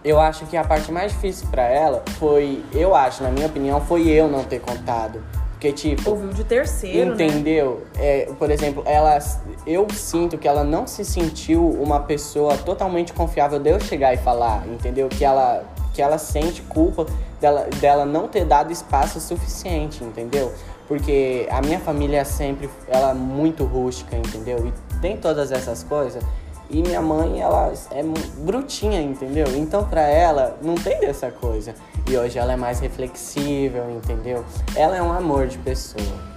Eu 0.05 0.19
acho 0.21 0.47
que 0.47 0.57
a 0.57 0.65
parte 0.65 0.91
mais 0.91 1.13
difícil 1.13 1.47
para 1.49 1.63
ela 1.63 2.03
foi, 2.19 2.65
eu 2.73 2.95
acho, 2.95 3.23
na 3.23 3.31
minha 3.31 3.47
opinião, 3.47 3.81
foi 3.81 4.09
eu 4.09 4.29
não 4.29 4.45
ter 4.45 4.61
contado. 4.61 5.23
Porque, 5.63 5.73
tipo. 5.73 6.11
Ouviu 6.11 6.31
de 6.31 6.43
terceiro. 6.43 7.15
Né? 7.15 7.25
Entendeu? 7.25 7.87
Né? 7.95 8.23
É, 8.23 8.33
por 8.37 8.51
exemplo, 8.51 8.83
ela. 8.85 9.17
Eu 9.65 9.87
sinto 9.93 10.37
que 10.37 10.49
ela 10.49 10.65
não 10.65 10.89
se 10.89 11.05
sentiu 11.05 11.65
uma 11.65 12.01
pessoa 12.01 12.57
totalmente 12.57 13.13
confiável 13.13 13.61
de 13.61 13.71
eu 13.71 13.79
chegar 13.79 14.13
e 14.13 14.17
falar, 14.17 14.67
entendeu? 14.67 15.09
Que 15.09 15.25
ela, 15.25 15.63
que 15.95 16.03
ela 16.03 16.19
sente 16.19 16.63
culpa 16.63 17.07
dela, 17.41 17.69
dela 17.81 18.05
não 18.05 18.27
ter 18.27 18.45
dado 18.45 18.73
espaço 18.73 19.21
suficiente, 19.21 20.03
entendeu? 20.03 20.53
Porque 20.89 21.47
a 21.49 21.61
minha 21.61 21.79
família 21.79 22.19
é 22.19 22.25
sempre. 22.25 22.69
Ela 22.89 23.13
é 23.13 23.15
muito 23.15 23.65
rústica, 23.65 24.17
entendeu? 24.17 24.67
E 24.67 24.99
tem 24.99 25.17
todas 25.17 25.53
essas 25.53 25.85
coisas. 25.85 26.25
E 26.73 26.83
minha 26.83 27.03
mãe, 27.03 27.39
ela 27.39 27.71
é 27.91 28.03
brutinha, 28.39 29.03
entendeu? 29.03 29.47
Então, 29.57 29.85
pra 29.85 30.01
ela, 30.01 30.57
não 30.63 30.75
tem 30.75 30.99
dessa 31.01 31.31
coisa. 31.31 31.75
E 32.09 32.17
hoje 32.17 32.39
ela 32.39 32.55
é 32.55 32.57
mais 32.57 32.81
reflexível, 32.81 33.91
entendeu? 33.91 34.43
Ela 34.75 34.97
é 34.97 35.03
um 35.03 35.13
amor 35.13 35.47
de 35.47 35.59
pessoa. 35.59 36.33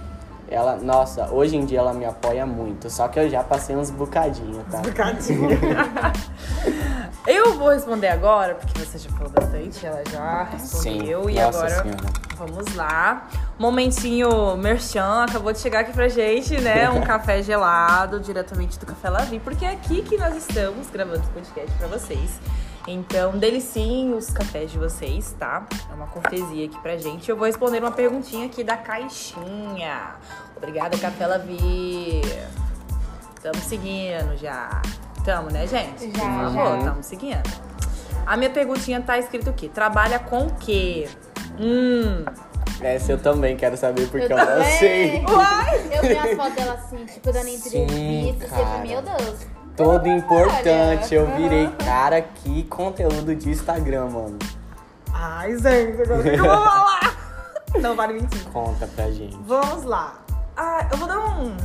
Ela, 0.48 0.76
nossa, 0.76 1.32
hoje 1.32 1.56
em 1.56 1.64
dia 1.64 1.78
ela 1.78 1.94
me 1.94 2.04
apoia 2.04 2.44
muito. 2.44 2.90
Só 2.90 3.08
que 3.08 3.18
eu 3.18 3.30
já 3.30 3.42
passei 3.42 3.74
uns 3.74 3.90
bocadinhos, 3.90 4.62
tá? 4.70 4.78
Bocadinho. 4.78 5.48
eu 7.26 7.58
vou 7.58 7.70
responder 7.70 8.08
agora, 8.08 8.54
porque 8.54 8.78
você 8.78 8.98
já 8.98 9.10
falou 9.10 9.30
bastante, 9.30 9.84
ela 9.84 10.02
já 10.10 10.44
respondeu. 10.44 11.24
Sim, 11.24 11.30
e 11.30 11.40
agora 11.40 11.82
senhora. 11.82 11.96
vamos 12.36 12.74
lá. 12.74 13.28
Momentinho 13.58 14.56
Merchan 14.56 15.24
acabou 15.24 15.52
de 15.52 15.58
chegar 15.58 15.80
aqui 15.80 15.92
pra 15.92 16.08
gente, 16.08 16.60
né? 16.60 16.88
Um 16.90 17.00
café 17.06 17.42
gelado, 17.42 18.20
diretamente 18.20 18.78
do 18.78 18.86
Café 18.86 19.10
Lavi, 19.10 19.40
porque 19.40 19.64
é 19.64 19.72
aqui 19.72 20.02
que 20.02 20.16
nós 20.16 20.36
estamos 20.36 20.88
gravando 20.90 21.18
esse 21.18 21.30
podcast 21.30 21.72
pra 21.78 21.88
vocês. 21.88 22.38
Então, 22.88 23.36
deliciem 23.36 24.14
os 24.14 24.30
cafés 24.30 24.70
de 24.70 24.78
vocês, 24.78 25.34
tá? 25.36 25.66
É 25.90 25.94
uma 25.94 26.06
cortesia 26.06 26.66
aqui 26.66 26.78
pra 26.80 26.96
gente. 26.96 27.28
Eu 27.28 27.36
vou 27.36 27.46
responder 27.46 27.80
uma 27.80 27.90
perguntinha 27.90 28.46
aqui 28.46 28.62
da 28.62 28.76
caixinha. 28.76 30.14
Obrigada, 30.56 30.96
Café 30.96 31.26
Lavi. 31.26 32.22
Tamo 33.42 33.60
seguindo 33.60 34.36
já. 34.36 34.80
Tamo, 35.26 35.50
né, 35.50 35.66
gente? 35.66 36.12
Já, 36.16 36.20
Por 36.20 36.54
favor, 36.54 36.84
tamo 36.84 37.02
seguindo. 37.02 37.42
A 38.24 38.36
minha 38.36 38.48
perguntinha 38.48 39.00
tá 39.00 39.18
escrito 39.18 39.50
aqui. 39.50 39.68
Trabalha 39.68 40.20
com 40.20 40.46
o 40.46 40.54
quê? 40.54 41.08
Hum, 41.58 42.24
essa 42.80 43.10
eu 43.10 43.18
também 43.18 43.56
quero 43.56 43.76
saber 43.76 44.06
porque 44.08 44.32
eu, 44.32 44.38
eu 44.38 44.58
não 44.58 44.64
sei. 44.78 45.24
Uai! 45.28 45.88
Eu 45.90 46.02
vi 46.02 46.16
as 46.16 46.36
fotos 46.36 46.54
dela 46.54 46.74
assim, 46.74 47.04
tipo, 47.06 47.32
dando 47.32 47.48
entrevista. 47.48 48.46
Você 48.46 48.86
meu 48.86 49.02
Deus. 49.02 49.46
Todo 49.76 50.06
importante. 50.06 51.12
Eu 51.12 51.26
virei, 51.34 51.68
cara, 51.84 52.22
que 52.22 52.62
conteúdo 52.62 53.34
de 53.34 53.50
Instagram, 53.50 54.06
mano. 54.06 54.38
Ai, 55.12 55.58
gente, 55.58 56.02
agora 56.02 56.22
que 56.22 56.28
eu 56.28 56.38
vou 56.38 56.46
falar? 56.46 57.16
Não 57.82 57.96
vale 57.96 58.12
mentir. 58.12 58.44
Conta 58.52 58.86
pra 58.86 59.10
gente. 59.10 59.36
Vamos 59.44 59.82
lá. 59.82 60.20
Ah, 60.56 60.86
eu 60.92 60.96
vou 60.96 61.08
dar 61.08 61.18
um 61.18 61.46
uhum. 61.46 61.56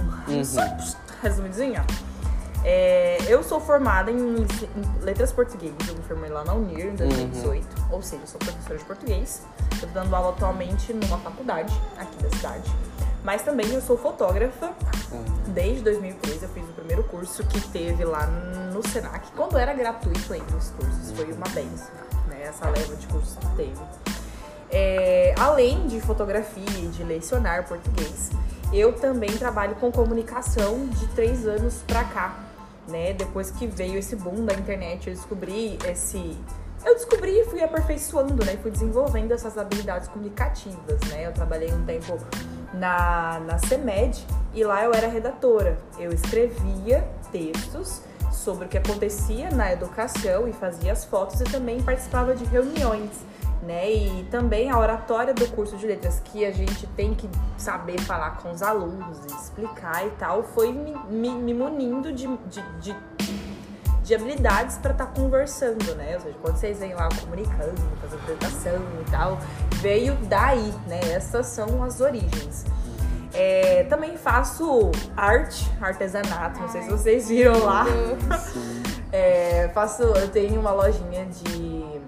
resumidinho. 1.21 1.85
É, 2.63 3.17
eu 3.27 3.43
sou 3.43 3.59
formada 3.59 4.11
em, 4.11 4.15
em, 4.17 5.01
letras 5.01 5.31
portuguesas, 5.31 5.87
eu 5.87 5.95
me 5.95 6.03
formei 6.03 6.29
lá 6.29 6.43
na 6.43 6.53
Unir 6.53 6.87
em 6.87 6.95
2018, 6.95 7.65
uhum. 7.65 7.87
ou 7.91 8.01
seja, 8.03 8.21
sou 8.27 8.39
professora 8.39 8.77
de 8.77 8.85
português. 8.85 9.41
Eu 9.71 9.87
tô 9.87 9.93
dando 9.93 10.15
aula 10.15 10.29
atualmente 10.29 10.93
numa 10.93 11.17
faculdade 11.17 11.73
aqui 11.97 12.21
da 12.21 12.29
cidade. 12.29 12.71
Mas 13.23 13.41
também 13.41 13.67
eu 13.71 13.81
sou 13.81 13.97
fotógrafa. 13.97 14.71
Uhum. 15.11 15.23
Desde 15.47 15.81
2013 15.83 16.43
eu 16.43 16.49
fiz 16.49 16.63
o 16.63 16.73
primeiro 16.73 17.03
curso 17.05 17.43
que 17.45 17.59
teve 17.69 18.05
lá 18.05 18.27
no 18.27 18.87
Senac, 18.87 19.31
quando 19.35 19.57
era 19.57 19.73
gratuito 19.73 20.31
ainda 20.31 20.55
os 20.55 20.69
cursos, 20.69 21.11
foi 21.15 21.31
uma 21.33 21.47
benção, 21.49 21.93
né? 22.27 22.43
Essa 22.43 22.69
leva 22.69 22.95
de 22.95 23.07
cursos 23.07 23.35
que 23.37 23.55
teve. 23.55 23.81
É, 24.69 25.35
além 25.37 25.87
de 25.87 25.99
fotografia 25.99 26.79
e 26.79 26.87
de 26.87 27.03
lecionar 27.03 27.67
português, 27.67 28.29
eu 28.71 28.93
também 28.93 29.29
trabalho 29.37 29.75
com 29.75 29.91
comunicação 29.91 30.87
de 30.87 31.07
três 31.07 31.45
anos 31.45 31.83
pra 31.85 32.05
cá 32.05 32.50
né? 32.87 33.13
Depois 33.13 33.51
que 33.51 33.67
veio 33.67 33.97
esse 33.97 34.15
boom 34.15 34.45
da 34.45 34.53
internet, 34.53 35.09
eu 35.09 35.15
descobri 35.15 35.77
esse. 35.87 36.37
Eu 36.83 36.95
descobri 36.95 37.31
e 37.39 37.45
fui 37.45 37.61
aperfeiçoando, 37.61 38.43
né? 38.43 38.57
Fui 38.61 38.71
desenvolvendo 38.71 39.31
essas 39.31 39.57
habilidades 39.57 40.07
comunicativas, 40.07 40.99
né? 41.09 41.27
Eu 41.27 41.31
trabalhei 41.31 41.71
um 41.71 41.85
tempo 41.85 42.17
na, 42.73 43.39
na 43.45 43.57
CEMED 43.59 44.25
e 44.53 44.63
lá 44.63 44.83
eu 44.83 44.93
era 44.93 45.07
redatora. 45.07 45.77
Eu 45.99 46.11
escrevia 46.11 47.07
textos 47.31 48.01
sobre 48.31 48.65
o 48.65 48.67
que 48.67 48.77
acontecia 48.77 49.51
na 49.51 49.71
educação 49.71 50.47
e 50.47 50.53
fazia 50.53 50.91
as 50.91 51.05
fotos 51.05 51.39
e 51.41 51.43
também 51.43 51.81
participava 51.83 52.33
de 52.33 52.45
reuniões 52.45 53.11
né? 53.61 53.91
E 53.91 54.23
também 54.31 54.69
a 54.69 54.77
oratória 54.77 55.33
do 55.33 55.47
curso 55.47 55.77
de 55.77 55.85
letras, 55.85 56.21
que 56.23 56.45
a 56.45 56.51
gente 56.51 56.87
tem 56.87 57.13
que 57.13 57.29
saber 57.57 57.99
falar 58.01 58.37
com 58.37 58.51
os 58.51 58.61
alunos, 58.61 59.19
explicar 59.25 60.05
e 60.05 60.09
tal, 60.11 60.43
foi 60.43 60.71
me, 60.71 60.95
me, 61.09 61.29
me 61.29 61.53
munindo 61.53 62.11
de, 62.11 62.27
de, 62.27 62.61
de, 62.79 62.95
de 64.03 64.15
habilidades 64.15 64.77
para 64.77 64.91
estar 64.91 65.07
conversando, 65.07 65.95
né? 65.95 66.15
Ou 66.15 66.21
seja, 66.21 66.37
quando 66.41 66.57
vocês 66.57 66.79
vêm 66.79 66.93
lá 66.93 67.07
comunicando, 67.21 67.81
fazendo 68.01 68.21
apresentação 68.21 68.81
e 69.07 69.11
tal, 69.11 69.37
veio 69.75 70.15
daí, 70.27 70.73
né? 70.87 70.99
Essas 71.13 71.47
são 71.47 71.83
as 71.83 72.01
origens. 72.01 72.65
É, 73.33 73.85
também 73.85 74.17
faço 74.17 74.91
arte, 75.15 75.71
artesanato, 75.79 76.59
não 76.59 76.67
sei 76.67 76.81
se 76.81 76.89
vocês 76.89 77.29
viram 77.29 77.63
lá. 77.63 77.85
É, 79.13 79.69
faço, 79.73 80.03
eu 80.03 80.29
tenho 80.29 80.57
uma 80.57 80.71
lojinha 80.71 81.25
de 81.25 82.00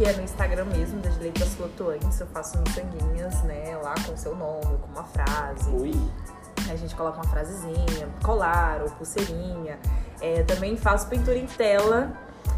que 0.00 0.06
é 0.06 0.14
no 0.14 0.22
Instagram 0.22 0.64
mesmo, 0.64 0.98
das 1.02 1.14
letras 1.18 1.50
flutuantes. 1.50 2.18
Eu 2.18 2.26
faço 2.28 2.58
miçanguinhas, 2.58 3.42
né, 3.42 3.78
lá 3.82 3.94
com 4.06 4.14
o 4.14 4.16
seu 4.16 4.34
nome, 4.34 4.78
com 4.78 4.86
uma 4.92 5.04
frase. 5.04 5.68
Ui. 5.68 5.92
A 6.70 6.74
gente 6.74 6.94
coloca 6.94 7.18
uma 7.18 7.26
frasezinha, 7.26 8.08
colar 8.22 8.80
ou 8.80 8.88
pulseirinha. 8.92 9.78
É, 10.22 10.42
também 10.44 10.74
faço 10.74 11.06
pintura 11.06 11.36
em 11.36 11.46
tela. 11.46 12.12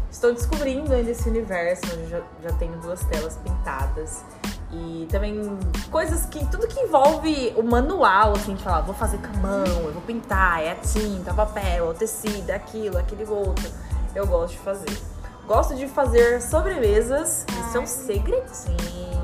Estou 0.09 0.33
descobrindo 0.33 0.93
ainda 0.93 1.11
esse 1.11 1.27
universo, 1.27 1.83
onde 1.93 2.09
já, 2.09 2.21
já 2.41 2.53
tenho 2.53 2.77
duas 2.77 3.03
telas 3.03 3.35
pintadas. 3.35 4.23
E 4.71 5.05
também 5.11 5.59
coisas 5.91 6.25
que. 6.27 6.45
Tudo 6.47 6.65
que 6.65 6.79
envolve 6.79 7.53
o 7.57 7.63
manual, 7.63 8.31
assim, 8.37 8.55
de 8.55 8.63
falar, 8.63 8.81
vou 8.81 8.95
fazer 8.95 9.17
com 9.17 9.27
a 9.27 9.41
mão, 9.41 9.65
eu 9.65 9.91
vou 9.91 10.01
pintar, 10.03 10.63
é 10.63 10.71
a 10.71 10.75
tinta, 10.75 11.33
papel, 11.33 11.89
o 11.89 11.93
tecido, 11.93 12.49
é 12.49 12.55
aquilo, 12.55 12.97
aquele 12.97 13.25
outro. 13.25 13.69
Eu 14.15 14.25
gosto 14.27 14.53
de 14.53 14.59
fazer. 14.59 15.12
Gosto 15.47 15.75
de 15.75 15.87
fazer 15.87 16.41
sobremesas, 16.41 17.45
isso 17.49 17.77
é 17.77 17.79
um 17.79 17.85
segredinho. 17.85 18.43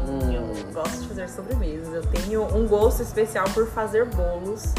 Hum. 0.07 0.71
Gosto 0.73 1.01
de 1.01 1.07
fazer 1.07 1.29
sobremesas. 1.29 1.93
Eu 1.93 2.01
tenho 2.07 2.43
um 2.55 2.67
gosto 2.67 3.01
especial 3.01 3.45
por 3.53 3.67
fazer 3.67 4.05
bolos. 4.05 4.73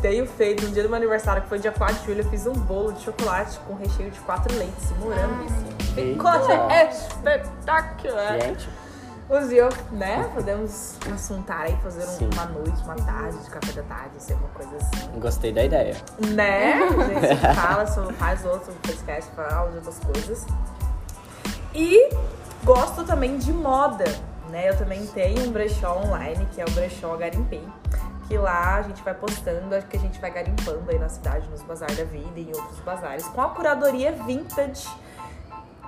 Tenho 0.00 0.26
feito, 0.26 0.64
no 0.64 0.70
dia 0.70 0.82
do 0.82 0.88
meu 0.88 0.96
aniversário, 0.96 1.42
que 1.42 1.48
foi 1.48 1.58
dia 1.58 1.72
4 1.72 1.96
de 1.96 2.06
julho, 2.06 2.20
eu 2.20 2.30
fiz 2.30 2.46
um 2.46 2.52
bolo 2.52 2.92
de 2.92 3.02
chocolate 3.02 3.58
com 3.66 3.74
recheio 3.74 4.10
de 4.10 4.18
quatro 4.20 4.56
leites 4.56 4.90
e 4.90 4.94
morango. 4.94 5.46
Ficou 5.94 6.30
Eita. 6.32 6.90
espetacular. 6.90 8.40
Gente, 8.40 8.68
Os 9.30 9.52
eu, 9.52 9.68
né? 9.92 10.28
Podemos 10.34 10.96
assuntar 11.14 11.60
aí, 11.62 11.76
fazer 11.82 12.04
um- 12.24 12.30
uma 12.34 12.46
noite, 12.46 12.82
uma 12.82 12.96
tarde, 12.96 13.38
de 13.38 13.48
café 13.50 13.72
da 13.72 13.82
tarde, 13.84 14.10
ser 14.20 14.34
uma 14.34 14.48
coisa 14.48 14.76
assim. 14.76 15.20
gostei 15.20 15.52
da 15.52 15.62
ideia. 15.64 15.96
Né? 16.34 16.72
A 16.74 16.88
gente 17.30 17.54
fala, 17.54 17.86
sobre, 17.86 18.14
faz 18.14 18.44
outro 18.44 18.72
podcast, 18.82 19.30
fala 19.36 19.70
de 19.70 19.76
outras 19.76 20.00
coisas. 20.00 20.46
E 21.72 22.10
gosto 22.64 23.04
também 23.04 23.38
de 23.38 23.52
moda, 23.52 24.04
né? 24.50 24.68
Eu 24.68 24.76
também 24.76 25.06
tenho 25.06 25.48
um 25.48 25.52
brechó 25.52 25.96
online, 26.04 26.44
que 26.52 26.60
é 26.60 26.64
o 26.64 26.70
brechó 26.72 27.16
Garimpei. 27.16 27.66
Que 28.26 28.36
lá 28.36 28.76
a 28.76 28.82
gente 28.82 29.00
vai 29.02 29.14
postando, 29.14 29.74
acho 29.74 29.86
que 29.86 29.96
a 29.96 30.00
gente 30.00 30.20
vai 30.20 30.30
garimpando 30.32 30.84
aí 30.88 30.98
na 30.98 31.08
cidade, 31.08 31.48
nos 31.48 31.62
bazar 31.62 31.88
da 31.94 32.04
vida 32.04 32.30
e 32.38 32.42
em 32.50 32.54
outros 32.54 32.78
bazares, 32.80 33.24
com 33.28 33.40
a 33.40 33.48
curadoria 33.50 34.12
vintage 34.12 34.88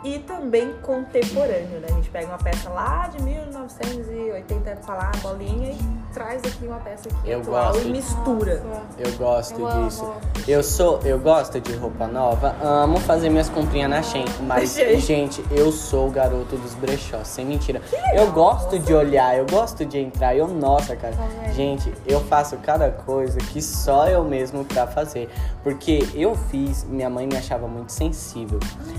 e 0.04 0.18
também 0.20 0.72
contemporâneo, 0.82 1.80
né? 1.80 1.86
A 1.90 1.92
gente 1.94 2.10
pega 2.10 2.26
uma 2.28 2.38
peça 2.38 2.68
lá 2.68 3.08
de 3.08 3.22
1980 3.22 4.76
pra 4.84 4.94
lá, 4.94 5.12
bolinha, 5.22 5.70
e 5.72 6.12
traz 6.12 6.42
aqui 6.44 6.66
uma 6.66 6.78
peça 6.78 7.08
aqui 7.08 7.30
Eu 7.30 7.40
atual 7.40 7.72
gosto. 7.72 7.86
e 7.88 7.90
mistura. 7.92 8.62
Eu 8.98 9.12
gosto 9.12 9.60
Eu 9.60 9.66
amo. 9.66 9.86
disso. 9.88 10.12
Eu 10.48 10.62
sou, 10.62 10.98
eu 11.04 11.18
gosto 11.20 11.60
de 11.60 11.72
roupa 11.76 12.06
nova, 12.08 12.56
amo 12.60 12.98
fazer 12.98 13.30
minhas 13.30 13.48
comprinhas 13.48 13.88
na 13.90 14.02
Shein, 14.02 14.24
mas 14.42 14.74
Shein. 14.74 14.98
gente, 14.98 15.44
eu 15.50 15.70
sou 15.70 16.08
o 16.08 16.10
garoto 16.10 16.56
dos 16.56 16.74
brechós, 16.74 17.28
sem 17.28 17.46
mentira. 17.46 17.80
Eu 18.12 18.32
gosto 18.32 18.78
de 18.78 18.92
olhar, 18.92 19.36
eu 19.38 19.46
gosto 19.46 19.86
de 19.86 19.98
entrar, 19.98 20.34
eu 20.36 20.48
nossa, 20.48 20.96
cara. 20.96 21.14
Também. 21.14 21.52
Gente, 21.54 21.92
eu 22.06 22.20
faço 22.24 22.56
cada 22.58 22.90
coisa 22.90 23.38
que 23.38 23.62
só 23.62 24.08
eu 24.08 24.24
mesmo 24.24 24.64
pra 24.64 24.86
fazer, 24.86 25.28
porque 25.62 26.06
eu 26.14 26.34
fiz, 26.34 26.82
minha 26.84 27.08
mãe 27.08 27.26
me 27.26 27.36
achava 27.36 27.68
muito 27.68 27.92
sensível. 27.92 28.58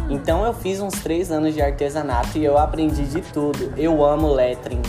Então 0.09 0.45
eu 0.45 0.53
fiz 0.53 0.79
uns 0.93 1.01
três 1.01 1.31
anos 1.31 1.53
de 1.53 1.61
artesanato 1.61 2.37
e 2.37 2.45
eu 2.45 2.57
aprendi 2.57 3.05
de 3.05 3.21
tudo. 3.21 3.73
Eu 3.77 4.03
amo 4.03 4.31
lettering. 4.33 4.81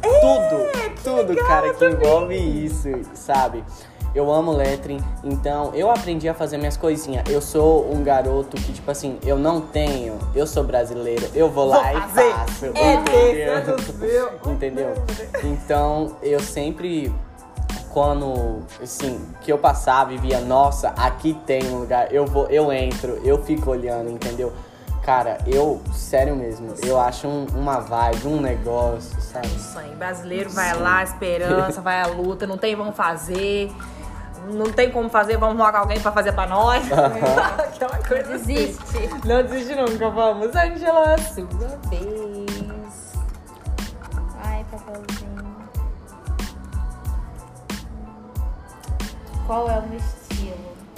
tudo, 0.00 0.96
tudo, 1.04 1.36
cara, 1.46 1.72
que 1.74 1.84
envolve 1.84 2.34
isso, 2.36 2.88
sabe? 3.14 3.62
Eu 4.14 4.30
amo 4.30 4.52
lettering, 4.52 5.00
então 5.24 5.70
eu 5.74 5.90
aprendi 5.90 6.28
a 6.28 6.34
fazer 6.34 6.58
minhas 6.58 6.76
coisinhas. 6.76 7.24
Eu 7.30 7.40
sou 7.40 7.90
um 7.90 8.02
garoto 8.02 8.58
que, 8.58 8.72
tipo 8.72 8.90
assim, 8.90 9.18
eu 9.24 9.38
não 9.38 9.60
tenho, 9.62 10.18
eu 10.34 10.46
sou 10.46 10.62
brasileiro, 10.64 11.26
eu 11.34 11.48
vou 11.48 11.66
lá 11.66 11.82
Vou 11.82 11.98
e 11.98 12.00
fazer. 12.02 12.32
faço. 12.32 12.64
É 12.74 12.94
entendeu? 12.94 13.64
Deus 13.64 13.86
do 13.86 13.98
céu. 14.08 14.30
entendeu? 14.52 14.94
Então 15.44 16.16
eu 16.22 16.40
sempre, 16.40 17.10
quando, 17.88 18.60
assim, 18.82 19.18
que 19.40 19.50
eu 19.50 19.56
passava 19.56 20.12
e 20.12 20.18
via, 20.18 20.40
nossa, 20.40 20.88
aqui 20.90 21.32
tem 21.46 21.64
um 21.72 21.78
lugar, 21.78 22.12
eu 22.12 22.26
vou, 22.26 22.46
eu 22.48 22.70
entro, 22.70 23.18
eu 23.24 23.42
fico 23.42 23.70
olhando, 23.70 24.10
entendeu? 24.10 24.52
Cara, 25.04 25.38
eu, 25.46 25.82
sério 25.92 26.36
mesmo, 26.36 26.74
eu 26.80 26.98
acho 27.00 27.26
um- 27.26 27.46
uma 27.56 27.80
vibe, 27.80 28.28
um 28.28 28.40
negócio, 28.40 29.20
sabe? 29.20 29.48
Sonho. 29.48 29.96
Brasileiro 29.96 30.48
vai 30.50 30.72
lá, 30.78 31.02
esperança, 31.02 31.80
vai 31.82 32.00
à 32.00 32.06
luta, 32.06 32.46
não 32.46 32.56
tem, 32.56 32.76
vamos 32.76 32.94
fazer. 32.96 33.72
Não 34.48 34.66
tem 34.72 34.90
como 34.90 35.08
fazer, 35.08 35.36
vamos 35.36 35.60
arrumar 35.60 35.78
alguém 35.80 36.00
pra 36.00 36.10
fazer 36.12 36.32
pra 36.32 36.46
nós. 36.46 36.84
Aquela 36.92 37.98
coisa 37.98 38.34
assim. 38.36 38.54
Desiste. 38.54 39.10
Não 39.24 39.42
desiste 39.42 39.74
nunca, 39.74 40.08
vamos. 40.10 40.54
Angela, 40.54 41.16
sua 41.18 41.46
vez. 41.88 43.12
Ai, 44.44 44.64
papelzinho. 44.70 45.42
Qual 49.46 49.68
é 49.70 49.78
o 49.78 49.82
meu 49.88 49.98
estilo? 49.98 50.11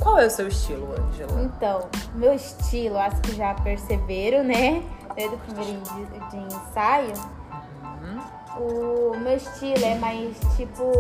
Qual 0.05 0.19
é 0.19 0.27
o 0.27 0.31
seu 0.31 0.47
estilo, 0.49 0.87
Angela? 0.93 1.43
Então, 1.43 1.89
meu 2.15 2.33
estilo, 2.35 2.99
acho 2.99 3.21
que 3.23 3.35
já 3.35 3.55
perceberam, 3.55 4.45
né? 4.45 4.83
Desde 5.17 5.35
o 5.35 5.39
primeiro 5.39 5.81
de, 5.81 6.31
de 6.31 6.37
ensaio. 6.55 7.13
O 8.59 9.17
meu 9.19 9.37
estilo 9.37 9.85
é 9.85 9.95
mais 9.97 10.37
tipo. 10.57 10.93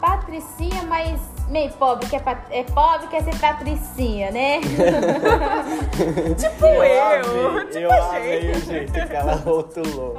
Patricinha, 0.00 0.84
mas 0.84 1.18
meio 1.48 1.72
pobre, 1.72 2.06
que 2.06 2.14
é, 2.14 2.20
pat- 2.20 2.46
é 2.50 2.62
pobre, 2.62 3.08
quer 3.08 3.24
ser 3.24 3.36
patricinha, 3.40 4.30
né? 4.30 4.60
Tipo 6.38 6.66
eu, 6.66 7.02
amei, 7.04 7.64
tipo 7.66 7.78
eu 7.78 7.90
a 7.92 8.16
amei 8.16 8.42
gente. 8.54 8.58
o 8.58 8.64
jeito 8.66 8.92
que 8.92 9.00
ela 9.16 9.34
rotulou. 9.44 10.14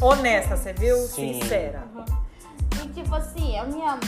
Honesta, 0.00 0.56
você 0.56 0.72
viu? 0.74 0.96
Sim. 0.98 1.40
Sincera. 1.40 1.82
E 2.84 2.88
tipo 2.88 3.12
assim, 3.16 3.58
a 3.58 3.64
minha, 3.64 3.98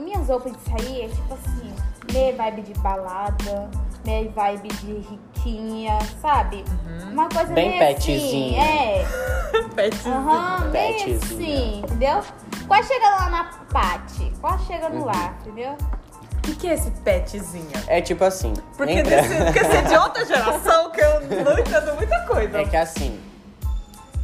minhas 0.00 0.28
roupas 0.28 0.52
de 0.52 0.58
sair 0.70 1.02
é 1.04 1.08
tipo 1.08 1.34
assim, 1.34 1.74
meio 2.12 2.36
vibe 2.36 2.62
de 2.62 2.74
balada, 2.80 3.70
meio 4.04 4.30
vibe 4.30 4.68
de 4.68 4.92
riquinha, 5.08 5.98
sabe? 6.20 6.64
Uma 7.10 7.28
coisa 7.28 7.52
Bem 7.52 7.70
meio 7.78 7.82
assim, 7.96 8.12
petzinha. 8.12 8.62
é. 8.62 9.04
Petzinho. 9.74 10.14
Aham, 10.14 10.68
meio 10.70 10.94
Petzinha. 10.94 11.16
assim, 11.16 11.78
entendeu? 11.80 12.20
Quase 12.66 12.88
chega 12.88 13.08
lá 13.08 13.30
na 13.30 13.44
Paty, 13.72 14.32
quase 14.40 14.64
chegando 14.66 15.04
lá, 15.04 15.34
entendeu? 15.40 15.72
O 15.72 16.42
que, 16.42 16.54
que 16.54 16.68
é 16.68 16.74
esse 16.74 16.90
petzinho? 16.90 17.68
É 17.86 18.00
tipo 18.00 18.24
assim, 18.24 18.54
Porque, 18.76 18.92
entra... 18.92 19.22
desse, 19.22 19.36
porque 19.44 19.58
você 19.64 19.76
é 19.76 19.82
de 19.82 19.96
outra 19.96 20.24
geração 20.26 20.90
que 20.90 21.00
eu 21.00 21.20
não 21.44 21.58
entendo 21.58 21.94
muita 21.96 22.20
coisa. 22.26 22.58
É 22.60 22.64
que 22.64 22.76
assim, 22.76 23.20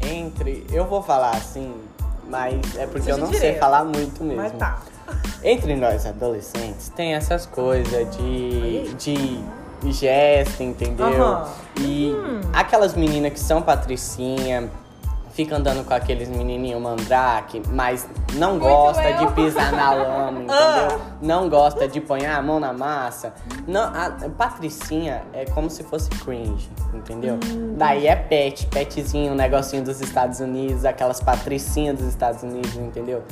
entre. 0.03 0.67
Eu 0.71 0.87
vou 0.87 1.03
falar 1.03 1.31
assim, 1.33 1.75
mas 2.29 2.55
é 2.77 2.87
porque 2.87 3.11
eu 3.11 3.15
Seja 3.15 3.19
não 3.19 3.27
sei 3.29 3.41
direto. 3.41 3.59
falar 3.61 3.85
muito 3.85 4.23
mesmo. 4.25 4.43
Mas 4.43 4.53
tá. 4.53 4.81
Entre 5.43 5.77
nós 5.77 6.05
adolescentes 6.07 6.89
tem 6.91 7.15
essas 7.15 7.47
coisas 7.47 8.17
de, 8.17 8.93
de 8.95 9.43
gesto, 9.93 10.63
entendeu? 10.63 11.07
Aham. 11.07 11.49
E 11.81 12.13
aquelas 12.53 12.95
meninas 12.95 13.33
que 13.33 13.41
são 13.41 13.63
patricinha, 13.63 14.69
fica 15.37 15.55
andando 15.55 15.85
com 15.85 15.93
aqueles 15.93 16.31
menininhos 16.31 16.81
mandrake, 16.81 17.63
mas 17.69 18.09
não 18.33 18.59
gosta 18.59 19.07
eu. 19.11 19.19
de 19.19 19.33
pisar 19.35 19.71
na 19.71 19.93
lama, 19.93 20.39
entendeu? 20.41 21.01
Não 21.21 21.49
gosta 21.51 21.87
de 21.87 22.01
pôr 22.01 22.25
a 22.25 22.41
mão 22.41 22.59
na 22.59 22.73
massa. 22.73 23.35
Não, 23.67 23.83
a 23.83 24.11
patricinha 24.31 25.25
é 25.35 25.45
como 25.45 25.69
se 25.69 25.85
fosse 25.85 26.09
cringe, 26.09 26.71
entendeu? 26.95 27.39
Daí 27.77 28.07
é 28.07 28.17
pet, 28.17 28.67
petzinho, 28.69 29.33
um 29.33 29.37
negocinho 29.37 29.85
dos 29.85 30.01
Estados 30.01 30.41
Unidos, 30.41 30.87
aquelas 30.87 31.21
patricinhas 31.21 31.99
dos 31.99 32.09
Estados 32.09 32.43
Unidos, 32.43 32.75
entendeu? 32.75 33.23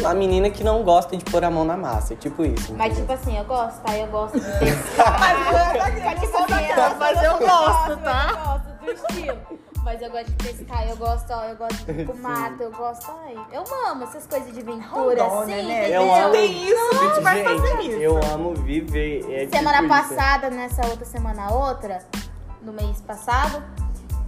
Uma 0.00 0.12
menina 0.14 0.50
que 0.50 0.64
não 0.64 0.82
gosta 0.82 1.16
de 1.16 1.24
pôr 1.24 1.44
a 1.44 1.50
mão 1.50 1.64
na 1.64 1.76
massa, 1.76 2.14
é 2.14 2.16
tipo 2.16 2.44
isso. 2.44 2.74
Mas 2.76 2.98
entendeu? 2.98 3.16
tipo 3.16 3.30
assim, 3.30 3.38
eu 3.38 3.44
gosto, 3.44 3.80
tá? 3.80 3.96
Eu 3.96 4.06
gosto 4.08 4.34
de 4.40 4.58
pescar. 4.58 5.20
Mas, 5.20 6.20
tipo 6.20 6.36
assim, 6.36 6.98
Mas 6.98 7.22
eu 7.22 7.38
gosto, 7.38 7.96
tá? 8.02 8.26
Eu 8.28 8.44
gosto 8.44 8.84
do 8.84 8.90
estilo. 8.90 9.67
Mas 9.88 10.02
eu 10.02 10.10
gosto 10.10 10.26
de 10.26 10.44
pescar, 10.44 10.86
eu 10.86 10.96
gosto, 10.98 11.30
ó, 11.32 11.44
eu 11.44 11.56
gosto 11.56 11.82
de 11.86 11.92
ir 12.02 12.04
pro 12.04 12.14
mato, 12.18 12.62
eu 12.62 12.70
gosto, 12.70 13.10
ai, 13.24 13.34
eu 13.50 13.64
amo 13.86 14.04
essas 14.04 14.26
coisas 14.26 14.52
de 14.52 14.60
aventura, 14.60 15.22
Rondônia, 15.24 15.56
assim, 15.56 15.66
né? 15.66 15.96
Eu 15.96 16.14
amo- 16.14 16.30
Tem 16.32 16.62
isso, 16.68 16.90
a 16.92 17.08
gente 17.14 17.20
vai 17.22 17.42
fazer 17.42 17.68
Gente, 17.68 17.88
isso. 17.92 17.96
eu 18.02 18.20
amo 18.34 18.54
viver. 18.54 19.24
é 19.32 19.46
tipo 19.46 19.56
Semana 19.56 19.78
isso. 19.78 19.88
passada, 19.88 20.50
nessa 20.50 20.86
outra 20.88 21.06
semana 21.06 21.50
outra, 21.54 22.02
no 22.60 22.70
mês 22.74 23.00
passado, 23.00 23.62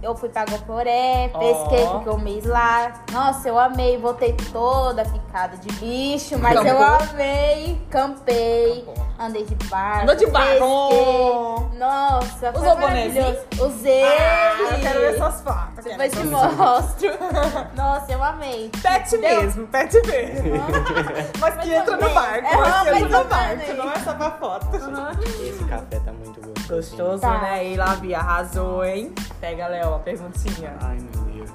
eu 0.01 0.15
fui 0.15 0.29
pra 0.29 0.45
Goporé, 0.45 1.29
pesquei, 1.37 1.83
Ó. 1.85 1.99
fiquei 1.99 2.13
um 2.13 2.17
mês 2.19 2.45
lá. 2.45 2.93
Nossa, 3.11 3.47
eu 3.47 3.57
amei, 3.59 3.97
voltei 3.97 4.33
toda 4.51 5.03
picada 5.05 5.57
de 5.57 5.71
bicho, 5.73 6.37
mas 6.39 6.55
eu 6.55 6.63
Campou? 6.63 7.07
amei, 7.11 7.81
campei. 7.89 8.87
Andei 9.19 9.45
de 9.45 9.53
barco. 9.67 10.01
Andou 10.03 10.15
de 10.15 10.25
barco. 10.27 10.49
pesquei. 10.89 11.79
Nossa, 11.79 12.51
foi 12.51 12.61
Usou 12.61 12.75
maravilhoso. 12.79 13.37
bonezinho? 13.57 13.65
Usei. 13.67 14.03
Ah, 14.03 14.57
eu 14.71 14.79
quero 14.79 14.99
ver 14.99 15.17
suas 15.17 15.41
fotos. 15.41 15.83
Depois 15.83 16.11
te 16.11 16.23
mostro. 16.25 17.09
Nossa, 17.75 18.11
eu 18.11 18.23
amei. 18.23 18.71
Pet 18.81 19.09
Deu- 19.17 19.19
mesmo, 19.41 19.67
pet 19.67 19.93
mesmo. 20.07 20.51
Mas 21.39 21.55
que 21.57 21.73
entra 21.73 21.97
no 21.97 22.09
barco, 22.09 22.47
É, 22.47 22.57
mas 22.57 22.81
que 22.83 22.89
entra 23.03 23.19
no 23.19 23.25
barco, 23.25 23.73
não 23.77 23.91
é 23.91 23.99
só 23.99 24.13
pra 24.15 24.31
foto. 24.31 24.67
Esse 24.75 25.63
café 25.65 25.99
tá 25.99 26.11
muito 26.11 26.41
gostoso. 26.41 26.50
Gostoso, 26.75 27.19
Tá. 27.19 27.41
né? 27.41 27.67
E 27.73 27.75
lá, 27.75 27.95
Bia, 27.97 28.19
arrasou, 28.19 28.83
hein? 28.85 29.13
Pega, 29.41 29.67
Léo, 29.67 29.93
a 29.95 29.99
perguntinha. 29.99 30.73
Ai, 30.81 30.97
meu 30.99 31.23
Deus. 31.45 31.51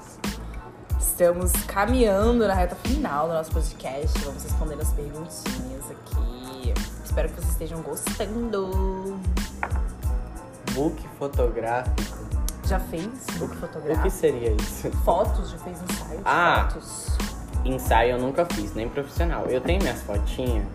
Estamos 0.99 1.51
caminhando 1.65 2.47
na 2.47 2.53
reta 2.53 2.75
final 2.75 3.27
do 3.27 3.33
nosso 3.33 3.51
podcast. 3.51 4.19
Vamos 4.19 4.43
responder 4.43 4.75
as 4.79 4.93
perguntinhas 4.93 5.85
aqui. 5.89 6.73
Espero 7.03 7.29
que 7.29 7.35
vocês 7.35 7.51
estejam 7.53 7.81
gostando. 7.81 9.19
Book 10.73 11.03
fotográfico. 11.17 12.17
Já 12.67 12.79
fez 12.79 13.07
book 13.39 13.45
O 13.45 13.49
que 13.49 13.55
fotográfico? 13.57 14.09
seria 14.11 14.51
isso? 14.51 14.91
Fotos? 15.03 15.49
Já 15.51 15.57
fez 15.59 15.77
ensaio 15.81 16.21
Ah. 16.25 16.67
fotos? 16.69 17.17
Ensaio 17.65 18.11
eu 18.11 18.19
nunca 18.19 18.45
fiz, 18.45 18.75
nem 18.75 18.87
profissional. 18.87 19.45
Eu 19.47 19.61
tenho 19.61 19.81
minhas 19.81 20.01
fotinhas. 20.03 20.65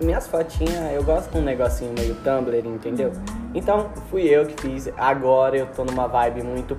Minhas 0.00 0.26
fotinhas, 0.26 0.92
eu 0.92 1.04
gosto 1.04 1.30
com 1.30 1.38
um 1.38 1.42
negocinho 1.42 1.92
meio 1.96 2.14
Tumblr, 2.16 2.66
entendeu? 2.66 3.12
Então, 3.54 3.90
fui 4.10 4.22
eu 4.22 4.46
que 4.46 4.60
fiz. 4.60 4.90
Agora 4.96 5.56
eu 5.56 5.66
tô 5.66 5.84
numa 5.84 6.08
vibe 6.08 6.42
muito 6.42 6.76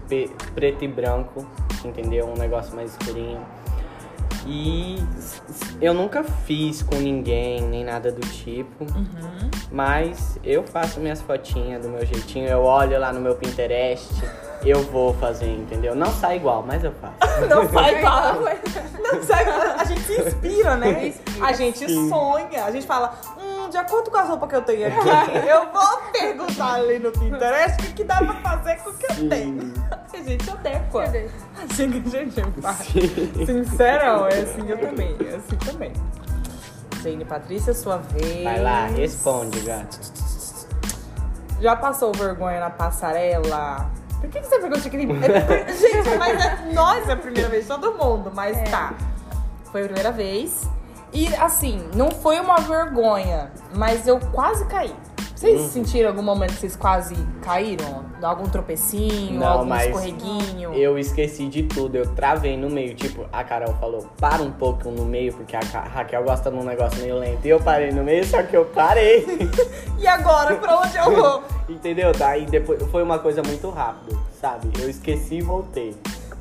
preto 0.53 0.83
e 0.83 0.87
branco, 0.87 1.47
entendeu? 1.85 2.27
Um 2.27 2.37
negócio 2.37 2.75
mais 2.75 2.91
escurinho. 2.91 3.39
E 4.45 4.97
eu 5.79 5.93
nunca 5.93 6.21
fiz 6.21 6.83
com 6.83 6.97
ninguém, 6.97 7.61
nem 7.61 7.85
nada 7.85 8.11
do 8.11 8.19
tipo. 8.27 8.85
Mas 9.71 10.37
eu 10.43 10.63
faço 10.63 10.99
minhas 10.99 11.21
fotinhas 11.21 11.81
do 11.81 11.89
meu 11.89 12.05
jeitinho. 12.05 12.47
Eu 12.47 12.63
olho 12.63 12.99
lá 12.99 13.13
no 13.13 13.21
meu 13.21 13.35
Pinterest, 13.35 14.11
eu 14.69 14.81
vou 14.83 15.13
fazer, 15.15 15.47
entendeu? 15.47 15.93
Não 15.95 16.11
sai 16.11 16.37
igual, 16.37 16.63
mas 16.65 16.83
eu 16.83 16.93
faço. 16.93 17.15
Não 17.49 17.69
sai 17.69 17.99
igual. 17.99 18.35
Não 19.01 19.23
sai 19.23 19.43
igual. 19.43 19.61
A 19.77 19.83
gente 19.83 20.01
se 20.01 20.21
inspira, 20.21 20.75
né? 20.77 21.07
Inspira. 21.07 21.45
A 21.45 21.53
gente 21.53 22.09
sonha. 22.09 22.65
A 22.65 22.71
gente 22.71 22.87
fala, 22.87 23.13
hum, 23.37 23.69
de 23.69 23.77
acordo 23.77 24.09
com 24.09 24.17
a 24.17 24.23
roupa 24.23 24.47
que 24.47 24.55
eu 24.55 24.61
tenho 24.61 24.87
aqui, 24.87 25.47
eu 25.47 25.71
vou 25.71 25.97
perguntar 26.11 26.73
ali 26.75 26.99
no 26.99 27.11
Pinterest 27.11 27.79
o 27.79 27.85
que, 27.85 27.93
que 27.93 28.03
dá 28.03 28.17
pra 28.17 28.35
fazer 28.35 28.77
com 28.77 28.89
o 28.89 28.93
que 28.93 29.05
eu 29.05 29.29
tenho. 29.29 29.73
A 30.13 30.17
gente 30.17 30.49
adequa. 30.49 31.03
Assim 31.63 31.91
que 31.91 32.07
a 32.07 32.21
gente 32.21 32.41
faz. 32.61 32.77
Sincerão, 33.45 34.27
é 34.27 34.39
assim 34.39 34.69
eu 34.69 34.77
também. 34.79 35.17
É 35.29 35.35
assim 35.35 35.57
também. 35.57 35.93
Jane 37.01 37.25
Patrícia, 37.25 37.73
sua 37.73 37.97
vez. 37.97 38.43
Vai 38.43 38.61
lá, 38.61 38.85
responde, 38.85 39.59
gato. 39.59 39.99
Já 41.59 41.75
passou 41.75 42.11
vergonha 42.13 42.59
na 42.59 42.69
passarela? 42.69 43.89
Por 44.23 44.29
que, 44.29 44.39
que 44.39 44.47
você 44.47 44.57
perguntou 44.57 44.89
que 44.89 44.95
é, 45.53 45.73
Gente, 45.73 46.17
mas 46.17 46.45
é 46.45 46.71
nós 46.73 47.09
é 47.09 47.11
a 47.11 47.17
primeira 47.17 47.49
vez, 47.49 47.67
todo 47.67 47.91
mundo, 47.91 48.31
mas 48.33 48.57
tá. 48.71 48.93
Foi 49.69 49.81
a 49.81 49.85
primeira 49.85 50.13
vez. 50.13 50.65
E 51.11 51.27
assim, 51.35 51.89
não 51.93 52.09
foi 52.09 52.39
uma 52.39 52.55
vergonha, 52.61 53.51
mas 53.75 54.07
eu 54.07 54.21
quase 54.31 54.65
caí. 54.67 54.95
Vocês 55.35 55.59
Uhum. 55.61 55.67
sentiram 55.69 56.09
algum 56.09 56.21
momento 56.21 56.51
que 56.53 56.59
vocês 56.59 56.75
quase 56.75 57.15
caíram? 57.41 58.05
Algum 58.21 58.43
tropecinho, 58.45 59.39
Não, 59.39 59.47
algum 59.47 59.75
escorreguinho? 59.75 60.73
Eu 60.73 60.97
esqueci 60.97 61.47
de 61.49 61.63
tudo, 61.63 61.95
eu 61.97 62.07
travei 62.15 62.55
no 62.55 62.69
meio. 62.69 62.93
Tipo, 62.95 63.25
a 63.33 63.43
Carol 63.43 63.73
falou, 63.75 64.07
para 64.17 64.41
um 64.41 64.51
pouco 64.51 64.89
no 64.89 65.03
meio, 65.03 65.33
porque 65.33 65.55
a 65.55 65.59
Raquel 65.59 66.23
gosta 66.23 66.49
de 66.49 66.55
um 66.57 66.63
negócio 66.63 67.01
meio 67.01 67.17
lento. 67.19 67.45
E 67.45 67.49
eu 67.49 67.59
parei 67.59 67.91
no 67.91 68.03
meio, 68.03 68.23
só 68.25 68.41
que 68.43 68.55
eu 68.55 68.65
parei. 68.65 69.25
E 69.99 70.07
agora, 70.07 70.55
pra 70.57 70.79
onde 70.81 70.97
eu 70.97 71.15
vou? 71.15 71.43
Entendeu? 71.69 72.11
Daí 72.11 72.45
depois 72.45 72.81
foi 72.91 73.01
uma 73.01 73.19
coisa 73.19 73.41
muito 73.41 73.69
rápida, 73.69 74.17
sabe? 74.39 74.69
Eu 74.81 74.89
esqueci 74.89 75.35
e 75.35 75.41
voltei. 75.41 75.95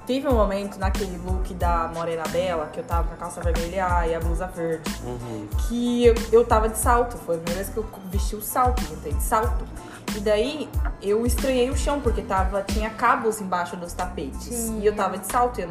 Teve 0.07 0.27
um 0.27 0.35
momento 0.35 0.79
naquele 0.79 1.17
look 1.19 1.55
da 1.55 1.91
Morena 1.95 2.25
Bela, 2.29 2.67
que 2.67 2.81
eu 2.81 2.85
tava 2.85 3.09
com 3.09 3.15
a 3.15 3.17
calça 3.17 3.41
vermelha 3.41 4.07
e 4.07 4.15
a 4.15 4.21
blusa 4.21 4.47
verde. 4.49 4.91
Uhum. 5.05 5.49
que 5.69 6.05
eu, 6.05 6.15
eu 6.33 6.45
tava 6.45 6.69
de 6.69 6.79
salto. 6.79 7.17
Foi 7.19 7.37
a 7.37 7.39
primeira 7.39 7.63
vez 7.63 7.73
que 7.73 7.79
eu 7.79 7.87
vesti 8.11 8.35
o 8.35 8.43
salto, 8.43 8.83
entrei 8.93 9.13
de 9.13 9.23
salto. 9.23 9.65
E 10.17 10.21
daí 10.21 10.69
eu 11.01 11.25
estranhei 11.25 11.71
o 11.71 11.77
chão, 11.77 12.01
porque 12.01 12.21
tava, 12.23 12.63
tinha 12.63 12.91
cabos 12.91 13.41
embaixo 13.41 13.77
dos 13.77 13.93
tapetes. 13.93 14.55
Sim. 14.55 14.81
E 14.81 14.87
eu 14.87 14.95
tava 14.95 15.17
de 15.17 15.27
salto, 15.27 15.61
eu, 15.61 15.69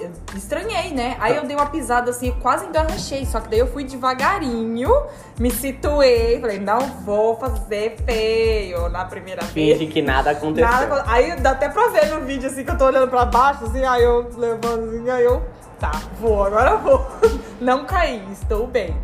eu 0.00 0.10
estranhei, 0.36 0.92
né? 0.92 1.16
Aí 1.20 1.36
eu 1.36 1.44
dei 1.46 1.56
uma 1.56 1.66
pisada 1.66 2.10
assim, 2.10 2.32
quase 2.40 2.66
engarranchei. 2.66 3.24
Só 3.26 3.40
que 3.40 3.48
daí 3.48 3.58
eu 3.58 3.66
fui 3.66 3.84
devagarinho, 3.84 4.90
me 5.38 5.50
situei, 5.50 6.40
falei, 6.40 6.58
não 6.58 6.80
vou 7.04 7.36
fazer 7.36 7.96
feio 8.04 8.88
na 8.88 9.04
primeira 9.04 9.42
vez. 9.42 9.78
Finge 9.78 9.92
que 9.92 10.02
nada 10.02 10.30
aconteceu. 10.30 10.68
Nada, 10.68 11.04
aí 11.06 11.36
dá 11.36 11.52
até 11.52 11.68
pra 11.68 11.88
ver 11.88 12.06
no 12.06 12.24
vídeo 12.24 12.48
assim 12.48 12.64
que 12.64 12.70
eu 12.70 12.78
tô 12.78 12.86
olhando 12.86 13.08
pra 13.08 13.24
baixo, 13.24 13.64
assim, 13.64 13.84
aí 13.84 14.02
eu 14.02 14.28
levando 14.36 14.88
assim, 14.88 15.10
aí 15.10 15.24
eu. 15.24 15.42
Tá, 15.78 15.92
vou, 16.20 16.44
agora 16.44 16.76
vou. 16.76 17.06
Não 17.60 17.86
caí, 17.86 18.22
estou 18.32 18.66
bem. 18.66 18.94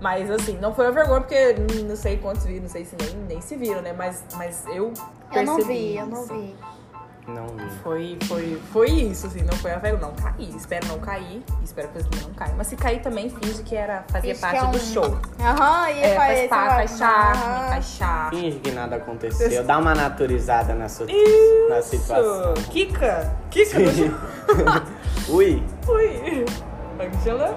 Mas 0.00 0.30
assim, 0.30 0.58
não 0.58 0.74
foi 0.74 0.84
uma 0.84 0.92
vergonha, 0.92 1.20
porque 1.22 1.54
não 1.82 1.96
sei 1.96 2.18
quantos 2.18 2.44
viram, 2.44 2.64
não 2.64 2.68
sei 2.68 2.84
se 2.84 2.94
nem, 3.00 3.16
nem 3.26 3.40
se 3.40 3.56
viram, 3.56 3.80
né? 3.80 3.94
Mas, 3.94 4.22
mas 4.34 4.62
eu. 4.66 4.92
Eu 5.32 5.44
não 5.44 5.56
vi, 5.56 5.96
eu 5.96 6.06
não 6.06 6.24
isso. 6.24 6.34
vi. 6.34 6.54
Não 7.26 7.46
vi. 7.46 7.70
Foi, 7.82 8.18
foi, 8.24 8.62
foi 8.72 8.90
isso, 8.90 9.26
assim, 9.26 9.42
não 9.42 9.54
foi 9.56 9.72
a 9.72 9.78
vergonha. 9.78 10.02
Não 10.08 10.14
caí. 10.14 10.54
Espero 10.54 10.86
não 10.88 10.98
cair. 10.98 11.42
Espero 11.62 11.88
que 11.88 12.02
vocês 12.02 12.22
não 12.22 12.34
caiam. 12.34 12.54
Mas 12.56 12.66
se 12.66 12.76
cair 12.76 13.00
também, 13.00 13.30
finge 13.30 13.62
que 13.62 13.74
era, 13.74 14.04
fazia 14.08 14.34
Finge 14.34 14.40
parte 14.40 14.58
que 14.60 14.66
é 14.66 14.68
do 14.70 14.76
um- 14.76 14.80
show. 14.80 15.18
Aham, 15.40 15.90
e 15.90 16.02
É, 16.02 16.14
faz 16.16 16.48
parte, 16.48 16.74
faz 16.74 16.98
charme, 16.98 17.68
faz 17.70 17.84
charme. 17.86 18.40
Finge 18.40 18.58
que 18.58 18.70
nada 18.72 18.96
aconteceu. 18.96 19.64
Dá 19.64 19.78
uma 19.78 19.94
naturizada 19.94 20.74
na, 20.74 20.88
sua, 20.88 21.06
na 21.70 21.80
situação. 21.82 22.54
Kika! 22.70 23.32
Kika 23.50 23.78
do 23.80 23.90
show. 23.92 24.10
Ui, 25.34 25.62
Ui. 25.88 26.44
Angela? 27.00 27.54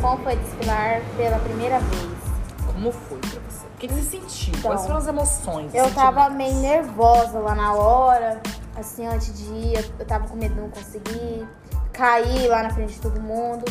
Como 0.00 0.22
foi 0.22 0.36
desfilar 0.36 1.02
pela 1.16 1.38
primeira 1.40 1.80
vez? 1.80 2.18
Como 2.64 2.92
foi 2.92 3.18
pra 3.18 3.30
você? 3.30 3.66
O 3.66 3.78
que, 3.78 3.88
que 3.88 3.94
você 3.94 4.02
sentiu? 4.18 4.54
Então, 4.56 4.70
Quais 4.70 4.82
foram 4.82 4.96
as 4.98 5.06
emoções? 5.08 5.74
Eu 5.74 5.90
tava 5.92 6.30
meio 6.30 6.54
nervosa 6.54 7.38
lá 7.40 7.54
na 7.54 7.74
hora, 7.74 8.40
assim, 8.78 9.06
antes 9.06 9.36
de 9.36 9.44
ir, 9.52 9.92
eu 9.98 10.06
tava 10.06 10.26
com 10.28 10.36
medo 10.36 10.54
de 10.54 10.60
não 10.60 10.70
conseguir, 10.70 11.46
cair 11.92 12.46
lá 12.48 12.62
na 12.62 12.70
frente 12.70 12.94
de 12.94 13.00
todo 13.00 13.20
mundo. 13.20 13.64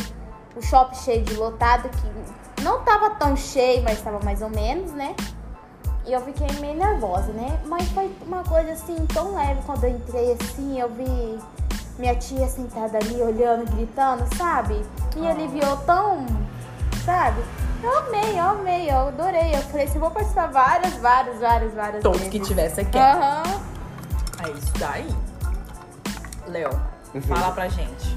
O 0.56 0.62
shopping 0.62 0.96
cheio 0.96 1.22
de 1.24 1.34
lotado, 1.34 1.88
que 1.88 2.62
não 2.62 2.82
tava 2.82 3.10
tão 3.10 3.36
cheio, 3.36 3.82
mas 3.82 4.00
tava 4.00 4.18
mais 4.24 4.42
ou 4.42 4.50
menos, 4.50 4.92
né? 4.92 5.14
E 6.06 6.12
eu 6.12 6.20
fiquei 6.22 6.46
meio 6.60 6.74
nervosa, 6.76 7.32
né? 7.32 7.60
Mas 7.66 7.86
foi 7.90 8.10
uma 8.26 8.42
coisa 8.42 8.72
assim, 8.72 8.96
tão 9.12 9.34
leve 9.34 9.60
quando 9.66 9.84
eu 9.84 9.90
entrei 9.90 10.32
assim, 10.40 10.80
eu 10.80 10.88
vi 10.88 11.38
minha 11.98 12.14
tia 12.14 12.46
sentada 12.48 12.96
ali, 12.98 13.20
olhando, 13.20 13.70
gritando, 13.72 14.24
sabe? 14.36 14.74
Me 15.16 15.26
Ah. 15.26 15.30
aliviou 15.30 15.76
tão, 15.78 16.24
sabe? 17.04 17.42
Eu 17.82 17.98
amei, 17.98 18.38
eu 18.38 18.44
amei, 18.44 18.90
eu 18.90 18.96
adorei. 19.08 19.54
Eu 19.54 19.62
falei 19.62 19.86
assim, 19.86 19.98
vou 19.98 20.10
participar 20.10 20.46
várias, 20.48 20.94
várias, 20.94 21.38
várias, 21.38 21.74
várias 21.74 22.02
Todos 22.02 22.18
vezes. 22.20 22.32
que 22.32 22.40
tivesse 22.40 22.80
aqui. 22.80 22.98
Aham. 22.98 23.42
É 24.44 24.50
isso 24.50 24.72
daí. 24.78 25.08
Léo, 26.46 26.70
Uhum. 27.14 27.22
fala 27.22 27.52
pra 27.52 27.68
gente. 27.68 28.16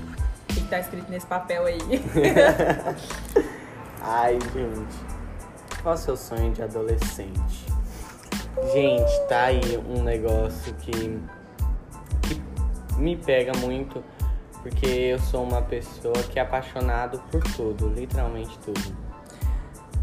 O 0.49 0.53
que, 0.53 0.61
que 0.61 0.67
tá 0.67 0.79
escrito 0.79 1.09
nesse 1.09 1.25
papel 1.25 1.65
aí? 1.65 1.79
Ai, 4.01 4.37
gente. 4.53 4.95
Qual 5.81 5.95
é 5.95 5.97
o 5.97 5.99
seu 5.99 6.17
sonho 6.17 6.51
de 6.51 6.61
adolescente? 6.61 7.65
Gente, 8.73 9.27
tá 9.27 9.45
aí 9.45 9.77
um 9.77 10.03
negócio 10.03 10.73
que, 10.75 10.91
que 12.21 12.41
me 12.97 13.15
pega 13.15 13.53
muito, 13.57 14.03
porque 14.61 14.85
eu 14.85 15.19
sou 15.19 15.43
uma 15.43 15.61
pessoa 15.61 16.13
que 16.29 16.37
é 16.37 16.41
apaixonado 16.41 17.19
por 17.31 17.41
tudo, 17.55 17.87
literalmente 17.87 18.57
tudo. 18.59 19.10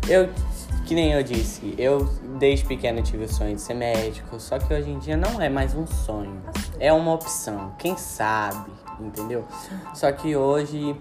Eu, 0.08 0.30
que 0.86 0.94
nem 0.94 1.12
eu 1.12 1.22
disse, 1.22 1.74
eu 1.76 2.08
desde 2.38 2.64
pequeno 2.64 3.02
tive 3.02 3.24
o 3.24 3.28
sonho 3.28 3.54
de 3.54 3.60
ser 3.60 3.74
médico, 3.74 4.40
só 4.40 4.58
que 4.58 4.72
hoje 4.72 4.90
em 4.90 4.98
dia 4.98 5.18
não 5.18 5.38
é 5.38 5.50
mais 5.50 5.74
um 5.74 5.86
sonho, 5.86 6.42
é 6.80 6.90
uma 6.90 7.12
opção, 7.12 7.74
quem 7.78 7.94
sabe, 7.94 8.70
entendeu? 8.98 9.44
Só 9.94 10.10
que 10.10 10.34
hoje 10.34 10.96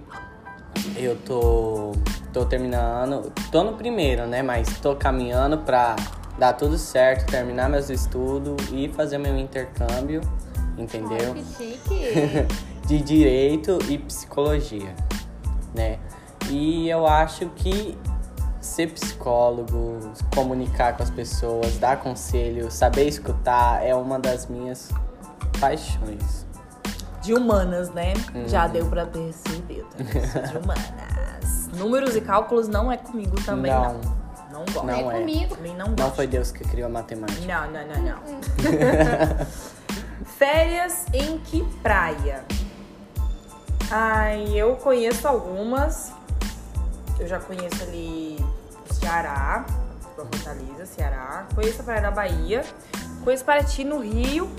eu 0.98 1.16
tô, 1.16 1.94
tô 2.34 2.46
terminando, 2.46 3.32
tô 3.50 3.64
no 3.64 3.74
primeiro, 3.74 4.28
né? 4.28 4.42
Mas 4.42 4.78
tô 4.80 4.94
caminhando 4.94 5.60
pra 5.60 5.96
dar 6.38 6.52
tudo 6.52 6.78
certo, 6.78 7.32
terminar 7.32 7.70
meus 7.70 7.90
estudos 7.90 8.58
e 8.74 8.90
fazer 8.90 9.18
meu 9.18 9.38
intercâmbio, 9.38 10.20
entendeu? 10.78 11.34
Que 11.34 11.44
chique. 11.56 12.48
de 12.86 13.02
direito 13.02 13.80
e 13.88 13.98
psicologia, 13.98 14.94
né? 15.74 15.98
E 16.50 16.90
eu 16.90 17.08
acho 17.08 17.46
que 17.56 17.98
ser 18.68 18.92
psicólogo, 18.92 20.00
comunicar 20.34 20.96
com 20.96 21.04
as 21.04 21.10
pessoas, 21.10 21.78
dar 21.78 21.98
conselho, 21.98 22.70
saber 22.70 23.08
escutar 23.08 23.84
é 23.86 23.96
uma 23.96 24.20
das 24.20 24.46
minhas 24.48 24.90
paixões. 25.60 26.46
De 27.22 27.34
humanas, 27.34 27.90
né? 27.90 28.14
Uhum. 28.34 28.48
Já 28.48 28.68
deu 28.68 28.86
pra 28.88 29.06
perceber, 29.06 29.84
tá? 29.86 30.40
De 30.42 30.58
humanas. 30.58 31.68
Números 31.74 32.16
e 32.16 32.22
cálculos 32.22 32.68
não 32.68 32.92
é 32.92 32.98
comigo 32.98 33.36
também, 33.44 33.72
não. 33.72 33.94
Não. 33.94 34.18
Não 34.52 34.66
gosto. 34.66 34.86
Não 34.86 34.96
Nem 34.96 35.10
é. 35.10 35.12
comigo. 35.12 35.56
Também 35.56 35.76
não 35.76 35.88
Não 35.88 35.96
gosto. 35.96 36.16
foi 36.16 36.28
Deus 36.28 36.52
que 36.52 36.64
criou 36.64 36.88
a 36.88 36.92
matemática. 36.92 37.42
Não, 37.46 37.72
não, 37.72 37.88
não, 37.88 38.02
não. 38.02 39.46
Férias 40.38 41.06
em 41.14 41.38
que 41.40 41.64
praia? 41.84 42.44
Ai, 43.92 44.52
eu 44.56 44.76
conheço 44.78 45.28
algumas. 45.28 46.12
Eu 47.20 47.28
já 47.28 47.40
conheço 47.40 47.82
ali 47.84 48.38
Ceará, 49.00 49.66
tipo 50.02 50.22
a 50.22 50.26
Fortaleza, 50.26 50.86
Ceará. 50.86 51.46
Conheço 51.54 51.82
a 51.82 51.84
Praia 51.84 52.02
da 52.02 52.12
Bahia. 52.12 52.64
Conheço 53.24 53.44
Paraty 53.46 53.84
no 53.84 54.00
Rio 54.00 54.50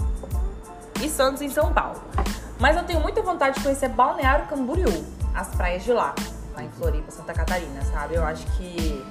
e 1.02 1.08
Santos 1.08 1.42
em 1.42 1.48
São 1.48 1.72
Paulo. 1.72 2.02
Mas 2.58 2.76
eu 2.76 2.84
tenho 2.84 3.00
muita 3.00 3.22
vontade 3.22 3.56
de 3.56 3.62
conhecer 3.62 3.88
Balneário 3.88 4.46
Camboriú, 4.46 5.04
as 5.34 5.48
praias 5.48 5.84
de 5.84 5.92
lá, 5.92 6.14
lá 6.54 6.64
em 6.64 6.70
Floripa, 6.70 7.10
Santa 7.10 7.32
Catarina, 7.32 7.82
sabe? 7.84 8.16
Eu 8.16 8.24
acho 8.24 8.44
que 8.56 9.04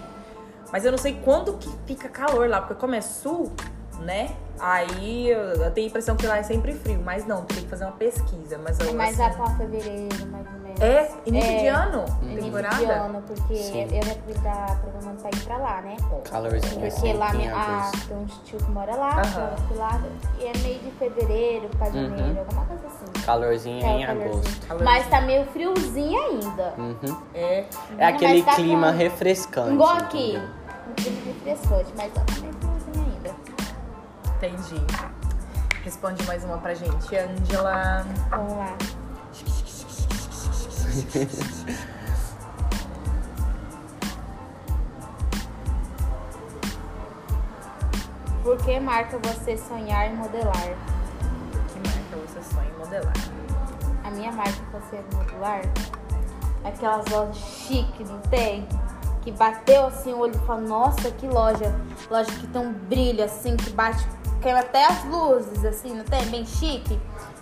mas 0.71 0.83
eu 0.83 0.91
não 0.91 0.97
sei 0.97 1.19
quando 1.23 1.53
que 1.53 1.69
fica 1.85 2.09
calor 2.09 2.49
lá, 2.49 2.59
porque 2.59 2.75
como 2.75 2.93
é 2.93 3.01
sul, 3.01 3.51
né? 3.99 4.29
Aí 4.59 5.29
eu 5.29 5.39
eu 5.39 5.71
tenho 5.71 5.87
a 5.87 5.89
impressão 5.89 6.15
que 6.15 6.25
lá 6.25 6.37
é 6.37 6.43
sempre 6.43 6.73
frio, 6.73 6.99
mas 7.03 7.25
não, 7.27 7.43
tem 7.45 7.57
que 7.63 7.67
fazer 7.69 7.85
uma 7.85 7.93
pesquisa. 7.93 8.57
Mas 8.57 8.79
eu, 8.79 8.89
É 8.89 8.93
mais 8.93 9.19
assim, 9.19 9.37
lá 9.39 9.45
pra 9.45 9.55
fevereiro, 9.57 10.27
mais 10.31 10.45
ou 10.47 10.59
menos. 10.61 10.81
É? 10.81 11.11
Início 11.25 11.51
É, 11.51 11.57
de 11.59 11.67
ano? 11.67 12.05
Início 12.21 12.43
Temporada? 12.43 12.75
de 12.75 12.85
ano, 12.85 13.23
porque 13.27 13.55
Sim. 13.55 13.87
eu 13.91 14.03
já 14.03 14.13
fui 14.15 14.33
tá 14.43 14.77
programando 14.81 15.21
pra 15.21 15.29
ir 15.31 15.43
pra 15.43 15.57
lá, 15.57 15.81
né? 15.81 15.95
Calorzinho 16.29 16.73
Porque 16.73 16.87
assim 16.87 17.13
lá 17.13 17.33
em 17.33 17.37
minha, 17.37 17.55
a, 17.55 17.77
agosto. 17.87 18.07
tem 18.07 18.17
um 18.17 18.25
tio 18.25 18.57
que 18.59 18.71
mora 18.71 18.95
lá, 18.95 19.21
eu 19.21 19.57
fui 19.67 19.77
lá, 19.77 20.01
e 20.39 20.45
é 20.45 20.57
meio 20.59 20.79
de 20.79 20.91
fevereiro 20.91 21.69
pra 21.77 21.87
janeiro, 21.89 22.39
alguma 22.39 22.65
coisa 22.65 22.87
assim. 22.87 23.25
Calorzinho 23.25 23.85
É, 23.85 23.89
em 24.01 24.05
calorzinho. 24.05 24.31
agosto. 24.33 24.67
Calorzinho. 24.67 24.91
Mas 24.91 25.09
tá 25.09 25.21
meio 25.21 25.45
friozinho 25.47 26.19
ainda. 26.19 26.73
Uhum. 26.77 27.17
É. 27.33 27.65
É 27.97 28.05
aquele 28.07 28.43
Mas 28.43 28.45
tá 28.45 28.55
clima 28.55 28.91
com- 28.91 28.97
refrescante. 28.97 29.73
Igual 29.73 29.97
aqui. 29.97 30.39
Um 30.89 30.93
clima 30.93 31.21
refrescante, 31.25 31.93
mas 31.97 32.13
tá 32.13 32.21
meio 32.39 32.53
friozinho 32.53 32.53
ainda. 32.61 32.66
Entendi. 34.37 34.81
Responde 35.83 36.23
mais 36.27 36.43
uma 36.43 36.59
pra 36.59 36.75
gente, 36.75 37.15
Angela. 37.15 38.05
Vamos 38.29 38.57
lá. 38.57 38.77
Por 48.43 48.57
que 48.59 48.79
marca 48.79 49.17
você 49.17 49.57
sonhar 49.57 50.07
em 50.09 50.15
modelar? 50.15 50.53
Que 50.53 51.79
marca 51.79 52.15
você 52.27 52.43
sonha 52.43 52.69
em 52.69 52.77
modelar? 52.77 53.13
A 54.03 54.11
minha 54.11 54.31
marca 54.31 54.61
pra 54.71 54.79
ser 54.81 55.03
modular 55.13 55.61
é 56.63 56.69
aquelas 56.69 57.07
lojas 57.07 57.37
chique, 57.37 58.03
não 58.03 58.19
tem? 58.21 58.67
Que 59.21 59.31
bateu 59.31 59.87
assim 59.87 60.13
o 60.13 60.19
olho 60.19 60.35
e 60.35 60.39
falou, 60.45 60.61
nossa, 60.61 61.09
que 61.11 61.27
loja. 61.27 61.75
Loja 62.09 62.31
que 62.31 62.47
tem 62.47 62.61
um 62.61 62.71
brilho 62.71 63.21
assim, 63.23 63.57
que 63.57 63.69
bate, 63.71 64.07
queima 64.37 64.59
até 64.59 64.85
as 64.85 65.03
luzes, 65.05 65.63
assim, 65.65 65.93
não 65.93 66.03
tem? 66.03 66.25
Bem 66.27 66.45
chique. 66.45 66.99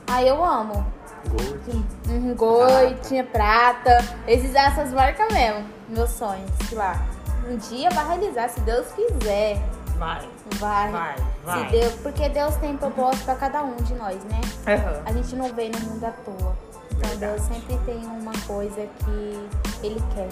Aí 0.07 0.27
eu 0.27 0.43
amo. 0.43 0.85
Gold. 1.27 1.85
Uhum, 2.07 2.35
Goi, 2.35 2.95
tinha 3.07 3.23
prata. 3.23 3.97
Esses 4.27 4.53
essas 4.53 4.91
marcas 4.91 5.31
mesmo. 5.33 5.65
Meus 5.89 6.11
sonhos, 6.11 6.49
sei 6.67 6.77
lá. 6.77 7.01
Um 7.47 7.57
dia 7.57 7.89
vai 7.91 8.07
realizar, 8.07 8.49
se 8.49 8.59
Deus 8.61 8.87
quiser. 8.93 9.59
Vai. 9.97 10.27
Vai. 10.57 10.91
Vai, 10.91 11.15
vai. 11.43 11.65
Se 11.65 11.71
Deus, 11.71 11.93
porque 11.95 12.29
Deus 12.29 12.55
tem 12.57 12.75
propósito 12.77 13.25
pra 13.25 13.35
cada 13.35 13.63
um 13.63 13.75
de 13.75 13.93
nós, 13.95 14.17
né? 14.25 14.41
Aham. 14.67 15.01
A 15.05 15.11
gente 15.13 15.35
não 15.35 15.53
veio 15.53 15.71
no 15.71 15.79
mundo 15.91 16.03
à 16.03 16.11
toa. 16.11 16.55
Então 16.91 17.09
Verdade. 17.09 17.33
Deus 17.33 17.41
sempre 17.41 17.77
tem 17.85 18.05
uma 18.05 18.33
coisa 18.45 18.87
que 18.99 19.49
Ele 19.83 20.01
quer. 20.13 20.29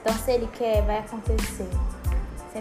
Então 0.00 0.14
se 0.14 0.30
Ele 0.30 0.48
quer, 0.58 0.82
vai 0.82 0.98
acontecer. 0.98 1.68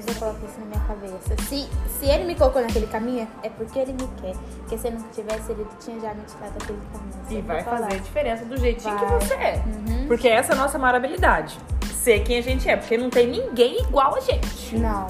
Sempre 0.01 0.13
eu 0.13 0.19
coloco 0.19 0.45
isso 0.45 0.59
na 0.59 0.65
minha 0.65 0.79
cabeça. 0.81 1.35
Se, 1.43 1.69
se 1.99 2.05
Ele 2.05 2.25
me 2.25 2.35
colocou 2.35 2.61
naquele 2.61 2.87
caminho, 2.87 3.27
é 3.43 3.49
porque 3.49 3.79
Ele 3.79 3.93
me 3.93 4.07
quer. 4.21 4.35
Porque 4.59 4.77
se 4.77 4.87
Ele 4.87 4.97
não 4.97 5.09
tivesse, 5.09 5.51
Ele 5.51 5.65
tinha 5.79 5.99
já 5.99 6.13
me 6.13 6.23
tirado 6.23 6.53
daquele 6.53 6.79
caminho. 6.91 7.23
E 7.25 7.33
Sempre 7.33 7.41
vai 7.41 7.63
fazer 7.63 7.93
a 7.93 7.97
diferença 7.97 8.45
do 8.45 8.57
jeitinho 8.57 8.97
que 8.97 9.05
Vai. 9.05 9.19
você 9.19 9.33
é. 9.33 9.63
Uhum. 9.65 10.07
Porque 10.07 10.27
essa 10.27 10.53
é 10.53 10.55
a 10.55 10.59
nossa 10.59 10.77
maior 10.77 10.95
habilidade. 10.95 11.57
Ser 11.93 12.19
quem 12.23 12.37
a 12.37 12.41
gente 12.41 12.69
é. 12.69 12.77
Porque 12.77 12.97
não 12.97 13.09
tem 13.09 13.27
ninguém 13.27 13.81
igual 13.81 14.15
a 14.15 14.19
gente. 14.19 14.77
Não. 14.77 15.07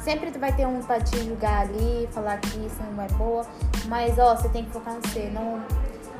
Sempre 0.00 0.30
tu 0.30 0.38
vai 0.38 0.52
ter 0.52 0.66
um 0.66 0.80
pra 0.82 1.00
te 1.00 1.18
julgar 1.18 1.62
ali, 1.62 2.08
falar 2.12 2.38
que 2.38 2.64
isso 2.64 2.76
não 2.94 3.02
é 3.02 3.08
boa. 3.08 3.44
Mas, 3.86 4.16
ó, 4.20 4.36
você 4.36 4.48
tem 4.48 4.64
que 4.64 4.70
focar 4.70 4.94
no 4.94 5.00
você. 5.02 5.28
Não, 5.34 5.60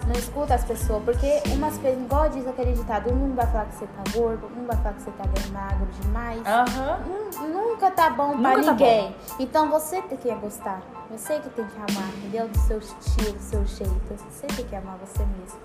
não 0.06 0.12
escuta 0.14 0.54
as 0.54 0.64
pessoas. 0.64 1.02
Porque 1.04 1.42
umas 1.52 1.76
coisas, 1.78 2.00
igual 2.02 2.28
diz 2.28 2.46
aquele 2.46 2.72
ditado, 2.72 3.12
um 3.12 3.34
vai 3.34 3.46
falar 3.46 3.64
que 3.66 3.74
você 3.76 3.86
tá 3.86 4.02
gordo, 4.18 4.46
um 4.56 4.66
vai 4.66 4.76
falar 4.76 4.94
que 4.94 5.02
você 5.02 5.10
tá 5.12 5.24
bem 5.24 5.50
magro 5.52 5.86
demais. 6.00 6.40
Aham. 6.46 7.00
Nun- 7.06 7.26
Nunca 7.52 7.90
tá 7.90 8.08
bom 8.10 8.30
pra 8.40 8.50
Nunca 8.50 8.62
tá 8.64 8.70
ninguém. 8.72 9.16
Então 9.38 9.70
você 9.70 10.00
tem 10.02 10.16
que 10.18 10.34
gostar. 10.36 10.80
Você 11.10 11.38
que 11.40 11.50
tem 11.50 11.64
que 11.66 11.76
amar, 11.76 12.08
entendeu? 12.18 12.48
Do 12.48 12.58
seu 12.60 12.78
estilo, 12.78 13.32
do 13.34 13.42
seu 13.42 13.64
jeito. 13.66 14.16
Você 14.30 14.46
tem 14.46 14.64
que 14.64 14.74
amar 14.76 14.96
você 14.98 15.24
mesmo. 15.24 15.58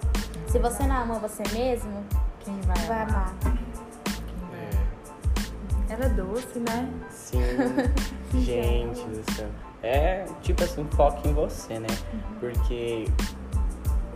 Se 0.48 0.60
você 0.60 0.84
não 0.84 1.04
ama 1.04 1.16
você 1.16 1.44
mesmo, 1.54 2.04
Quem 2.42 2.60
vai, 2.62 2.78
vai 2.86 3.02
amar? 3.04 3.34
amar. 3.46 3.58
Ela 5.90 6.06
é 6.06 6.10
doce, 6.10 6.60
né? 6.60 6.90
Sim. 7.10 7.40
Gente 8.40 9.04
do 9.04 9.32
céu. 9.34 9.48
É 9.84 10.26
tipo 10.42 10.64
assim, 10.64 10.88
foca 10.96 11.28
em 11.28 11.34
você, 11.34 11.80
né? 11.80 11.88
Porque 12.40 13.06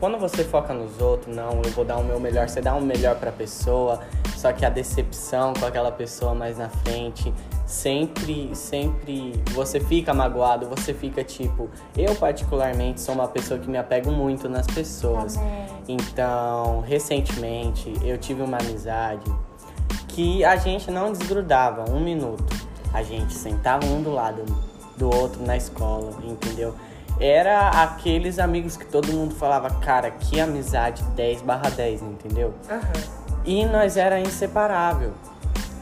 quando 0.06 0.20
você 0.20 0.44
foca 0.44 0.72
nos 0.72 1.02
outros, 1.02 1.36
não, 1.36 1.64
eu 1.64 1.72
vou 1.72 1.84
dar 1.84 1.98
o 1.98 2.04
meu 2.04 2.20
melhor, 2.20 2.48
você 2.48 2.62
dá 2.62 2.76
o 2.76 2.80
melhor 2.80 3.16
pra 3.16 3.32
pessoa, 3.32 4.02
só 4.36 4.54
que 4.54 4.64
a 4.64 4.70
decepção 4.70 5.52
com 5.60 5.66
aquela 5.66 5.92
pessoa 5.92 6.36
mais 6.36 6.60
na 6.60 6.70
frente, 6.70 7.34
sempre, 7.66 8.56
sempre 8.56 9.34
você 9.56 9.80
fica 9.80 10.14
magoado, 10.14 10.68
você 10.68 10.94
fica 10.94 11.24
tipo, 11.24 11.72
eu 11.98 12.14
particularmente 12.14 13.02
sou 13.02 13.16
uma 13.16 13.28
pessoa 13.28 13.60
que 13.60 13.68
me 13.68 13.80
apego 13.80 14.12
muito 14.12 14.48
nas 14.48 14.68
pessoas. 14.68 15.38
Amém. 15.38 15.66
Então, 15.88 16.82
recentemente 16.82 17.92
eu 18.04 18.16
tive 18.20 18.44
uma 18.44 18.60
amizade 18.60 19.26
que 20.10 20.46
a 20.46 20.56
gente 20.56 20.92
não 20.92 21.12
desgrudava 21.12 21.90
um 21.90 22.00
minuto. 22.00 22.46
A 22.94 23.02
gente 23.02 23.34
sentava 23.34 23.84
um 23.88 24.04
do 24.04 24.12
lado 24.12 24.46
do 24.96 25.08
outro 25.12 25.44
na 25.44 25.58
escola, 25.58 26.12
entendeu? 26.24 26.76
Era 27.20 27.70
aqueles 27.70 28.40
amigos 28.40 28.76
que 28.76 28.86
todo 28.86 29.12
mundo 29.14 29.36
falava, 29.36 29.70
cara, 29.70 30.12
que 30.12 30.40
amizade 30.40 31.02
10 31.16 31.42
barra 31.44 31.70
10, 31.70 32.02
entendeu? 32.02 32.54
Aham. 32.70 33.26
E 33.46 33.64
nós 33.66 33.96
era 33.96 34.20
inseparável, 34.20 35.14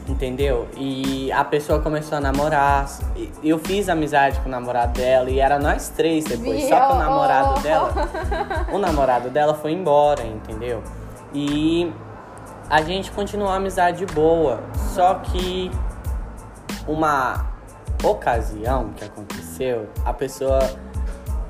entendeu? 0.08 0.68
E 0.78 1.32
a 1.32 1.44
pessoa 1.44 1.80
começou 1.80 2.18
a 2.18 2.22
namorar. 2.22 2.88
Eu 3.42 3.58
fiz 3.58 3.90
amizade 3.90 4.40
com 4.42 4.48
o 4.48 4.52
namorado 4.52 5.00
dela 5.00 5.30
e 5.30 5.40
era 5.40 5.58
nós 5.58 5.90
três 5.90 6.26
depois. 6.26 6.68
Só 6.68 6.88
que 6.88 6.94
o 6.94 7.00
namorado 7.00 7.62
dela, 7.62 7.94
o 8.72 8.78
namorado 8.78 9.30
dela 9.30 9.54
foi 9.56 9.72
embora, 9.72 10.24
entendeu? 10.24 10.84
E 11.34 11.92
a 12.70 12.82
gente 12.82 13.12
continuou 13.12 13.50
a 13.50 13.56
amizade 13.56 14.06
boa. 14.08 14.62
Só 14.94 15.16
que 15.16 15.72
uma 16.88 17.46
ocasião 18.04 18.90
que 18.90 19.06
aconteceu, 19.06 19.90
a 20.04 20.14
pessoa 20.14 20.60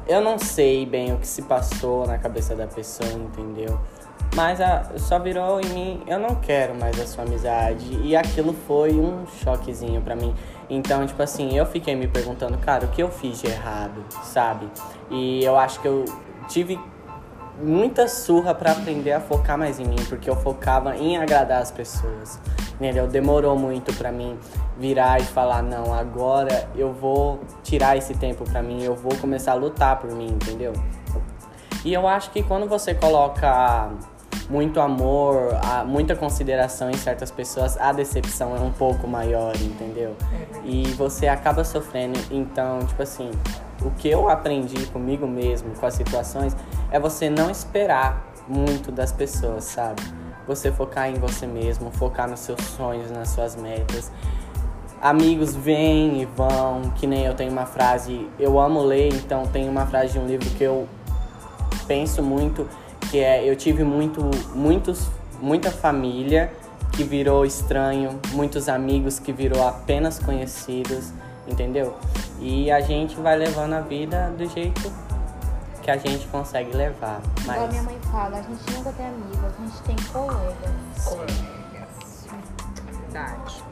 eu 0.08 0.22
não 0.22 0.38
sei 0.38 0.86
bem 0.86 1.14
o 1.14 1.18
que 1.18 1.28
se 1.28 1.43
passou 1.43 2.06
na 2.06 2.18
cabeça 2.18 2.56
da 2.56 2.68
pessoa, 2.68 3.12
entendeu? 3.12 3.80
Mas 4.36 4.60
a, 4.60 4.97
só 4.97 5.20
virou 5.20 5.62
em 5.62 5.66
mim, 5.68 6.04
eu 6.08 6.20
não 6.20 6.36
quero 6.36 6.74
mais 6.74 6.99
a 6.99 7.06
sua 7.06 7.24
amizade. 7.24 7.99
E 8.04 8.16
aquilo 8.16 8.54
foi 8.68 8.91
um 8.93 9.26
choquezinho 9.43 10.01
pra 10.01 10.16
mim. 10.16 10.34
Então, 10.70 11.06
tipo 11.06 11.22
assim, 11.22 11.56
eu 11.56 11.66
fiquei 11.66 11.95
me 11.95 12.08
perguntando, 12.08 12.58
cara, 12.58 12.86
o 12.86 12.88
que 12.89 13.04
eu 13.04 13.12
fiz 13.12 13.41
de 13.41 13.47
errado, 13.47 14.04
sabe? 14.24 14.68
E 15.12 15.43
eu 15.43 15.58
acho 15.58 15.80
que 15.80 15.88
eu 15.88 16.06
tive 16.47 16.80
muita 17.62 18.08
surra 18.08 18.56
pra 18.56 18.72
aprender 18.72 19.12
a 19.12 19.20
focar 19.20 19.58
mais 19.58 19.80
em 19.80 19.86
mim, 19.86 20.04
porque 20.10 20.30
eu 20.30 20.36
focava 20.36 20.95
em 20.97 21.18
agradar 21.18 21.62
as 21.62 21.70
pessoas. 21.70 22.39
Entendeu? 22.84 23.07
Demorou 23.07 23.57
muito 23.57 23.93
pra 23.93 24.11
mim 24.11 24.38
virar 24.77 25.17
e 25.17 25.23
falar, 25.23 25.63
não, 25.63 25.93
agora 25.93 26.67
eu 26.75 26.91
vou 26.91 27.39
tirar 27.63 27.95
esse 27.95 28.13
tempo 28.13 28.43
pra 28.43 28.61
mim, 28.61 28.84
eu 28.84 28.93
vou 28.93 29.15
começar 29.15 29.53
a 29.53 29.55
lutar 29.55 30.01
por 30.01 30.11
mim, 30.11 30.27
entendeu? 30.27 30.73
E 31.86 31.93
eu 31.93 32.05
acho 32.05 32.29
que 32.31 32.43
quando 32.43 32.67
você 32.67 32.93
coloca 32.93 33.89
muito 34.49 34.81
amor, 34.81 35.51
muita 35.86 36.13
consideração 36.13 36.89
em 36.89 36.97
certas 36.97 37.31
pessoas, 37.31 37.77
a 37.79 37.93
decepção 37.93 38.53
é 38.53 38.59
um 38.59 38.73
pouco 38.73 39.07
maior, 39.07 39.55
entendeu? 39.55 40.13
E 40.65 40.84
você 40.97 41.29
acaba 41.29 41.63
sofrendo. 41.63 42.19
Então, 42.29 42.79
tipo 42.79 43.01
assim, 43.01 43.31
o 43.81 43.91
que 43.91 44.09
eu 44.09 44.27
aprendi 44.27 44.88
comigo 44.88 45.25
mesmo, 45.25 45.73
com 45.75 45.86
as 45.86 45.93
situações, 45.93 46.53
é 46.91 46.99
você 46.99 47.29
não 47.29 47.49
esperar 47.49 48.27
muito 48.45 48.91
das 48.91 49.13
pessoas, 49.13 49.63
sabe? 49.63 50.01
Você 50.47 50.71
focar 50.71 51.09
em 51.09 51.15
você 51.15 51.47
mesmo, 51.47 51.91
focar 51.91 52.29
nos 52.29 52.41
seus 52.41 52.61
sonhos, 52.61 53.09
nas 53.11 53.29
suas 53.29 53.55
metas. 53.55 54.11
Amigos 55.01 55.55
vêm 55.55 56.21
e 56.21 56.25
vão, 56.25 56.91
que 56.95 57.05
nem 57.05 57.25
eu 57.25 57.33
tenho 57.33 57.51
uma 57.51 57.65
frase, 57.65 58.27
eu 58.39 58.59
amo 58.59 58.81
ler, 58.81 59.13
então 59.13 59.45
tem 59.45 59.67
uma 59.67 59.85
frase 59.85 60.13
de 60.13 60.19
um 60.19 60.25
livro 60.25 60.49
que 60.51 60.63
eu 60.63 60.87
penso 61.87 62.23
muito, 62.23 62.67
que 63.11 63.19
é 63.19 63.43
eu 63.47 63.55
tive 63.55 63.83
muito, 63.83 64.21
muitos, 64.55 65.09
muita 65.41 65.71
família 65.71 66.51
que 66.93 67.03
virou 67.03 67.45
estranho, 67.45 68.19
muitos 68.31 68.69
amigos 68.69 69.19
que 69.19 69.33
virou 69.33 69.67
apenas 69.67 70.19
conhecidos, 70.19 71.11
entendeu? 71.47 71.95
E 72.39 72.71
a 72.71 72.79
gente 72.79 73.15
vai 73.15 73.35
levando 73.35 73.73
a 73.73 73.81
vida 73.81 74.31
do 74.37 74.47
jeito 74.47 74.91
que 75.84 75.91
a 75.91 75.97
gente 75.97 76.25
consegue 76.27 76.75
levar. 76.75 77.21
Igual 77.41 77.59
Mas 77.59 77.69
minha 77.69 77.84
mãe 77.84 77.99
fala, 78.09 78.38
a 78.38 78.41
gente 78.41 78.73
nunca 78.73 78.91
tem 78.93 79.05
amigos, 79.05 79.43
a 79.43 79.61
gente 79.61 79.81
tem 79.84 79.95
colegas. 80.13 81.05
Colegas. 81.05 82.27
Verdade. 83.01 83.63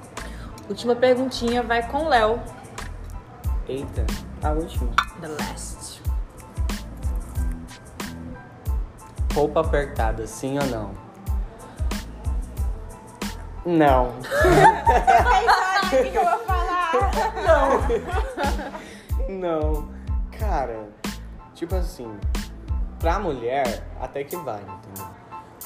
Última 0.67 0.95
perguntinha 0.95 1.63
vai 1.63 1.87
com 1.87 2.03
o 2.03 2.09
Léo. 2.09 2.39
eita, 3.67 4.05
a 4.43 4.51
última. 4.51 4.91
The 5.21 5.27
last. 5.27 6.01
Roupa 9.33 9.61
apertada, 9.61 10.27
sim 10.27 10.59
ou 10.59 10.65
não? 10.65 10.91
Não. 13.65 14.11
O 15.81 15.93
que, 15.93 16.09
que 16.09 16.17
eu 16.17 16.23
vou 16.23 16.39
falar? 16.45 17.01
Não. 19.27 19.89
Cara, 20.39 20.87
tipo 21.61 21.75
assim, 21.75 22.11
pra 22.97 23.19
mulher 23.19 23.83
até 23.99 24.23
que 24.23 24.35
vai, 24.35 24.61
entendeu? 24.61 25.11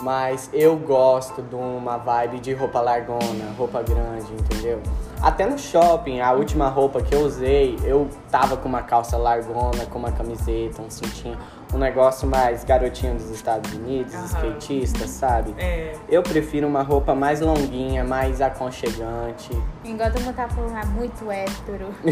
Mas 0.01 0.49
eu 0.51 0.75
gosto 0.75 1.41
de 1.41 1.55
uma 1.55 1.95
vibe 1.95 2.41
de 2.41 2.53
roupa 2.53 2.81
largona, 2.81 3.53
roupa 3.57 3.81
grande, 3.81 4.29
entendeu? 4.33 4.81
Até 5.21 5.45
no 5.45 5.57
shopping, 5.57 6.19
a 6.19 6.33
última 6.33 6.67
roupa 6.67 7.01
que 7.01 7.15
eu 7.15 7.21
usei, 7.21 7.79
eu 7.85 8.09
tava 8.29 8.57
com 8.57 8.67
uma 8.67 8.81
calça 8.81 9.15
largona, 9.15 9.85
com 9.85 9.97
uma 9.97 10.11
camiseta, 10.11 10.81
um 10.81 10.89
cintinho, 10.89 11.37
um 11.76 11.78
negócio 11.78 12.28
mais 12.28 12.63
garotinho 12.63 13.15
dos 13.15 13.30
Estados 13.30 13.73
Unidos, 13.73 14.13
Aham. 14.13 14.26
skatista, 14.26 15.07
sabe? 15.07 15.53
É. 15.57 15.93
Eu 16.09 16.23
prefiro 16.23 16.67
uma 16.67 16.82
roupa 16.82 17.13
mais 17.13 17.41
longuinha, 17.41 18.03
mais 18.03 18.41
aconchegante. 18.41 19.49
Todo 19.84 20.21
mundo 20.21 20.36
tá 20.36 20.47
falando, 20.47 20.78
é 20.78 20.86
muito 20.86 21.32
hétero. 21.32 21.93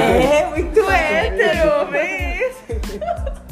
É, 0.00 0.46
muito 0.46 0.80
hétero, 0.90 1.90
vê 1.90 2.48
isso. 2.48 3.40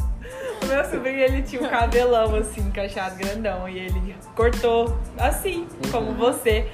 O 0.60 0.66
meu 0.66 0.84
sobrinho, 0.84 1.18
ele 1.20 1.42
tinha 1.42 1.62
um 1.62 1.68
cabelão 1.68 2.34
assim, 2.34 2.60
encaixado 2.60 3.16
grandão. 3.16 3.66
E 3.68 3.78
ele 3.78 4.14
cortou 4.34 4.98
assim, 5.16 5.66
como 5.90 6.12
você. 6.12 6.68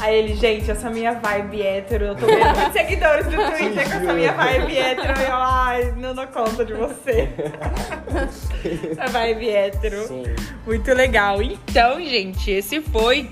Aí 0.00 0.16
ele, 0.16 0.34
gente, 0.34 0.70
essa 0.70 0.88
minha 0.90 1.14
vibe 1.14 1.62
hétero, 1.62 2.04
eu 2.06 2.16
tô 2.16 2.26
muitos 2.30 2.72
seguidores 2.72 3.26
no 3.26 3.50
Twitter 3.50 3.88
com 3.88 3.96
essa 3.96 4.12
minha 4.12 4.32
vibe 4.32 4.78
hétero. 4.78 5.20
E 5.20 5.24
eu, 5.24 5.34
ai, 5.34 5.94
não 5.96 6.14
dou 6.14 6.26
conta 6.28 6.64
de 6.64 6.72
você. 6.74 7.28
a 8.98 9.06
vibe 9.06 9.50
hétero. 9.50 10.06
Sim. 10.06 10.24
Muito 10.64 10.92
legal. 10.92 11.42
Então, 11.42 12.00
gente, 12.00 12.50
esse 12.50 12.80
foi, 12.80 13.28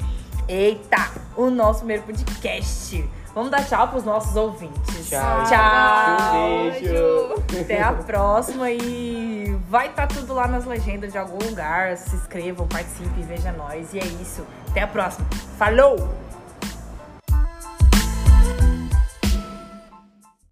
eita, 0.48 1.10
o 1.36 1.50
nosso 1.50 1.80
primeiro 1.80 2.02
podcast. 2.02 3.04
Vamos 3.36 3.50
dar 3.50 3.66
tchau 3.66 3.88
pros 3.88 4.02
nossos 4.02 4.34
ouvintes. 4.34 5.10
Tchau. 5.10 5.44
Tchau. 5.44 6.34
Um 6.34 6.70
beijo. 6.70 7.60
Até 7.60 7.82
a 7.82 7.92
próxima 7.92 8.70
e 8.70 9.54
vai 9.68 9.88
estar 9.88 10.06
tudo 10.06 10.32
lá 10.32 10.48
nas 10.48 10.64
legendas 10.64 11.12
de 11.12 11.18
algum 11.18 11.38
lugar. 11.46 11.98
Se 11.98 12.16
inscrevam, 12.16 12.66
participem, 12.66 13.24
veja 13.24 13.52
nós. 13.52 13.92
E 13.92 13.98
é 13.98 14.04
isso. 14.04 14.46
Até 14.70 14.80
a 14.80 14.86
próxima. 14.86 15.28
Falou! 15.58 16.08